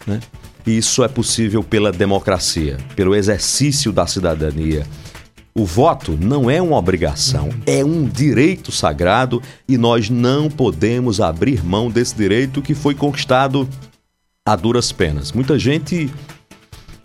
Né? 0.06 0.20
E 0.66 0.76
isso 0.76 1.02
é 1.02 1.08
possível 1.08 1.62
pela 1.62 1.92
democracia, 1.92 2.76
pelo 2.94 3.14
exercício 3.14 3.92
da 3.92 4.06
cidadania. 4.06 4.84
O 5.54 5.64
voto 5.64 6.16
não 6.20 6.48
é 6.48 6.62
uma 6.62 6.76
obrigação, 6.76 7.50
é 7.66 7.84
um 7.84 8.04
direito 8.08 8.70
sagrado 8.70 9.42
e 9.66 9.76
nós 9.76 10.08
não 10.08 10.48
podemos 10.48 11.20
abrir 11.20 11.64
mão 11.64 11.90
desse 11.90 12.14
direito 12.14 12.62
que 12.62 12.74
foi 12.74 12.94
conquistado 12.94 13.68
a 14.46 14.54
duras 14.54 14.92
penas. 14.92 15.32
Muita 15.32 15.58
gente 15.58 16.08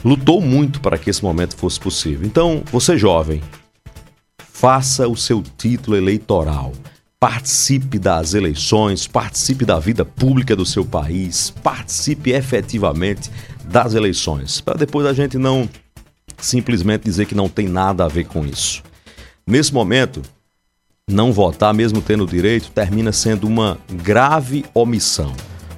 lutou 0.04 0.40
muito 0.40 0.80
para 0.80 0.98
que 0.98 1.10
esse 1.10 1.24
momento 1.24 1.56
fosse 1.56 1.80
possível. 1.80 2.26
Então, 2.28 2.62
você 2.72 2.96
jovem, 2.98 3.42
faça 4.38 5.08
o 5.08 5.18
seu 5.18 5.44
título 5.58 5.98
eleitoral. 5.98 6.72
Participe 7.20 7.98
das 7.98 8.36
eleições, 8.36 9.08
participe 9.08 9.66
da 9.66 9.80
vida 9.80 10.06
pública 10.06 10.56
do 10.56 10.66
seu 10.66 10.86
país, 10.86 11.50
participe 11.64 12.32
efetivamente 12.32 13.32
das 13.64 13.96
eleições, 13.96 14.62
para 14.62 14.78
depois 14.78 15.08
a 15.08 15.14
gente 15.14 15.38
não 15.38 15.68
simplesmente 16.38 17.04
dizer 17.04 17.26
que 17.26 17.36
não 17.36 17.50
tem 17.50 17.68
nada 17.68 18.06
a 18.06 18.08
ver 18.08 18.26
com 18.26 18.46
isso. 18.46 18.84
Nesse 19.46 19.74
momento, 19.74 20.22
não 21.08 21.32
votar, 21.32 21.74
mesmo 21.74 22.02
tendo 22.02 22.26
direito, 22.26 22.72
termina 22.72 23.12
sendo 23.12 23.48
uma 23.48 23.78
grave 23.92 24.66
omissão. 24.74 25.34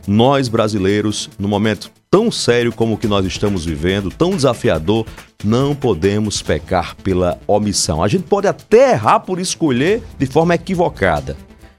Nós, 0.08 0.48
brasileiros, 0.48 1.30
no 1.38 1.50
momento 1.50 1.92
tão 2.10 2.32
sério 2.32 2.72
como 2.72 2.94
o 2.94 2.98
que 2.98 3.08
nós 3.08 3.26
estamos 3.26 3.66
vivendo, 3.66 4.10
tão 4.10 4.32
desafiador, 4.32 5.06
não 5.44 5.76
podemos 5.76 6.42
pecar 6.42 6.96
pela 7.04 7.38
omissão. 7.46 8.02
A 8.02 8.08
gente 8.08 8.24
pode 8.24 8.48
até 8.48 8.92
errar 8.92 9.20
por 9.20 9.40
escolher 9.40 10.02
de 10.18 10.26
forma 10.26 10.56
equivocada, 10.56 11.36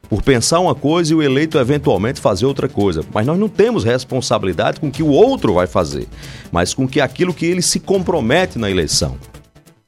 por 0.09 0.23
pensar 0.23 0.61
uma 0.61 0.75
coisa 0.75 1.13
e 1.13 1.17
o 1.17 1.23
eleito 1.23 1.59
eventualmente 1.59 2.21
fazer 2.21 2.47
outra 2.47 2.69
coisa. 2.69 3.03
Mas 3.13 3.27
nós 3.27 3.39
não 3.39 3.49
temos 3.49 3.85
responsabilidade 3.85 4.81
com 4.81 4.89
o 4.89 4.91
que 4.91 5.03
o 5.03 5.09
outro 5.09 5.55
vai 5.55 5.67
fazer, 5.67 6.09
mas 6.51 6.73
com 6.73 6.89
que 6.89 7.01
aquilo 7.01 7.35
que 7.35 7.45
ele 7.45 7.63
se 7.63 7.79
compromete 7.79 8.59
na 8.59 8.71
eleição. 8.71 9.17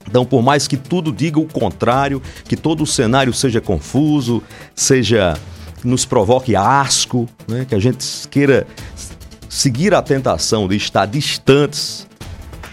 Então, 0.07 0.25
por 0.25 0.43
mais 0.43 0.67
que 0.67 0.77
tudo 0.77 1.13
diga 1.13 1.39
o 1.39 1.47
contrário, 1.47 2.21
que 2.45 2.57
todo 2.57 2.83
o 2.83 2.87
cenário 2.87 3.33
seja 3.33 3.61
confuso, 3.61 4.43
seja 4.75 5.37
nos 5.85 6.05
provoque 6.05 6.55
asco, 6.55 7.29
né, 7.49 7.65
que 7.67 7.75
a 7.75 7.79
gente 7.79 8.05
queira 8.29 8.67
seguir 9.49 9.95
a 9.95 10.03
tentação 10.03 10.69
de 10.69 10.77
estar 10.77 11.07
distantes, 11.07 12.07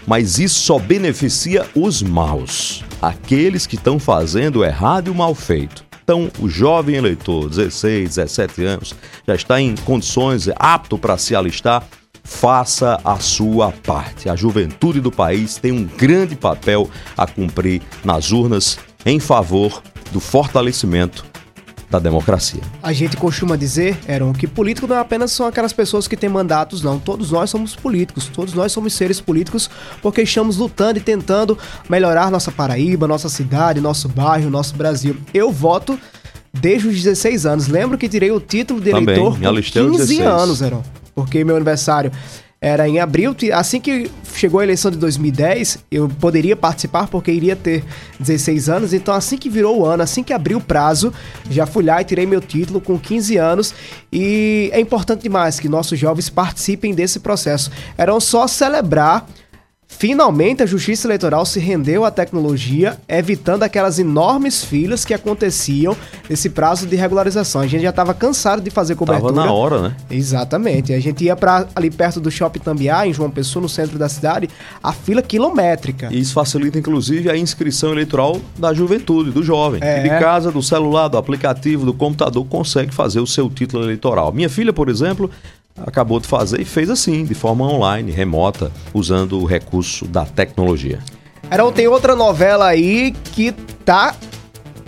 mas 0.06 0.38
isso 0.38 0.60
só 0.60 0.78
beneficia 0.78 1.66
os 1.74 2.02
maus, 2.02 2.84
aqueles 3.00 3.66
que 3.66 3.76
estão 3.76 3.98
fazendo 3.98 4.60
o 4.60 4.64
errado 4.64 5.08
e 5.08 5.10
o 5.10 5.14
mal 5.14 5.34
feito. 5.34 5.87
Então, 6.08 6.30
o 6.40 6.48
jovem 6.48 6.94
eleitor, 6.94 7.50
16, 7.50 8.16
17 8.16 8.64
anos, 8.64 8.94
já 9.26 9.34
está 9.34 9.60
em 9.60 9.74
condições 9.76 10.48
apto 10.56 10.96
para 10.96 11.18
se 11.18 11.36
alistar, 11.36 11.86
faça 12.24 12.98
a 13.04 13.18
sua 13.18 13.72
parte. 13.72 14.26
A 14.26 14.34
juventude 14.34 15.02
do 15.02 15.12
país 15.12 15.58
tem 15.58 15.70
um 15.70 15.84
grande 15.84 16.34
papel 16.34 16.88
a 17.14 17.26
cumprir 17.26 17.82
nas 18.02 18.32
urnas 18.32 18.78
em 19.04 19.20
favor 19.20 19.82
do 20.10 20.18
fortalecimento 20.18 21.26
da 21.90 21.98
democracia. 21.98 22.60
A 22.82 22.92
gente 22.92 23.16
costuma 23.16 23.56
dizer, 23.56 23.98
Aaron, 24.08 24.32
que 24.32 24.46
político 24.46 24.86
não 24.86 24.96
é 24.96 24.98
apenas 24.98 25.32
são 25.32 25.46
aquelas 25.46 25.72
pessoas 25.72 26.06
que 26.06 26.16
têm 26.16 26.28
mandatos, 26.28 26.82
não. 26.82 26.98
Todos 26.98 27.30
nós 27.30 27.48
somos 27.48 27.74
políticos, 27.74 28.28
todos 28.28 28.52
nós 28.54 28.72
somos 28.72 28.92
seres 28.92 29.20
políticos 29.20 29.70
porque 30.02 30.22
estamos 30.22 30.58
lutando 30.58 30.98
e 30.98 31.02
tentando 31.02 31.56
melhorar 31.88 32.30
nossa 32.30 32.52
Paraíba, 32.52 33.08
nossa 33.08 33.28
cidade, 33.28 33.80
nosso 33.80 34.08
bairro, 34.08 34.50
nosso 34.50 34.76
Brasil. 34.76 35.16
Eu 35.32 35.50
voto 35.50 35.98
desde 36.52 36.88
os 36.88 36.94
16 36.94 37.46
anos. 37.46 37.68
Lembro 37.68 37.96
que 37.96 38.08
tirei 38.08 38.30
o 38.30 38.40
título 38.40 38.80
de 38.80 38.90
Também, 38.90 39.14
eleitor 39.14 39.38
me 39.38 39.44
com 39.44 39.48
alistei 39.48 39.82
aos 39.82 39.92
15 39.92 40.06
16. 40.06 40.28
anos, 40.28 40.62
Aaron. 40.62 40.82
Porque 41.14 41.42
meu 41.44 41.56
aniversário 41.56 42.12
era 42.60 42.88
em 42.88 42.98
abril. 42.98 43.36
Assim 43.54 43.80
que 43.80 44.10
chegou 44.34 44.60
a 44.60 44.64
eleição 44.64 44.90
de 44.90 44.96
2010, 44.98 45.78
eu 45.90 46.08
poderia 46.08 46.56
participar 46.56 47.06
porque 47.06 47.30
iria 47.30 47.54
ter 47.54 47.84
16 48.18 48.68
anos. 48.68 48.92
Então, 48.92 49.14
assim 49.14 49.36
que 49.36 49.48
virou 49.48 49.80
o 49.80 49.86
ano, 49.86 50.02
assim 50.02 50.22
que 50.22 50.32
abriu 50.32 50.58
o 50.58 50.60
prazo, 50.60 51.12
já 51.48 51.66
fui 51.66 51.84
lá 51.84 52.00
e 52.00 52.04
tirei 52.04 52.26
meu 52.26 52.40
título 52.40 52.80
com 52.80 52.98
15 52.98 53.36
anos. 53.36 53.74
E 54.12 54.70
é 54.72 54.80
importante 54.80 55.22
demais 55.22 55.60
que 55.60 55.68
nossos 55.68 55.98
jovens 55.98 56.28
participem 56.28 56.94
desse 56.94 57.20
processo. 57.20 57.70
Eram 57.96 58.18
só 58.20 58.46
celebrar 58.46 59.26
Finalmente, 59.90 60.62
a 60.62 60.66
Justiça 60.66 61.08
Eleitoral 61.08 61.44
se 61.44 61.58
rendeu 61.58 62.04
à 62.04 62.10
tecnologia, 62.10 62.96
evitando 63.08 63.64
aquelas 63.64 63.98
enormes 63.98 64.62
filas 64.62 65.04
que 65.04 65.12
aconteciam 65.12 65.96
nesse 66.30 66.50
prazo 66.50 66.86
de 66.86 66.94
regularização. 66.94 67.62
A 67.62 67.66
gente 67.66 67.82
já 67.82 67.90
estava 67.90 68.14
cansado 68.14 68.62
de 68.62 68.70
fazer 68.70 68.94
cobertura. 68.94 69.32
Tava 69.32 69.46
na 69.46 69.52
hora, 69.52 69.82
né? 69.82 69.96
Exatamente. 70.08 70.92
A 70.92 71.00
gente 71.00 71.24
ia 71.24 71.34
para 71.34 71.66
ali 71.74 71.90
perto 71.90 72.20
do 72.20 72.30
Shopping 72.30 72.60
Tambiá, 72.60 73.08
em 73.08 73.12
João 73.12 73.28
Pessoa, 73.28 73.62
no 73.62 73.68
centro 73.68 73.98
da 73.98 74.08
cidade, 74.08 74.48
a 74.80 74.92
fila 74.92 75.20
quilométrica. 75.20 76.10
E 76.12 76.20
isso 76.20 76.32
facilita, 76.32 76.78
inclusive, 76.78 77.28
a 77.28 77.36
inscrição 77.36 77.90
eleitoral 77.90 78.40
da 78.56 78.72
juventude, 78.72 79.32
do 79.32 79.42
jovem. 79.42 79.80
É. 79.82 80.02
De 80.02 80.10
casa, 80.10 80.52
do 80.52 80.62
celular, 80.62 81.08
do 81.08 81.16
aplicativo, 81.16 81.84
do 81.84 81.94
computador, 81.94 82.46
consegue 82.46 82.94
fazer 82.94 83.18
o 83.18 83.26
seu 83.26 83.50
título 83.50 83.82
eleitoral. 83.82 84.32
Minha 84.32 84.50
filha, 84.50 84.72
por 84.72 84.88
exemplo, 84.88 85.28
acabou 85.86 86.20
de 86.20 86.26
fazer 86.26 86.60
e 86.60 86.64
fez 86.64 86.90
assim, 86.90 87.24
de 87.24 87.34
forma 87.34 87.64
online, 87.64 88.10
remota, 88.10 88.70
usando 88.92 89.40
o 89.40 89.44
recurso 89.44 90.06
da 90.06 90.24
tecnologia. 90.24 90.98
Era, 91.50 91.70
tem 91.72 91.88
outra 91.88 92.14
novela 92.14 92.66
aí 92.66 93.14
que 93.32 93.52
tá 93.84 94.14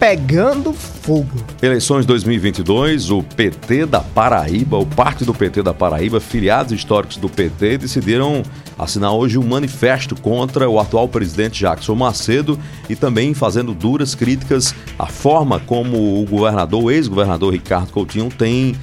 pegando 0.01 0.73
fogo. 0.73 1.29
Eleições 1.61 2.07
2022, 2.07 3.11
o 3.11 3.23
PT 3.23 3.85
da 3.85 4.01
Paraíba, 4.01 4.79
o 4.79 4.87
Partido 4.87 5.35
PT 5.35 5.63
da 5.63 5.75
Paraíba, 5.75 6.19
filiados 6.19 6.73
históricos 6.73 7.19
do 7.19 7.29
PT, 7.29 7.77
decidiram 7.77 8.43
assinar 8.79 9.13
hoje 9.13 9.37
um 9.37 9.47
manifesto 9.47 10.17
contra 10.17 10.67
o 10.69 10.81
atual 10.81 11.07
presidente 11.07 11.61
Jackson 11.61 11.95
Macedo 11.95 12.59
e 12.89 12.97
também 12.97 13.35
fazendo 13.35 13.75
duras 13.75 14.15
críticas 14.15 14.75
à 14.99 15.07
forma 15.07 15.61
como 15.61 16.23
o 16.23 16.25
governador, 16.25 16.85
o 16.85 16.91
ex-governador 16.91 17.53
Ricardo 17.53 17.93
Coutinho 17.93 18.31
tem 18.31 18.75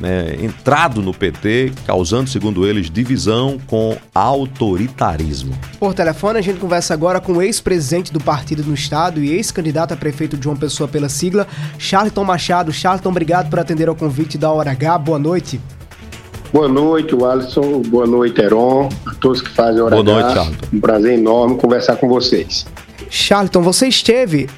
né, 0.00 0.36
entrado 0.40 1.02
no 1.02 1.12
PT, 1.12 1.72
causando, 1.86 2.28
segundo 2.28 2.66
eles, 2.66 2.90
divisão 2.90 3.58
com 3.66 3.96
autoritarismo. 4.14 5.56
Por 5.78 5.94
telefone, 5.94 6.38
a 6.38 6.42
gente 6.42 6.58
conversa 6.58 6.94
agora 6.94 7.20
com 7.20 7.34
o 7.34 7.42
ex-presidente 7.42 8.12
do 8.12 8.20
partido 8.20 8.62
no 8.64 8.74
estado 8.74 9.22
e 9.22 9.32
ex-candidato 9.32 9.94
a 9.94 9.96
prefeito 9.96 10.36
de 10.36 10.44
João 10.44 10.56
Pessoa 10.56 10.88
pela 10.88 11.08
sigla, 11.08 11.46
Charlton 11.78 12.24
Machado. 12.24 12.72
Charlton, 12.72 13.10
obrigado 13.10 13.50
por 13.50 13.58
atender 13.58 13.88
ao 13.88 13.94
convite 13.94 14.38
da 14.38 14.50
Hora 14.50 14.70
H. 14.70 14.98
Boa 14.98 15.18
noite. 15.18 15.60
Boa 16.52 16.68
noite, 16.68 17.14
Alisson. 17.14 17.82
Boa 17.82 18.06
noite, 18.06 18.40
Heron. 18.40 18.88
A 19.06 19.14
todos 19.14 19.42
que 19.42 19.50
fazem 19.50 19.80
a 19.80 19.84
Hora 19.84 20.02
Boa 20.02 20.18
H. 20.18 20.22
noite, 20.22 20.34
Charlton. 20.34 20.66
Um 20.72 20.80
prazer 20.80 21.18
enorme 21.18 21.56
conversar 21.56 21.96
com 21.96 22.08
vocês. 22.08 22.66
Charlton, 23.10 23.62
você 23.62 23.88
esteve 23.88 24.48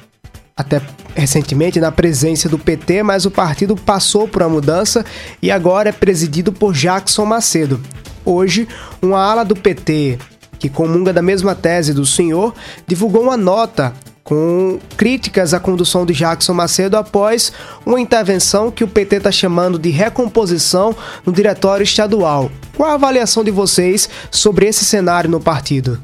até 0.61 0.81
recentemente 1.15 1.79
na 1.79 1.91
presença 1.91 2.47
do 2.47 2.57
PT, 2.57 3.03
mas 3.03 3.25
o 3.25 3.31
partido 3.31 3.75
passou 3.75 4.27
por 4.27 4.41
uma 4.41 4.49
mudança 4.49 5.05
e 5.41 5.51
agora 5.51 5.89
é 5.89 5.91
presidido 5.91 6.51
por 6.51 6.73
Jackson 6.73 7.25
Macedo. 7.25 7.81
Hoje, 8.23 8.67
uma 9.01 9.19
ala 9.19 9.43
do 9.43 9.55
PT, 9.55 10.17
que 10.57 10.69
comunga 10.69 11.11
da 11.11 11.21
mesma 11.21 11.55
tese 11.55 11.93
do 11.93 12.05
senhor, 12.05 12.53
divulgou 12.87 13.23
uma 13.23 13.35
nota 13.35 13.93
com 14.23 14.79
críticas 14.95 15.53
à 15.53 15.59
condução 15.59 16.05
de 16.05 16.13
Jackson 16.13 16.53
Macedo 16.53 16.95
após 16.95 17.51
uma 17.85 17.99
intervenção 17.99 18.71
que 18.71 18.83
o 18.83 18.87
PT 18.87 19.17
está 19.17 19.31
chamando 19.31 19.79
de 19.79 19.89
recomposição 19.89 20.95
no 21.25 21.33
diretório 21.33 21.83
estadual. 21.83 22.51
Qual 22.77 22.89
a 22.89 22.93
avaliação 22.93 23.43
de 23.43 23.51
vocês 23.51 24.07
sobre 24.29 24.67
esse 24.67 24.85
cenário 24.85 25.29
no 25.29 25.39
partido? 25.39 25.99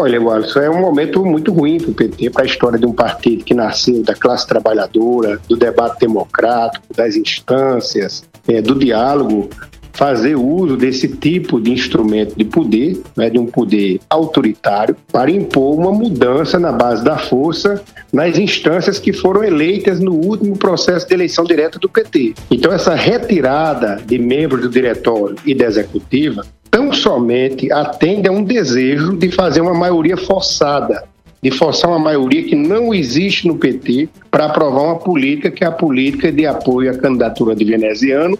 Olha, 0.00 0.20
Alisson, 0.20 0.60
é 0.60 0.70
um 0.70 0.78
momento 0.78 1.24
muito 1.24 1.52
ruim 1.52 1.80
para 1.80 1.90
o 1.90 1.92
PT, 1.92 2.30
para 2.30 2.44
a 2.44 2.46
história 2.46 2.78
de 2.78 2.86
um 2.86 2.92
partido 2.92 3.42
que 3.42 3.52
nasceu 3.52 4.00
da 4.04 4.14
classe 4.14 4.46
trabalhadora, 4.46 5.40
do 5.48 5.56
debate 5.56 5.98
democrático, 5.98 6.86
das 6.94 7.16
instâncias, 7.16 8.22
é, 8.46 8.62
do 8.62 8.78
diálogo, 8.78 9.50
fazer 9.98 10.36
uso 10.36 10.76
desse 10.76 11.08
tipo 11.08 11.60
de 11.60 11.72
instrumento 11.72 12.36
de 12.36 12.44
poder, 12.44 13.02
né, 13.16 13.28
de 13.28 13.40
um 13.40 13.46
poder 13.46 13.98
autoritário, 14.08 14.94
para 15.10 15.32
impor 15.32 15.76
uma 15.76 15.90
mudança 15.90 16.60
na 16.60 16.70
base 16.70 17.02
da 17.02 17.18
força 17.18 17.82
nas 18.12 18.38
instâncias 18.38 19.00
que 19.00 19.12
foram 19.12 19.42
eleitas 19.42 19.98
no 19.98 20.14
último 20.14 20.56
processo 20.56 21.08
de 21.08 21.14
eleição 21.14 21.42
direta 21.42 21.76
do 21.80 21.88
PT. 21.88 22.34
Então, 22.48 22.72
essa 22.72 22.94
retirada 22.94 24.00
de 24.06 24.16
membros 24.16 24.62
do 24.62 24.68
diretório 24.68 25.34
e 25.44 25.52
da 25.52 25.64
executiva 25.64 26.46
tão 26.70 26.92
somente 26.92 27.70
atende 27.72 28.28
a 28.28 28.32
um 28.32 28.42
desejo 28.42 29.16
de 29.16 29.30
fazer 29.30 29.60
uma 29.60 29.74
maioria 29.74 30.16
forçada, 30.16 31.04
de 31.42 31.50
forçar 31.50 31.90
uma 31.90 31.98
maioria 31.98 32.42
que 32.42 32.54
não 32.54 32.92
existe 32.92 33.46
no 33.46 33.56
PT 33.56 34.08
para 34.30 34.46
aprovar 34.46 34.82
uma 34.82 34.98
política 34.98 35.50
que 35.50 35.64
é 35.64 35.66
a 35.66 35.72
política 35.72 36.32
de 36.32 36.46
apoio 36.46 36.90
à 36.90 36.94
candidatura 36.94 37.54
de 37.54 37.64
veneziano 37.64 38.38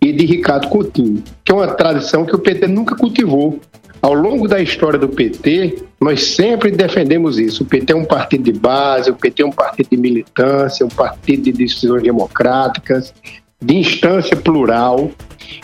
e 0.00 0.12
de 0.12 0.26
Ricardo 0.26 0.68
Coutinho, 0.68 1.22
que 1.44 1.52
é 1.52 1.54
uma 1.54 1.68
tradição 1.68 2.24
que 2.24 2.34
o 2.34 2.38
PT 2.38 2.66
nunca 2.66 2.96
cultivou. 2.96 3.60
Ao 4.02 4.14
longo 4.14 4.48
da 4.48 4.60
história 4.60 4.98
do 4.98 5.08
PT, 5.08 5.82
nós 6.00 6.34
sempre 6.34 6.70
defendemos 6.70 7.38
isso. 7.38 7.62
O 7.62 7.66
PT 7.66 7.92
é 7.92 7.96
um 7.96 8.04
partido 8.06 8.44
de 8.44 8.58
base, 8.58 9.10
o 9.10 9.14
PT 9.14 9.42
é 9.42 9.46
um 9.46 9.52
partido 9.52 9.90
de 9.90 9.96
militância, 9.98 10.86
um 10.86 10.88
partido 10.88 11.42
de 11.42 11.52
decisões 11.52 12.02
democráticas, 12.02 13.12
de 13.60 13.76
instância 13.76 14.34
plural. 14.36 15.10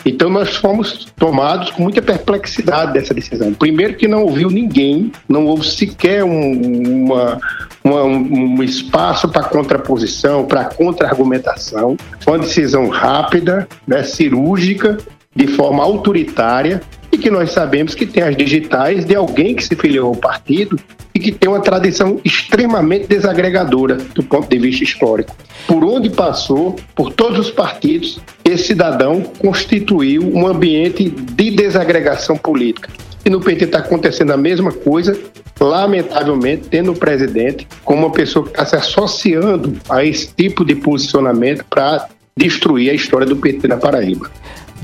Então 0.05 0.29
nós 0.29 0.55
fomos 0.55 1.05
tomados 1.17 1.71
com 1.71 1.83
muita 1.83 2.01
perplexidade 2.01 2.93
dessa 2.93 3.13
decisão. 3.13 3.53
Primeiro 3.53 3.95
que 3.95 4.07
não 4.07 4.23
ouviu 4.23 4.49
ninguém, 4.49 5.11
não 5.27 5.45
houve 5.45 5.67
sequer 5.67 6.23
um, 6.23 7.03
uma, 7.03 7.39
uma, 7.83 8.03
um 8.03 8.63
espaço 8.63 9.27
para 9.29 9.43
contraposição, 9.43 10.45
para 10.45 10.65
contra-argumentação. 10.65 11.97
Foi 12.21 12.33
uma 12.33 12.39
decisão 12.45 12.89
rápida, 12.89 13.67
né, 13.87 14.03
cirúrgica, 14.03 14.97
de 15.35 15.47
forma 15.47 15.83
autoritária, 15.83 16.81
e 17.11 17.17
que 17.17 17.29
nós 17.29 17.51
sabemos 17.51 17.95
que 17.95 18.05
tem 18.05 18.23
as 18.23 18.35
digitais 18.35 19.05
de 19.05 19.15
alguém 19.15 19.55
que 19.55 19.63
se 19.63 19.75
filiou 19.75 20.09
ao 20.09 20.15
partido 20.15 20.79
e 21.13 21.19
que 21.19 21.31
tem 21.31 21.49
uma 21.49 21.59
tradição 21.59 22.19
extremamente 22.23 23.07
desagregadora 23.07 23.95
do 23.95 24.23
ponto 24.23 24.47
de 24.47 24.59
vista 24.59 24.83
histórico. 24.83 25.35
Por 25.65 25.83
onde 25.83 26.09
passou, 26.09 26.75
por 26.93 27.11
todos 27.11 27.39
os 27.39 27.51
partidos, 27.51 28.19
esse 28.45 28.67
cidadão 28.67 29.21
constituiu 29.39 30.21
um 30.21 30.45
ambiente 30.47 31.09
de 31.09 31.51
desagregação 31.51 32.37
política. 32.37 32.89
E 33.25 33.29
no 33.29 33.41
PT 33.41 33.65
está 33.65 33.79
acontecendo 33.79 34.31
a 34.31 34.37
mesma 34.37 34.71
coisa, 34.71 35.19
lamentavelmente, 35.59 36.69
tendo 36.69 36.91
o 36.91 36.95
presidente 36.95 37.67
como 37.83 38.05
uma 38.05 38.13
pessoa 38.13 38.45
que 38.45 38.51
está 38.51 38.65
se 38.65 38.75
associando 38.75 39.75
a 39.89 40.05
esse 40.05 40.33
tipo 40.33 40.63
de 40.63 40.75
posicionamento 40.75 41.65
para 41.69 42.07
destruir 42.37 42.91
a 42.91 42.93
história 42.93 43.25
do 43.25 43.35
PT 43.35 43.67
na 43.67 43.77
Paraíba. 43.77 44.31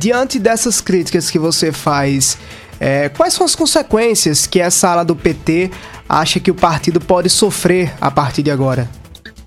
Diante 0.04 0.38
dessas 0.38 0.82
críticas 0.82 1.32
que 1.32 1.40
você 1.40 1.72
faz, 1.72 2.38
é, 2.78 3.08
quais 3.08 3.34
são 3.34 3.46
as 3.46 3.56
consequências 3.56 4.46
que 4.46 4.60
essa 4.60 4.90
ala 4.90 5.06
do 5.06 5.16
PT 5.16 5.72
acha 6.10 6.42
que 6.42 6.52
o 6.52 6.54
partido 6.54 7.00
pode 7.00 7.30
sofrer 7.30 7.94
a 8.02 8.12
partir 8.12 8.44
de 8.44 8.52
agora? 8.52 8.90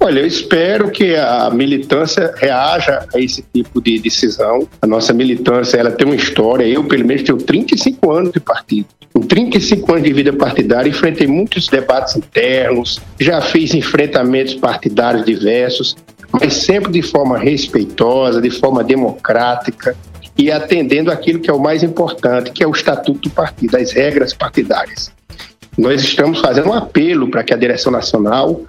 Olha, 0.01 0.21
eu 0.21 0.27
espero 0.27 0.91
que 0.91 1.15
a 1.15 1.51
militância 1.51 2.33
reaja 2.39 3.07
a 3.15 3.21
esse 3.21 3.45
tipo 3.53 3.83
de 3.83 3.99
decisão. 3.99 4.67
A 4.81 4.87
nossa 4.87 5.13
militância 5.13 5.77
ela 5.77 5.91
tem 5.91 6.07
uma 6.07 6.17
história. 6.17 6.65
Eu, 6.65 6.83
pelo 6.85 7.07
menos, 7.07 7.23
tenho 7.23 7.37
35 7.37 8.11
anos 8.11 8.33
de 8.33 8.41
partido. 8.41 8.87
Em 9.15 9.21
35 9.21 9.93
anos 9.93 10.05
de 10.05 10.13
vida 10.15 10.33
partidária, 10.33 10.89
enfrentei 10.89 11.27
muitos 11.27 11.69
debates 11.69 12.17
internos, 12.17 12.99
já 13.21 13.43
fiz 13.43 13.75
enfrentamentos 13.75 14.55
partidários 14.55 15.23
diversos, 15.27 15.95
mas 16.33 16.55
sempre 16.55 16.91
de 16.93 17.03
forma 17.03 17.37
respeitosa, 17.37 18.41
de 18.41 18.51
forma 18.51 18.83
democrática 18.83 19.95
e 20.37 20.51
atendendo 20.51 21.11
aquilo 21.11 21.41
que 21.41 21.51
é 21.51 21.53
o 21.53 21.61
mais 21.61 21.83
importante, 21.83 22.51
que 22.51 22.63
é 22.63 22.67
o 22.67 22.73
estatuto 22.73 23.29
do 23.29 23.31
partido, 23.31 23.77
as 23.77 23.93
regras 23.93 24.35
partidárias. 24.35 25.11
Nós 25.77 26.03
estamos 26.03 26.41
fazendo 26.41 26.69
um 26.69 26.73
apelo 26.73 27.29
para 27.31 27.45
que 27.45 27.53
a 27.53 27.57
direção 27.57 27.93
nacional 27.93 28.61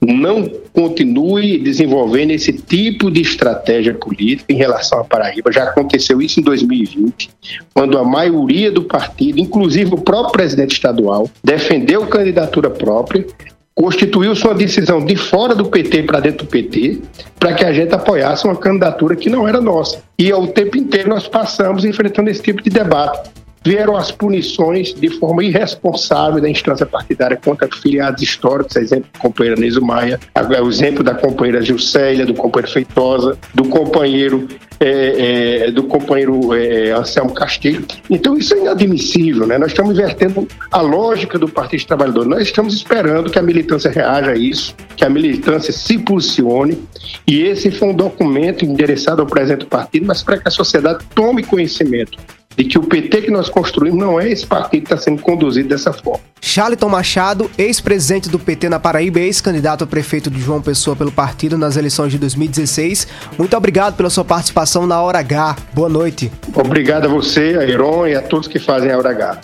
não 0.00 0.48
continue 0.72 1.58
desenvolvendo 1.58 2.32
esse 2.32 2.52
tipo 2.52 3.10
de 3.10 3.20
estratégia 3.20 3.94
política 3.94 4.52
em 4.52 4.56
relação 4.56 5.00
à 5.00 5.04
Paraíba. 5.04 5.52
Já 5.52 5.64
aconteceu 5.64 6.20
isso 6.20 6.40
em 6.40 6.42
2020, 6.42 7.30
quando 7.72 7.98
a 7.98 8.04
maioria 8.04 8.70
do 8.70 8.82
partido, 8.84 9.38
inclusive 9.38 9.94
o 9.94 10.00
próprio 10.00 10.32
presidente 10.32 10.72
estadual, 10.72 11.30
defendeu 11.42 12.06
candidatura 12.06 12.68
própria, 12.68 13.26
constituiu 13.74 14.34
sua 14.36 14.54
decisão 14.54 15.04
de 15.04 15.16
fora 15.16 15.54
do 15.54 15.66
PT 15.66 16.04
para 16.04 16.20
dentro 16.20 16.46
do 16.46 16.50
PT, 16.50 17.00
para 17.38 17.54
que 17.54 17.64
a 17.64 17.72
gente 17.72 17.92
apoiasse 17.94 18.44
uma 18.44 18.56
candidatura 18.56 19.16
que 19.16 19.28
não 19.28 19.48
era 19.48 19.60
nossa. 19.60 20.02
E 20.18 20.30
ao 20.30 20.46
tempo 20.46 20.76
inteiro 20.76 21.08
nós 21.08 21.26
passamos 21.26 21.84
enfrentando 21.84 22.30
esse 22.30 22.42
tipo 22.42 22.62
de 22.62 22.70
debate 22.70 23.30
vieram 23.64 23.96
as 23.96 24.10
punições 24.10 24.92
de 24.92 25.08
forma 25.18 25.42
irresponsável 25.42 26.40
da 26.40 26.48
instância 26.48 26.84
partidária 26.84 27.36
contra 27.36 27.68
filiados 27.68 28.22
históricos, 28.22 28.76
exemplo 28.76 29.08
da 29.12 29.18
companheira 29.18 29.58
Neso 29.58 29.80
Maia, 29.80 30.20
o 30.62 30.68
exemplo 30.68 31.02
da 31.02 31.14
companheira 31.14 31.62
Gilcélia, 31.62 32.26
do 32.26 32.34
companheiro 32.34 32.72
Feitosa, 32.72 33.38
do 33.54 33.64
companheiro 33.64 34.46
é, 34.80 35.66
é, 35.66 35.70
do 35.70 35.84
companheiro 35.84 36.52
é, 36.52 36.90
Anselmo 36.90 37.32
Castilho. 37.32 37.86
Então 38.10 38.36
isso 38.36 38.54
é 38.54 38.58
inadmissível, 38.58 39.46
né? 39.46 39.56
Nós 39.56 39.68
estamos 39.68 39.92
invertendo 39.92 40.46
a 40.70 40.80
lógica 40.80 41.38
do 41.38 41.48
Partido 41.48 41.86
Trabalhador. 41.86 42.26
Nós 42.26 42.42
estamos 42.42 42.74
esperando 42.74 43.30
que 43.30 43.38
a 43.38 43.42
militância 43.42 43.90
reaja 43.90 44.32
a 44.32 44.36
isso, 44.36 44.74
que 44.96 45.04
a 45.04 45.08
militância 45.08 45.72
se 45.72 45.96
posicione, 45.98 46.82
e 47.26 47.42
esse 47.42 47.70
foi 47.70 47.88
um 47.88 47.94
documento 47.94 48.64
endereçado 48.64 49.22
ao 49.22 49.26
presidente 49.26 49.60
do 49.60 49.66
partido, 49.66 50.06
mas 50.06 50.22
para 50.22 50.38
que 50.38 50.48
a 50.48 50.50
sociedade 50.50 51.04
tome 51.14 51.42
conhecimento 51.42 52.18
de 52.56 52.64
que 52.64 52.78
o 52.78 52.82
PT 52.82 53.22
que 53.22 53.30
nós 53.30 53.48
construímos 53.48 53.98
não 53.98 54.20
é 54.20 54.30
esse 54.30 54.46
partido 54.46 54.86
que 54.86 54.92
está 54.92 54.96
sendo 54.96 55.20
conduzido 55.20 55.68
dessa 55.68 55.92
forma. 55.92 56.20
Charlton 56.40 56.88
Machado, 56.88 57.50
ex-presidente 57.56 58.28
do 58.28 58.38
PT 58.38 58.68
na 58.68 58.78
Paraíba, 58.78 59.18
e 59.18 59.24
ex-candidato 59.24 59.84
a 59.84 59.86
prefeito 59.86 60.30
de 60.30 60.40
João 60.40 60.60
Pessoa 60.60 60.94
pelo 60.94 61.10
partido 61.10 61.56
nas 61.56 61.76
eleições 61.76 62.12
de 62.12 62.18
2016. 62.18 63.08
Muito 63.38 63.56
obrigado 63.56 63.96
pela 63.96 64.10
sua 64.10 64.24
participação 64.24 64.86
na 64.86 65.00
Hora 65.00 65.18
H. 65.18 65.56
Boa 65.72 65.88
noite. 65.88 66.30
Obrigado 66.54 67.06
a 67.06 67.08
você, 67.08 67.56
a 67.58 67.64
Iron 67.64 68.06
e 68.06 68.14
a 68.14 68.22
todos 68.22 68.46
que 68.46 68.58
fazem 68.58 68.90
a 68.90 68.98
Hora 68.98 69.10
H. 69.10 69.40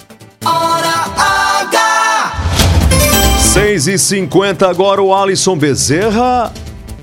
6 3.53 3.89
e 3.89 3.99
50 3.99 4.69
agora 4.69 5.03
o 5.03 5.13
Alisson 5.13 5.57
Bezerra. 5.57 6.53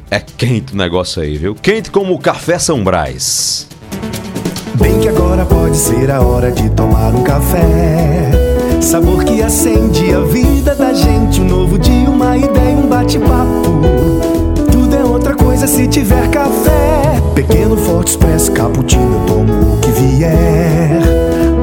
É 0.09 0.19
quente 0.19 0.73
o 0.73 0.77
negócio 0.77 1.21
aí, 1.21 1.37
viu? 1.37 1.53
Quente 1.53 1.91
como 1.91 2.13
o 2.13 2.19
café 2.19 2.57
São 2.57 2.81
Brás. 2.81 3.67
Bem 4.79 4.99
que 4.99 5.09
agora 5.09 5.43
pode 5.45 5.75
ser 5.75 6.11
a 6.11 6.21
hora 6.21 6.51
de 6.51 6.69
tomar 6.69 7.13
um 7.13 7.23
café. 7.23 8.29
Sabor 8.79 9.23
que 9.23 9.41
acende 9.41 10.13
a 10.13 10.19
vida 10.21 10.75
da 10.75 10.93
gente. 10.93 11.41
Um 11.41 11.45
novo 11.45 11.79
dia, 11.79 12.09
uma 12.09 12.37
ideia, 12.37 12.75
um 12.77 12.87
bate-papo. 12.87 13.81
Tudo 14.71 14.95
é 14.95 15.03
outra 15.03 15.35
coisa 15.35 15.65
se 15.65 15.87
tiver 15.87 16.29
café. 16.29 17.21
Pequeno, 17.33 17.75
forte, 17.75 18.11
expresso, 18.11 18.51
cappuccino, 18.51 19.25
tomo 19.25 19.73
o 19.73 19.77
que 19.79 19.91
vier. 19.91 21.01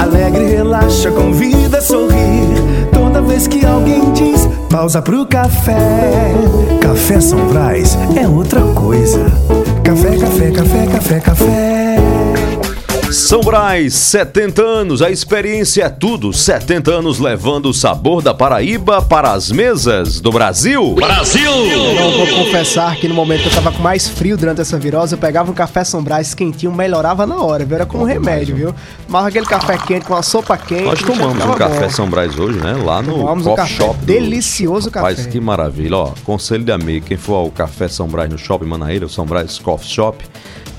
Alegre, 0.01 0.47
relaxa, 0.47 1.11
convida 1.13 1.79
a 1.79 1.83
sorrir. 1.83 2.89
Toda 2.93 3.23
vez 3.23 3.47
que 3.47 3.65
alguém 3.65 4.13
diz 4.13 4.49
pausa 4.69 5.01
pro 5.01 5.25
café. 5.25 6.33
Café 6.81 7.21
São 7.21 7.47
Brás 7.47 7.97
é 8.21 8.27
outra 8.27 8.61
coisa. 8.61 9.25
Café, 9.85 10.17
café, 10.17 10.51
café, 10.51 10.87
café, 10.87 11.21
café. 11.21 11.74
São 13.13 13.41
Brás, 13.43 13.95
70 13.95 14.61
anos, 14.63 15.01
a 15.01 15.09
experiência 15.11 15.85
é 15.85 15.89
tudo. 15.89 16.33
70 16.33 16.91
anos 16.91 17.21
levando 17.21 17.67
o 17.67 17.75
sabor 17.75 18.21
da 18.21 18.35
Paraíba 18.35 19.01
para 19.03 19.33
as 19.33 19.53
mesas 19.53 20.21
do 20.21 20.33
Brasil. 20.33 20.95
Brasil! 20.95 21.51
Eu 21.53 22.11
vou 22.13 22.27
confessar 22.45 22.97
que 22.97 23.07
no 23.07 23.15
momento 23.15 23.43
que 23.43 23.49
eu 23.49 23.53
tava 23.53 23.71
com 23.71 23.81
mais 23.83 24.09
frio 24.09 24.37
durante 24.37 24.61
essa 24.61 24.77
virose, 24.79 25.15
eu 25.15 25.19
pegava 25.19 25.49
um 25.51 25.55
café 25.55 25.85
São 25.85 26.03
Brás 26.03 26.35
quentinho, 26.35 26.73
melhorava 26.73 27.25
na 27.25 27.37
hora, 27.41 27.65
viu? 27.65 27.77
Era 27.77 27.87
como 27.87 28.03
um 28.03 28.07
remédio, 28.07 28.57
viu? 28.57 28.75
Tomava 29.07 29.29
aquele 29.29 29.47
café 29.47 29.79
quente 29.79 30.05
com 30.07 30.15
uma 30.15 30.23
sopa 30.23 30.57
quente. 30.57 30.83
Nós 30.85 31.01
tomamos 31.03 31.45
um 31.45 31.53
café 31.55 31.85
bom. 31.85 31.91
São 31.91 32.09
Brás 32.11 32.37
hoje, 32.37 32.59
né? 32.59 32.73
Lá 32.85 33.01
no 33.01 33.15
Tomamos 33.15 33.47
um 33.47 33.51
Coffee 33.51 33.65
café 33.77 33.85
Shop. 33.85 33.99
do- 34.01 34.07
delicioso 34.07 34.91
Rapaz, 34.91 35.19
café. 35.19 35.31
que 35.31 35.41
maravilha. 35.41 35.97
Ó, 35.97 36.11
conselho 36.25 36.65
de 36.65 36.73
amigo, 36.73 37.07
quem 37.07 37.17
for 37.17 37.35
ao 37.35 37.51
Café 37.51 37.87
São 37.87 38.09
Brás 38.09 38.29
no 38.29 38.39
Shopping 38.39 38.67
Manaíra, 38.67 39.07
o 39.07 39.09
São 39.09 39.25
Brás 39.25 39.59
Coffee 39.59 39.89
Shop, 39.89 40.19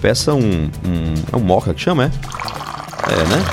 peça 0.06 0.36
um, 0.36 0.70
um... 0.86 1.14
É 1.34 1.36
um 1.36 1.40
moca 1.40 1.74
que 1.74 1.82
chama, 1.82 2.04
é? 2.04 2.12
É, 3.12 3.26
né? 3.26 3.44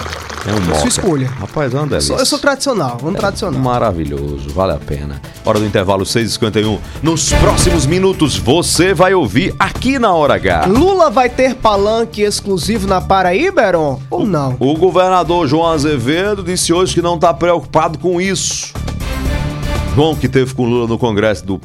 É 0.47 0.55
um 0.55 0.61
moca. 0.67 0.81
Sua 0.81 0.89
escolha. 0.89 1.31
Rapaz, 1.31 1.73
é 1.73 1.77
uma 1.79 1.85
Eu 1.85 1.89
delícia. 1.89 2.13
eu 2.13 2.27
sou 2.27 2.39
tradicional, 2.39 2.99
um 3.03 3.15
tradicional. 3.15 3.59
Maravilhoso, 3.59 4.51
vale 4.51 4.73
a 4.73 4.77
pena. 4.77 5.19
Hora 5.47 5.59
do 5.59 5.65
intervalo 5.65 6.05
6h51. 6.05 6.79
Nos 7.03 7.33
próximos 7.33 7.87
minutos 7.87 8.37
você 8.37 8.93
vai 8.93 9.15
ouvir 9.15 9.55
aqui 9.59 9.99
na 9.99 10.13
Hora 10.13 10.35
H. 10.35 10.67
Lula 10.67 11.09
vai 11.09 11.31
ter 11.31 11.55
palanque 11.55 12.21
exclusivo 12.21 12.87
na 12.87 13.01
Paraíba, 13.01 13.63
Heron? 13.63 13.99
Ou 14.11 14.27
não? 14.27 14.55
O 14.61 14.77
governador 14.77 15.49
João 15.49 15.73
Azevedo 15.73 16.43
disse 16.43 16.71
hoje 16.71 16.93
que 16.93 17.01
não 17.01 17.15
está 17.15 17.33
preocupado 17.33 17.99
com 17.99 18.21
isso. 18.21 18.75
João 19.95 20.15
que 20.15 20.29
teve 20.29 20.53
com 20.55 20.67
Lula 20.67 20.87
no 20.87 20.99
Congresso 20.99 21.47
do 21.47 21.59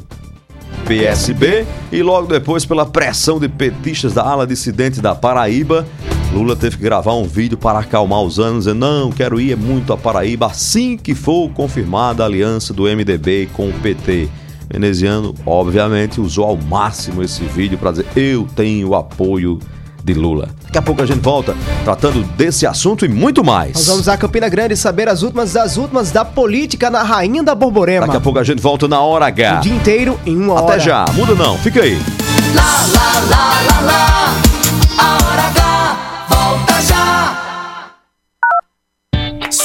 PSB 0.88 1.66
e 1.92 2.02
logo 2.02 2.26
depois 2.26 2.64
pela 2.64 2.86
pressão 2.86 3.38
de 3.38 3.46
petistas 3.46 4.14
da 4.14 4.22
ala 4.22 4.46
dissidente 4.46 5.02
da 5.02 5.14
Paraíba, 5.14 5.86
Lula 6.32 6.56
teve 6.56 6.78
que 6.78 6.82
gravar 6.82 7.12
um 7.12 7.24
vídeo 7.24 7.58
para 7.58 7.80
acalmar 7.80 8.22
os 8.22 8.38
ânimos, 8.38 8.64
dizendo, 8.64 8.80
não, 8.80 9.12
quero 9.12 9.38
ir 9.38 9.54
muito 9.54 9.92
a 9.92 9.98
Paraíba 9.98 10.46
assim 10.46 10.96
que 10.96 11.14
for 11.14 11.50
confirmada 11.50 12.22
a 12.22 12.26
aliança 12.26 12.72
do 12.72 12.84
MDB 12.84 13.50
com 13.52 13.68
o 13.68 13.72
PT. 13.74 14.30
Veneziano, 14.70 15.34
obviamente, 15.44 16.22
usou 16.22 16.46
ao 16.46 16.56
máximo 16.56 17.22
esse 17.22 17.44
vídeo 17.44 17.76
para 17.76 17.90
dizer, 17.90 18.06
eu 18.16 18.48
tenho 18.56 18.94
apoio 18.94 19.58
de 20.02 20.14
Lula. 20.14 20.48
Daqui 20.64 20.78
a 20.78 20.82
pouco 20.82 21.02
a 21.02 21.06
gente 21.06 21.20
volta 21.20 21.56
tratando 21.84 22.22
desse 22.36 22.66
assunto 22.66 23.04
e 23.04 23.08
muito 23.08 23.44
mais. 23.44 23.74
Nós 23.74 23.86
vamos 23.86 24.08
a 24.08 24.16
Campina 24.16 24.48
Grande 24.48 24.76
saber 24.76 25.08
as 25.08 25.22
últimas 25.22 25.52
das 25.52 25.76
últimas 25.76 26.10
da 26.10 26.24
política 26.24 26.90
na 26.90 27.02
Rainha 27.02 27.42
da 27.42 27.54
Borborema. 27.54 28.06
Daqui 28.06 28.18
a 28.18 28.20
pouco 28.20 28.38
a 28.38 28.44
gente 28.44 28.60
volta 28.60 28.86
na 28.88 29.00
hora 29.00 29.26
H. 29.26 29.58
O 29.58 29.60
dia 29.60 29.74
inteiro 29.74 30.18
em 30.26 30.36
uma 30.36 30.54
hora. 30.54 30.74
Até 30.74 30.80
já, 30.80 31.04
muda 31.14 31.34
não, 31.34 31.56
fica 31.58 31.82
aí. 31.82 31.98
Lá, 32.54 32.86
lá, 32.92 33.12
lá, 33.28 33.60
lá, 33.68 33.80
lá. 33.80 34.34
A 34.98 35.14
hora 35.24 35.42
H 35.42 35.96
volta 36.28 36.67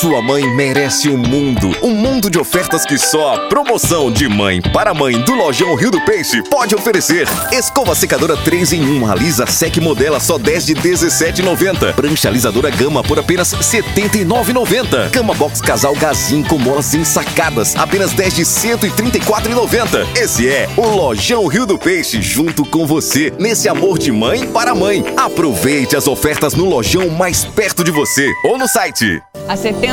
Sua 0.03 0.21
mãe 0.21 0.45
merece 0.53 1.07
um 1.07 1.15
mundo, 1.15 1.71
um 1.81 1.91
mundo 1.95 2.29
de 2.29 2.37
ofertas 2.37 2.85
que 2.85 2.97
só 2.97 3.35
a 3.35 3.39
promoção 3.47 4.11
de 4.11 4.27
mãe 4.27 4.61
para 4.61 4.93
mãe 4.93 5.17
do 5.21 5.33
Lojão 5.33 5.75
Rio 5.75 5.89
do 5.89 6.01
Peixe 6.01 6.43
pode 6.43 6.75
oferecer. 6.75 7.25
Escova 7.53 7.95
secadora 7.95 8.35
3 8.35 8.73
em 8.73 8.99
1, 8.99 9.09
alisa 9.09 9.45
sec 9.47 9.77
modela 9.77 10.19
só 10.19 10.37
10 10.37 10.65
de 10.65 10.75
17,90. 10.75 11.93
Prancha 11.93 12.27
alisadora 12.27 12.69
gama 12.69 13.01
por 13.01 13.17
apenas 13.17 13.53
79,90. 13.53 15.09
Cama 15.11 15.33
box 15.35 15.61
casal 15.61 15.95
gazinho 15.95 16.45
com 16.49 16.57
molas 16.57 16.93
ensacadas, 16.93 17.73
apenas 17.77 18.11
10 18.11 18.35
de 18.35 18.41
134,90. 18.43 20.05
Esse 20.21 20.49
é 20.49 20.67
o 20.75 20.85
Lojão 20.85 21.47
Rio 21.47 21.65
do 21.65 21.79
Peixe 21.79 22.21
junto 22.21 22.65
com 22.65 22.85
você 22.85 23.31
nesse 23.39 23.69
amor 23.69 23.97
de 23.97 24.11
mãe 24.11 24.45
para 24.47 24.75
mãe. 24.75 25.01
Aproveite 25.15 25.95
as 25.95 26.07
ofertas 26.07 26.55
no 26.55 26.65
lojão 26.65 27.07
mais 27.07 27.45
perto 27.45 27.85
de 27.85 27.91
você 27.91 28.29
ou 28.43 28.57
no 28.57 28.67
site. 28.67 29.21
Há 29.47 29.57
70 29.57 29.92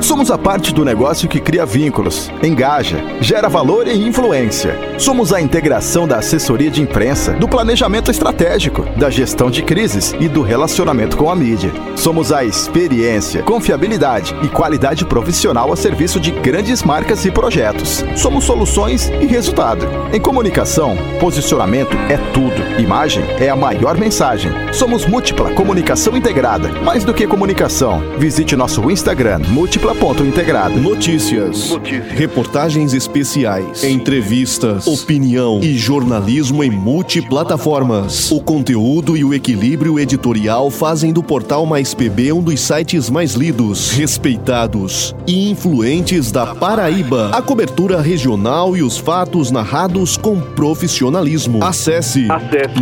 Somos 0.00 0.30
a 0.30 0.38
parte 0.38 0.72
do 0.72 0.84
negócio 0.84 1.28
que 1.28 1.40
cria 1.40 1.66
vínculos, 1.66 2.30
engaja, 2.42 3.02
gera 3.20 3.48
valor 3.48 3.88
e 3.88 4.06
influência. 4.06 4.78
Somos 4.98 5.32
a 5.32 5.40
integração 5.40 6.06
da 6.06 6.18
assessoria 6.18 6.70
de 6.70 6.82
imprensa, 6.82 7.32
do 7.32 7.48
planejamento 7.48 8.10
estratégico, 8.10 8.82
da 8.96 9.10
gestão 9.10 9.50
de 9.50 9.62
crises 9.62 10.14
e 10.20 10.28
do 10.28 10.42
relacionamento 10.42 11.16
com 11.16 11.30
a 11.30 11.34
mídia. 11.34 11.72
Somos 11.96 12.30
a 12.30 12.44
experiência, 12.44 13.42
confiabilidade 13.42 14.34
e 14.42 14.48
qualidade 14.48 15.04
profissional 15.04 15.72
a 15.72 15.76
serviço 15.76 16.20
de 16.20 16.30
grandes 16.30 16.82
marcas 16.82 17.24
e 17.24 17.30
projetos. 17.30 18.04
Somos 18.14 18.44
soluções 18.44 19.08
e 19.20 19.26
resultado. 19.26 19.86
Em 20.12 20.20
comunicação, 20.20 20.96
posicionamento 21.18 21.96
é 22.08 22.16
tudo. 22.32 22.55
Imagem 22.78 23.24
é 23.40 23.48
a 23.48 23.56
maior 23.56 23.96
mensagem. 23.96 24.52
Somos 24.70 25.06
múltipla 25.06 25.50
comunicação 25.54 26.14
integrada. 26.14 26.70
Mais 26.82 27.04
do 27.04 27.14
que 27.14 27.26
comunicação, 27.26 28.02
visite 28.18 28.54
nosso 28.54 28.90
Instagram 28.90 29.38
múltipla.integrada. 29.48 30.76
Notícias, 30.76 31.70
reportagens 32.10 32.92
especiais, 32.92 33.82
entrevistas, 33.82 34.86
opinião 34.86 35.60
e 35.62 35.78
jornalismo 35.78 36.62
em 36.62 36.70
multiplataformas. 36.70 38.30
O 38.30 38.42
conteúdo 38.42 39.16
e 39.16 39.24
o 39.24 39.32
equilíbrio 39.32 39.98
editorial 39.98 40.70
fazem 40.70 41.14
do 41.14 41.22
portal 41.22 41.64
Mais 41.64 41.94
PB 41.94 42.34
um 42.34 42.42
dos 42.42 42.60
sites 42.60 43.08
mais 43.08 43.32
lidos, 43.32 43.90
respeitados 43.92 45.14
e 45.26 45.50
influentes 45.50 46.30
da 46.30 46.54
Paraíba. 46.54 47.30
A 47.32 47.40
cobertura 47.40 48.02
regional 48.02 48.76
e 48.76 48.82
os 48.82 48.98
fatos 48.98 49.50
narrados 49.50 50.18
com 50.18 50.38
profissionalismo. 50.38 51.64
Acesse, 51.64 52.28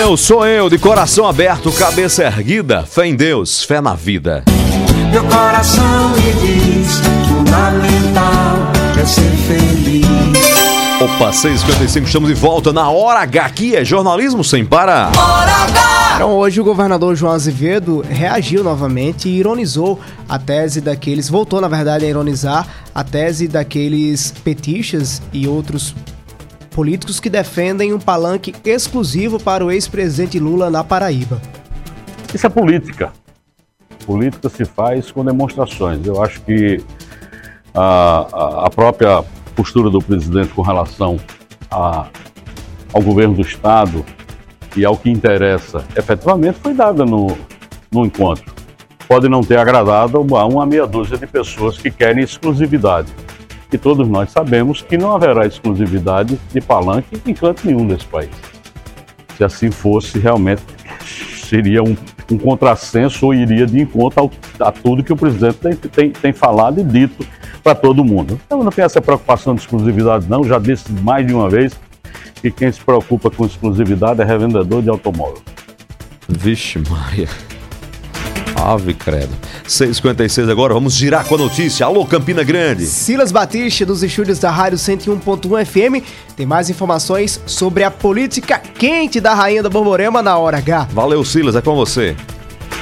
Eu, 0.07 0.17
sou 0.17 0.47
eu, 0.47 0.71
de 0.71 0.79
coração 0.79 1.27
aberto, 1.27 1.73
cabeça 1.73 2.23
erguida, 2.23 2.85
fé 2.85 3.09
em 3.09 3.17
Deus, 3.17 3.65
fé 3.65 3.81
na 3.81 3.95
vida. 3.95 4.45
Meu 5.11 5.25
coração 5.25 6.11
me 6.11 6.33
diz: 6.35 7.01
fundamental 7.27 8.71
é 9.01 9.05
ser 9.05 9.33
feliz. 9.49 10.07
Opa, 11.01 11.33
6h55, 11.33 12.05
estamos 12.05 12.29
de 12.29 12.35
volta 12.35 12.73
na 12.73 12.89
Hora 12.89 13.19
H. 13.19 13.47
Aqui 13.47 13.75
é 13.75 13.85
jornalismo 13.85 14.45
sem 14.45 14.65
parar. 14.65 15.11
Então, 16.15 16.35
hoje 16.35 16.61
o 16.61 16.65
governador 16.65 17.17
João 17.17 17.33
Azevedo 17.33 18.05
reagiu 18.09 18.63
novamente 18.63 19.29
e 19.29 19.37
ironizou 19.37 19.99
a 20.29 20.39
tese 20.39 20.81
daqueles, 20.81 21.29
voltou 21.29 21.61
na 21.61 21.67
verdade 21.67 22.05
a 22.05 22.09
ironizar 22.09 22.65
a 22.95 23.03
tese 23.03 23.49
daqueles 23.49 24.33
petistas 24.45 25.21
e 25.33 25.49
outros 25.49 25.93
políticos 26.81 27.18
que 27.18 27.31
defendem 27.31 27.95
um 27.95 27.99
palanque 27.99 28.55
exclusivo 28.62 29.41
para 29.41 29.64
o 29.64 29.70
ex-presidente 29.72 30.39
Lula 30.39 30.68
na 30.68 30.85
Paraíba. 30.85 31.41
Isso 32.35 32.47
é 32.47 32.51
política. 32.51 33.11
Política 34.05 34.51
se 34.51 34.66
faz 34.66 35.11
com 35.11 35.24
demonstrações. 35.24 36.07
Eu 36.07 36.22
acho 36.22 36.39
que 36.43 36.85
a, 37.74 38.66
a- 38.66 38.70
própria 38.70 39.24
postura 39.55 39.89
do 39.89 40.01
presidente 40.01 40.51
com 40.51 40.61
relação 40.61 41.18
a- 41.70 42.09
ao 42.93 43.01
governo 43.01 43.35
do 43.37 43.41
Estado 43.41 44.05
e 44.77 44.85
ao 44.85 44.99
que 44.99 45.09
interessa 45.11 45.83
efetivamente 45.97 46.59
foi 46.62 46.74
dada 46.74 47.07
no, 47.07 47.39
no 47.91 48.05
encontro. 48.05 48.55
Pode 49.09 49.31
não 49.31 49.41
ter 49.41 49.59
agradado 49.59 50.18
a 50.37 50.45
uma 50.45 50.66
meia 50.66 50.87
dúzia 50.87 51.16
de 51.16 51.27
pessoas 51.27 51.79
que 51.79 51.91
querem 51.91 52.22
exclusividade. 52.22 53.09
E 53.73 53.77
todos 53.79 54.09
nós 54.09 54.31
sabemos 54.31 54.81
que 54.83 54.97
não 54.97 55.14
haverá 55.14 55.47
exclusividade 55.47 56.39
de 56.53 56.61
palanque 56.61 57.21
em 57.27 57.35
canto 57.35 57.67
nenhum 57.67 57.87
desse 57.87 58.07
país. 58.07 58.31
Se 59.37 59.45
assim 59.45 59.71
fosse, 59.71 60.19
realmente 60.19 60.62
seria 61.49 61.83
um, 61.83 61.97
um 62.31 62.39
contrassenso 62.39 63.27
ou 63.27 63.35
iria 63.35 63.67
de 63.67 63.81
encontro 63.81 64.21
ao- 64.21 64.31
a 64.61 64.73
tudo 64.73 65.03
que 65.05 65.12
o 65.12 65.17
presidente 65.17 65.59
tem, 65.59 65.75
tem, 65.75 66.11
tem 66.11 66.33
falado 66.33 66.81
e 66.81 66.85
dito 66.85 67.27
para 67.62 67.75
todo 67.75 68.05
mundo. 68.05 68.41
Então 68.47 68.62
não 68.62 68.71
tem 68.71 68.85
essa 68.85 69.01
preocupação 69.01 69.55
de 69.55 69.61
exclusividade, 69.61 70.27
não. 70.29 70.45
Já 70.45 70.59
disse 70.59 70.91
mais 70.93 71.27
de 71.27 71.35
uma 71.35 71.51
vez 71.51 71.79
que 72.41 72.51
quem 72.51 72.71
se 72.71 72.81
preocupa 72.81 73.31
com 73.31 73.45
exclusividade 73.45 74.21
é 74.23 74.25
revendedor 74.25 74.81
de 74.83 74.89
automóvel. 74.89 75.43
Vixe, 76.29 76.79
Maria. 76.91 77.29
Ave 78.57 78.95
credo. 78.95 79.31
6h56 79.69 80.51
agora, 80.51 80.75
vamos 80.75 80.95
girar 80.95 81.27
com 81.27 81.35
a 81.35 81.39
notícia. 81.39 81.85
Alô, 81.87 82.05
Campina 82.07 82.43
Grande. 82.43 82.87
Silas 82.87 83.31
Batista, 83.31 83.85
dos 83.85 84.03
estúdios 84.03 84.39
da 84.39 84.51
Rádio 84.51 84.79
101.1 84.79 85.65
FM, 85.65 86.05
tem 86.37 86.47
mais 86.47 86.71
informações 86.71 87.41
sobre 87.47 87.85
a 87.85 87.91
política 87.91 88.59
quente 88.59 89.21
da 89.21 89.35
Rainha 89.35 89.63
da 89.63 89.69
Borborema 89.69 90.23
na 90.23 90.39
hora 90.39 90.59
H. 90.59 90.89
Valeu, 90.93 91.25
Silas, 91.25 91.55
é 91.55 91.63
com 91.63 91.77
você. 91.77 92.17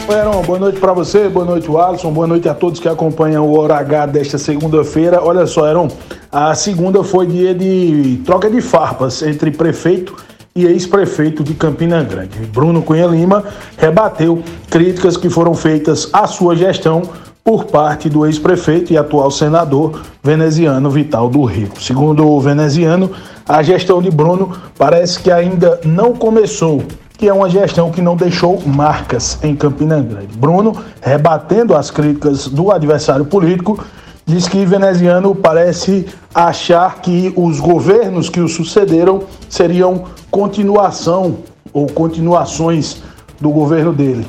Oi, 0.07 0.15
Heron, 0.15 0.43
boa 0.43 0.59
noite 0.59 0.79
para 0.79 0.93
você, 0.93 1.31
boa 1.31 1.47
noite, 1.47 1.67
Alisson, 1.75 2.13
boa 2.13 2.27
noite 2.27 2.47
a 2.47 2.53
todos 2.53 2.79
que 2.79 2.87
acompanham 2.87 3.47
o 3.47 3.59
Hora 3.59 3.77
H 3.77 4.07
desta 4.07 4.37
segunda-feira. 4.37 5.23
Olha 5.23 5.47
só, 5.47 5.67
Heron, 5.67 5.89
a 6.31 6.55
segunda 6.55 7.03
foi 7.03 7.27
dia 7.27 7.55
de 7.55 8.21
troca 8.23 8.51
de 8.51 8.61
farpas 8.61 9.23
entre 9.23 9.51
prefeito 9.51 10.15
e 10.15 10.34
ex-prefeito 10.55 11.43
de 11.43 11.55
Campina 11.55 12.03
Grande. 12.03 12.39
Bruno 12.47 12.81
Cunha 12.81 13.07
Lima 13.07 13.43
rebateu 13.77 14.43
críticas 14.71 15.17
que 15.17 15.29
foram 15.29 15.55
feitas 15.55 16.09
à 16.13 16.27
sua 16.27 16.55
gestão 16.55 17.03
por 17.43 17.65
parte 17.65 18.09
do 18.09 18.25
ex-prefeito 18.25 18.93
e 18.93 18.97
atual 18.97 19.31
senador 19.31 20.01
veneziano 20.23 20.89
Vital 20.91 21.29
do 21.29 21.45
Rio. 21.45 21.71
Segundo 21.81 22.27
o 22.27 22.41
veneziano, 22.41 23.11
a 23.47 23.63
gestão 23.63 24.01
de 24.01 24.11
Bruno 24.11 24.53
parece 24.79 25.19
que 25.19 25.31
ainda 25.31 25.81
não 25.85 26.13
começou 26.15 26.83
que 27.17 27.29
é 27.29 27.33
uma 27.33 27.49
gestão 27.49 27.91
que 27.91 28.03
não 28.03 28.17
deixou 28.17 28.61
marcas 28.67 29.39
em 29.43 29.55
Campina 29.55 30.01
Grande. 30.01 30.37
Bruno, 30.37 30.77
rebatendo 31.01 31.75
as 31.75 31.91
críticas 31.91 32.49
do 32.49 32.73
adversário 32.73 33.25
político, 33.25 33.83
diz 34.27 34.49
que 34.49 34.65
veneziano 34.65 35.35
parece 35.35 36.07
achar 36.35 37.01
que 37.01 37.33
os 37.37 37.61
governos 37.61 38.29
que 38.29 38.41
o 38.41 38.49
sucederam 38.49 39.25
seriam 39.49 40.05
continuação 40.31 41.39
ou 41.73 41.87
continuações 41.87 43.03
do 43.41 43.51
governo 43.51 43.93
dele. 43.93 44.27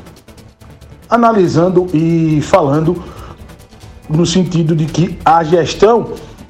Analisando 1.09 1.87
e 1.93 2.41
falando 2.41 3.01
no 4.09 4.25
sentido 4.25 4.75
de 4.75 4.85
que 4.85 5.17
a 5.23 5.43
gestão 5.43 6.09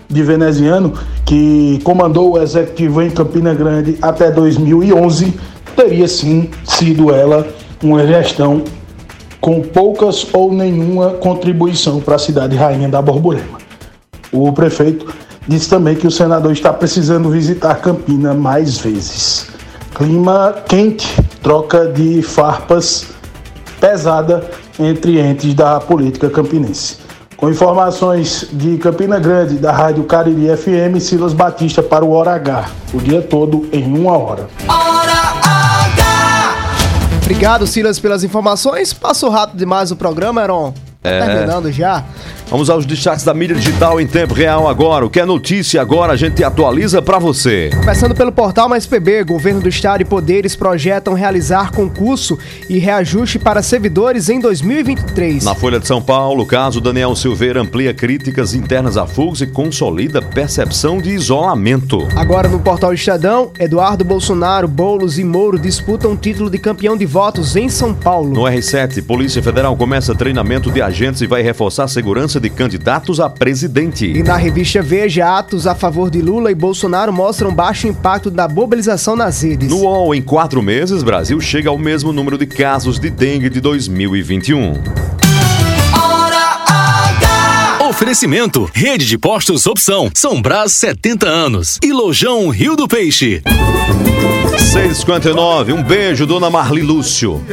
de 0.09 0.23
veneziano, 0.23 0.93
que 1.25 1.79
comandou 1.83 2.33
o 2.33 2.41
executivo 2.41 3.01
em 3.01 3.09
Campina 3.09 3.53
Grande 3.53 3.97
até 4.01 4.31
2011, 4.31 5.33
teria 5.75 6.07
sim 6.07 6.49
sido 6.63 7.13
ela 7.13 7.47
uma 7.83 8.05
gestão 8.05 8.63
com 9.39 9.61
poucas 9.61 10.27
ou 10.33 10.51
nenhuma 10.51 11.11
contribuição 11.11 11.99
para 11.99 12.15
a 12.15 12.19
cidade 12.19 12.55
rainha 12.55 12.89
da 12.89 13.01
Borborema. 13.01 13.57
O 14.31 14.51
prefeito 14.51 15.13
disse 15.47 15.69
também 15.69 15.95
que 15.95 16.07
o 16.07 16.11
senador 16.11 16.51
está 16.51 16.73
precisando 16.73 17.29
visitar 17.29 17.75
Campina 17.75 18.33
mais 18.33 18.77
vezes. 18.77 19.47
Clima 19.93 20.55
quente, 20.67 21.07
troca 21.41 21.87
de 21.87 22.21
farpas 22.21 23.07
pesada 23.79 24.49
entre 24.79 25.19
entes 25.19 25.53
da 25.53 25.79
política 25.79 26.29
campinense. 26.29 26.97
Com 27.37 27.49
informações 27.49 28.47
de 28.51 28.77
Campina 28.77 29.19
Grande, 29.19 29.55
da 29.55 29.71
Rádio 29.71 30.03
Cariri 30.05 30.47
FM, 30.55 30.99
Silas 30.99 31.33
Batista 31.33 31.83
para 31.83 32.03
o 32.03 32.11
Hora 32.11 32.33
H, 32.33 32.69
o 32.93 32.97
dia 32.97 33.21
todo 33.21 33.67
em 33.71 33.83
uma 33.97 34.17
hora. 34.17 34.47
Obrigado, 37.25 37.65
Silas, 37.65 37.97
pelas 37.99 38.23
informações. 38.23 38.93
Passou 38.93 39.31
rápido 39.31 39.57
demais 39.57 39.89
o 39.89 39.95
programa, 39.95 40.43
Heron. 40.43 40.71
Tá 41.01 41.09
É. 41.09 41.25
terminando 41.25 41.71
já. 41.71 42.03
Vamos 42.47 42.69
aos 42.69 42.85
destaques 42.85 43.25
da 43.25 43.33
mídia 43.33 43.55
digital 43.55 43.99
em 43.99 44.05
tempo 44.05 44.33
real 44.33 44.67
agora. 44.67 45.03
O 45.03 45.09
que 45.09 45.19
é 45.19 45.25
notícia 45.25 45.81
agora 45.81 46.13
a 46.13 46.15
gente 46.15 46.43
atualiza 46.43 47.01
pra 47.01 47.17
você. 47.17 47.71
Começando 47.75 48.13
pelo 48.13 48.31
portal 48.31 48.69
Mais 48.69 48.85
PB, 48.85 49.23
governo 49.23 49.61
do 49.61 49.67
estado 49.67 50.01
e 50.01 50.05
poderes 50.05 50.55
projetam 50.55 51.15
realizar 51.15 51.71
concurso 51.71 52.37
e 52.69 52.77
reajuste 52.77 53.39
para 53.39 53.63
servidores 53.63 54.29
em 54.29 54.39
2023. 54.39 55.43
Na 55.43 55.55
Folha 55.55 55.79
de 55.79 55.87
São 55.87 55.99
Paulo, 55.99 56.43
o 56.43 56.45
caso 56.45 56.79
Daniel 56.79 57.15
Silveira 57.15 57.61
amplia 57.61 57.95
críticas 57.95 58.53
internas 58.53 58.95
a 58.95 59.07
Fux 59.07 59.41
e 59.41 59.47
consolida 59.47 60.21
percepção 60.21 60.99
de 60.99 61.09
isolamento. 61.09 62.07
Agora 62.15 62.47
no 62.47 62.59
portal 62.59 62.93
Estadão, 62.93 63.51
Eduardo 63.57 64.05
Bolsonaro, 64.05 64.67
Boulos 64.67 65.17
e 65.17 65.23
Moro 65.23 65.57
disputam 65.57 66.11
o 66.11 66.17
título 66.17 66.51
de 66.51 66.59
campeão 66.59 66.95
de 66.95 67.07
votos 67.07 67.55
em 67.55 67.69
São 67.69 67.91
Paulo. 67.91 68.33
No 68.35 68.43
R7, 68.43 69.03
Polícia 69.03 69.41
Federal 69.41 69.75
começa 69.75 70.13
treinamento 70.13 70.69
de 70.69 70.81
agentes 70.81 71.21
e 71.21 71.27
vai 71.27 71.41
reforçar 71.41 71.85
a 71.85 71.87
segurança 71.87 72.34
de 72.39 72.49
candidatos 72.49 73.19
a 73.19 73.29
presidente. 73.29 74.05
E 74.05 74.23
na 74.23 74.35
revista 74.35 74.81
Veja, 74.81 75.37
atos 75.37 75.67
a 75.67 75.75
favor 75.75 76.09
de 76.09 76.21
Lula 76.21 76.51
e 76.51 76.55
Bolsonaro 76.55 77.11
mostram 77.11 77.53
baixo 77.53 77.87
impacto 77.87 78.29
da 78.29 78.47
mobilização 78.47 79.15
nas 79.15 79.41
redes. 79.41 79.69
No 79.69 79.81
UOL, 79.81 80.13
em 80.13 80.21
quatro 80.21 80.61
meses, 80.61 81.03
Brasil 81.03 81.39
chega 81.39 81.69
ao 81.69 81.77
mesmo 81.77 82.13
número 82.13 82.37
de 82.37 82.45
casos 82.45 82.99
de 82.99 83.09
dengue 83.09 83.49
de 83.49 83.59
2021. 83.59 85.24
Oferecimento: 87.87 88.69
Rede 88.73 89.05
de 89.05 89.15
Postos 89.17 89.67
Opção, 89.67 90.09
São 90.13 90.41
Brás 90.41 90.71
70 90.73 91.27
anos 91.27 91.79
e 91.83 91.93
Lojão 91.93 92.49
Rio 92.49 92.75
do 92.75 92.87
Peixe. 92.87 93.43
659, 94.57 95.71
um 95.71 95.83
beijo, 95.83 96.25
dona 96.25 96.49
Marli 96.49 96.81
Lúcio. 96.81 97.45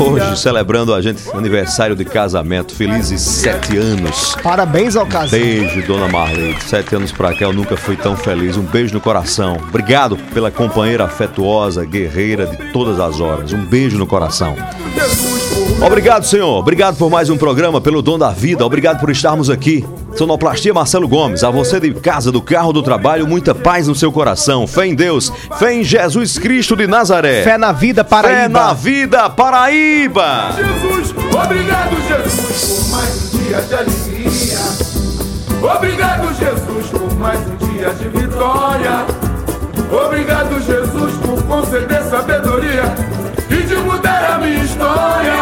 Hoje 0.00 0.36
celebrando 0.36 0.92
a 0.92 1.00
gente 1.00 1.22
aniversário 1.32 1.94
de 1.94 2.04
casamento, 2.04 2.74
felizes 2.74 3.20
sete 3.20 3.76
anos. 3.76 4.36
Parabéns 4.42 4.96
ao 4.96 5.06
casal. 5.06 5.38
Beijo, 5.38 5.80
dona 5.86 6.08
Marli. 6.08 6.54
De 6.54 6.64
Sete 6.64 6.96
anos 6.96 7.12
pra 7.12 7.32
cá 7.32 7.44
eu 7.44 7.52
nunca 7.52 7.76
fui 7.76 7.96
tão 7.96 8.16
feliz. 8.16 8.56
Um 8.56 8.64
beijo 8.64 8.92
no 8.94 9.00
coração. 9.00 9.56
Obrigado 9.68 10.16
pela 10.34 10.50
companheira 10.50 11.04
afetuosa, 11.04 11.84
guerreira 11.84 12.46
de 12.46 12.72
todas 12.72 12.98
as 12.98 13.20
horas. 13.20 13.52
Um 13.52 13.64
beijo 13.64 13.96
no 13.96 14.06
coração. 14.06 14.56
Obrigado, 15.84 16.24
Senhor. 16.24 16.58
Obrigado 16.58 16.96
por 16.96 17.10
mais 17.10 17.28
um 17.30 17.36
programa, 17.36 17.80
pelo 17.80 18.02
dom 18.02 18.18
da 18.18 18.30
vida. 18.30 18.64
Obrigado 18.64 18.98
por 18.98 19.10
estarmos 19.10 19.50
aqui. 19.50 19.84
Sonoplastia 20.16 20.72
Marcelo 20.72 21.06
Gomes. 21.06 21.44
A 21.44 21.50
você 21.50 21.78
de 21.78 21.92
casa, 21.94 22.32
do 22.32 22.40
carro, 22.40 22.72
do 22.72 22.82
trabalho, 22.82 23.26
muita 23.26 23.54
paz 23.54 23.86
no 23.86 23.94
seu 23.94 24.10
coração. 24.10 24.66
Fé 24.66 24.86
em 24.86 24.94
Deus. 24.94 25.30
Fé 25.58 25.74
em 25.74 25.84
Jesus 25.84 26.38
Cristo 26.38 26.74
de 26.74 26.86
Nazaré. 26.86 27.42
Fé 27.42 27.58
na 27.58 27.72
vida, 27.72 28.02
Paraíba. 28.02 28.42
Fé 28.42 28.48
na 28.48 28.72
vida, 28.72 29.30
Paraíba. 29.30 30.50
Jesus, 30.56 31.14
obrigado 31.32 31.96
Jesus 32.08 32.64
por 32.64 32.88
mais 32.90 33.34
um 33.34 33.38
dia 33.38 33.60
de 33.60 33.74
alegria. 33.74 34.58
Obrigado 35.76 36.34
Jesus 36.34 36.86
por 36.90 37.14
mais 37.18 37.40
um 37.40 37.56
dia 37.68 37.90
de 37.90 38.08
vitória. 38.08 39.06
Obrigado 40.04 40.60
Jesus 40.60 41.12
por 41.18 41.42
conceder 41.44 42.02
sabedoria 42.04 42.94
e 43.50 43.62
de 43.62 43.76
mudar 43.76 44.32
a 44.32 44.38
minha 44.38 44.64
história. 44.64 45.34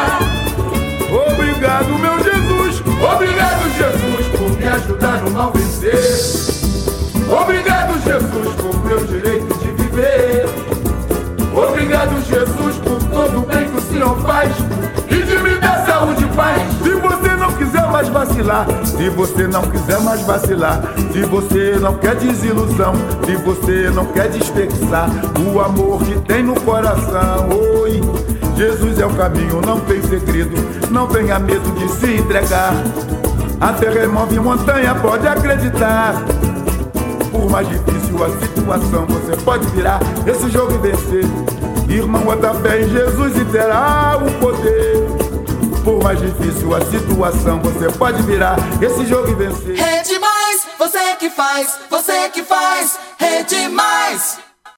Obrigado 1.30 1.98
meu 1.98 2.22
Jesus, 2.22 2.82
obrigado 3.02 3.70
Jesus 3.76 4.26
por 4.38 4.50
me 4.58 4.66
ajudar 4.66 5.22
no 5.22 5.30
mal 5.30 5.52
vencer. 5.52 6.54
Obrigado 7.30 7.94
Jesus 8.02 8.54
por 8.56 8.84
meu 8.84 9.04
direito 9.06 9.54
de 9.58 9.70
viver. 9.72 10.46
Obrigado, 11.54 12.20
Jesus, 12.24 12.76
por 12.78 13.00
todo 13.10 13.38
o 13.38 13.46
bem 13.46 13.68
que 13.68 13.78
o 13.78 13.80
Senhor 13.80 14.20
faz 14.22 14.52
mais 18.04 18.08
vacilar, 18.08 18.66
se 18.84 19.08
você 19.10 19.46
não 19.46 19.62
quiser 19.62 20.00
mais 20.00 20.20
vacilar, 20.22 20.82
se 21.12 21.22
você 21.22 21.78
não 21.80 21.94
quer 21.94 22.14
desilusão, 22.16 22.92
se 23.24 23.36
você 23.36 23.90
não 23.90 24.06
quer 24.06 24.28
desperdiçar 24.28 25.08
o 25.40 25.60
amor 25.60 26.02
que 26.02 26.18
tem 26.20 26.42
no 26.42 26.58
coração, 26.60 27.48
oi. 27.80 28.00
Jesus 28.56 29.00
é 29.00 29.06
o 29.06 29.10
caminho, 29.10 29.60
não 29.64 29.80
tem 29.80 30.02
segredo, 30.02 30.54
não 30.90 31.06
tenha 31.06 31.38
medo 31.38 31.70
de 31.72 31.88
se 31.88 32.14
entregar. 32.16 32.72
Até 33.60 33.90
remove 33.90 34.38
montanha, 34.38 34.94
pode 34.94 35.26
acreditar. 35.26 36.14
Por 37.30 37.50
mais 37.50 37.68
difícil 37.68 38.22
a 38.22 38.30
situação, 38.30 39.06
você 39.06 39.36
pode 39.42 39.66
virar 39.68 39.98
esse 40.26 40.48
jogo 40.50 40.72
e 40.74 40.78
vencer. 40.78 41.24
Irmão, 41.88 42.22
bota 42.22 42.54
fé 42.54 42.82
em 42.82 42.88
Jesus 42.88 43.36
e 43.36 43.44
terá 43.46 44.18
o 44.18 44.30
poder. 44.40 45.23
Por 45.84 46.02
mais 46.02 46.18
difícil 46.18 46.74
a 46.74 46.80
situação, 46.80 47.60
você 47.60 47.98
pode 47.98 48.22
virar 48.22 48.56
esse 48.80 49.04
jogo 49.04 49.28
e 49.30 49.34
vencer. 49.34 49.76
Rede 49.76 50.18
Mais, 50.18 50.66
você 50.78 51.14
que 51.16 51.28
faz, 51.28 51.78
você 51.90 52.30
que 52.30 52.42
faz, 52.42 52.98
Rede 53.18 53.68
Mais. 53.68 54.38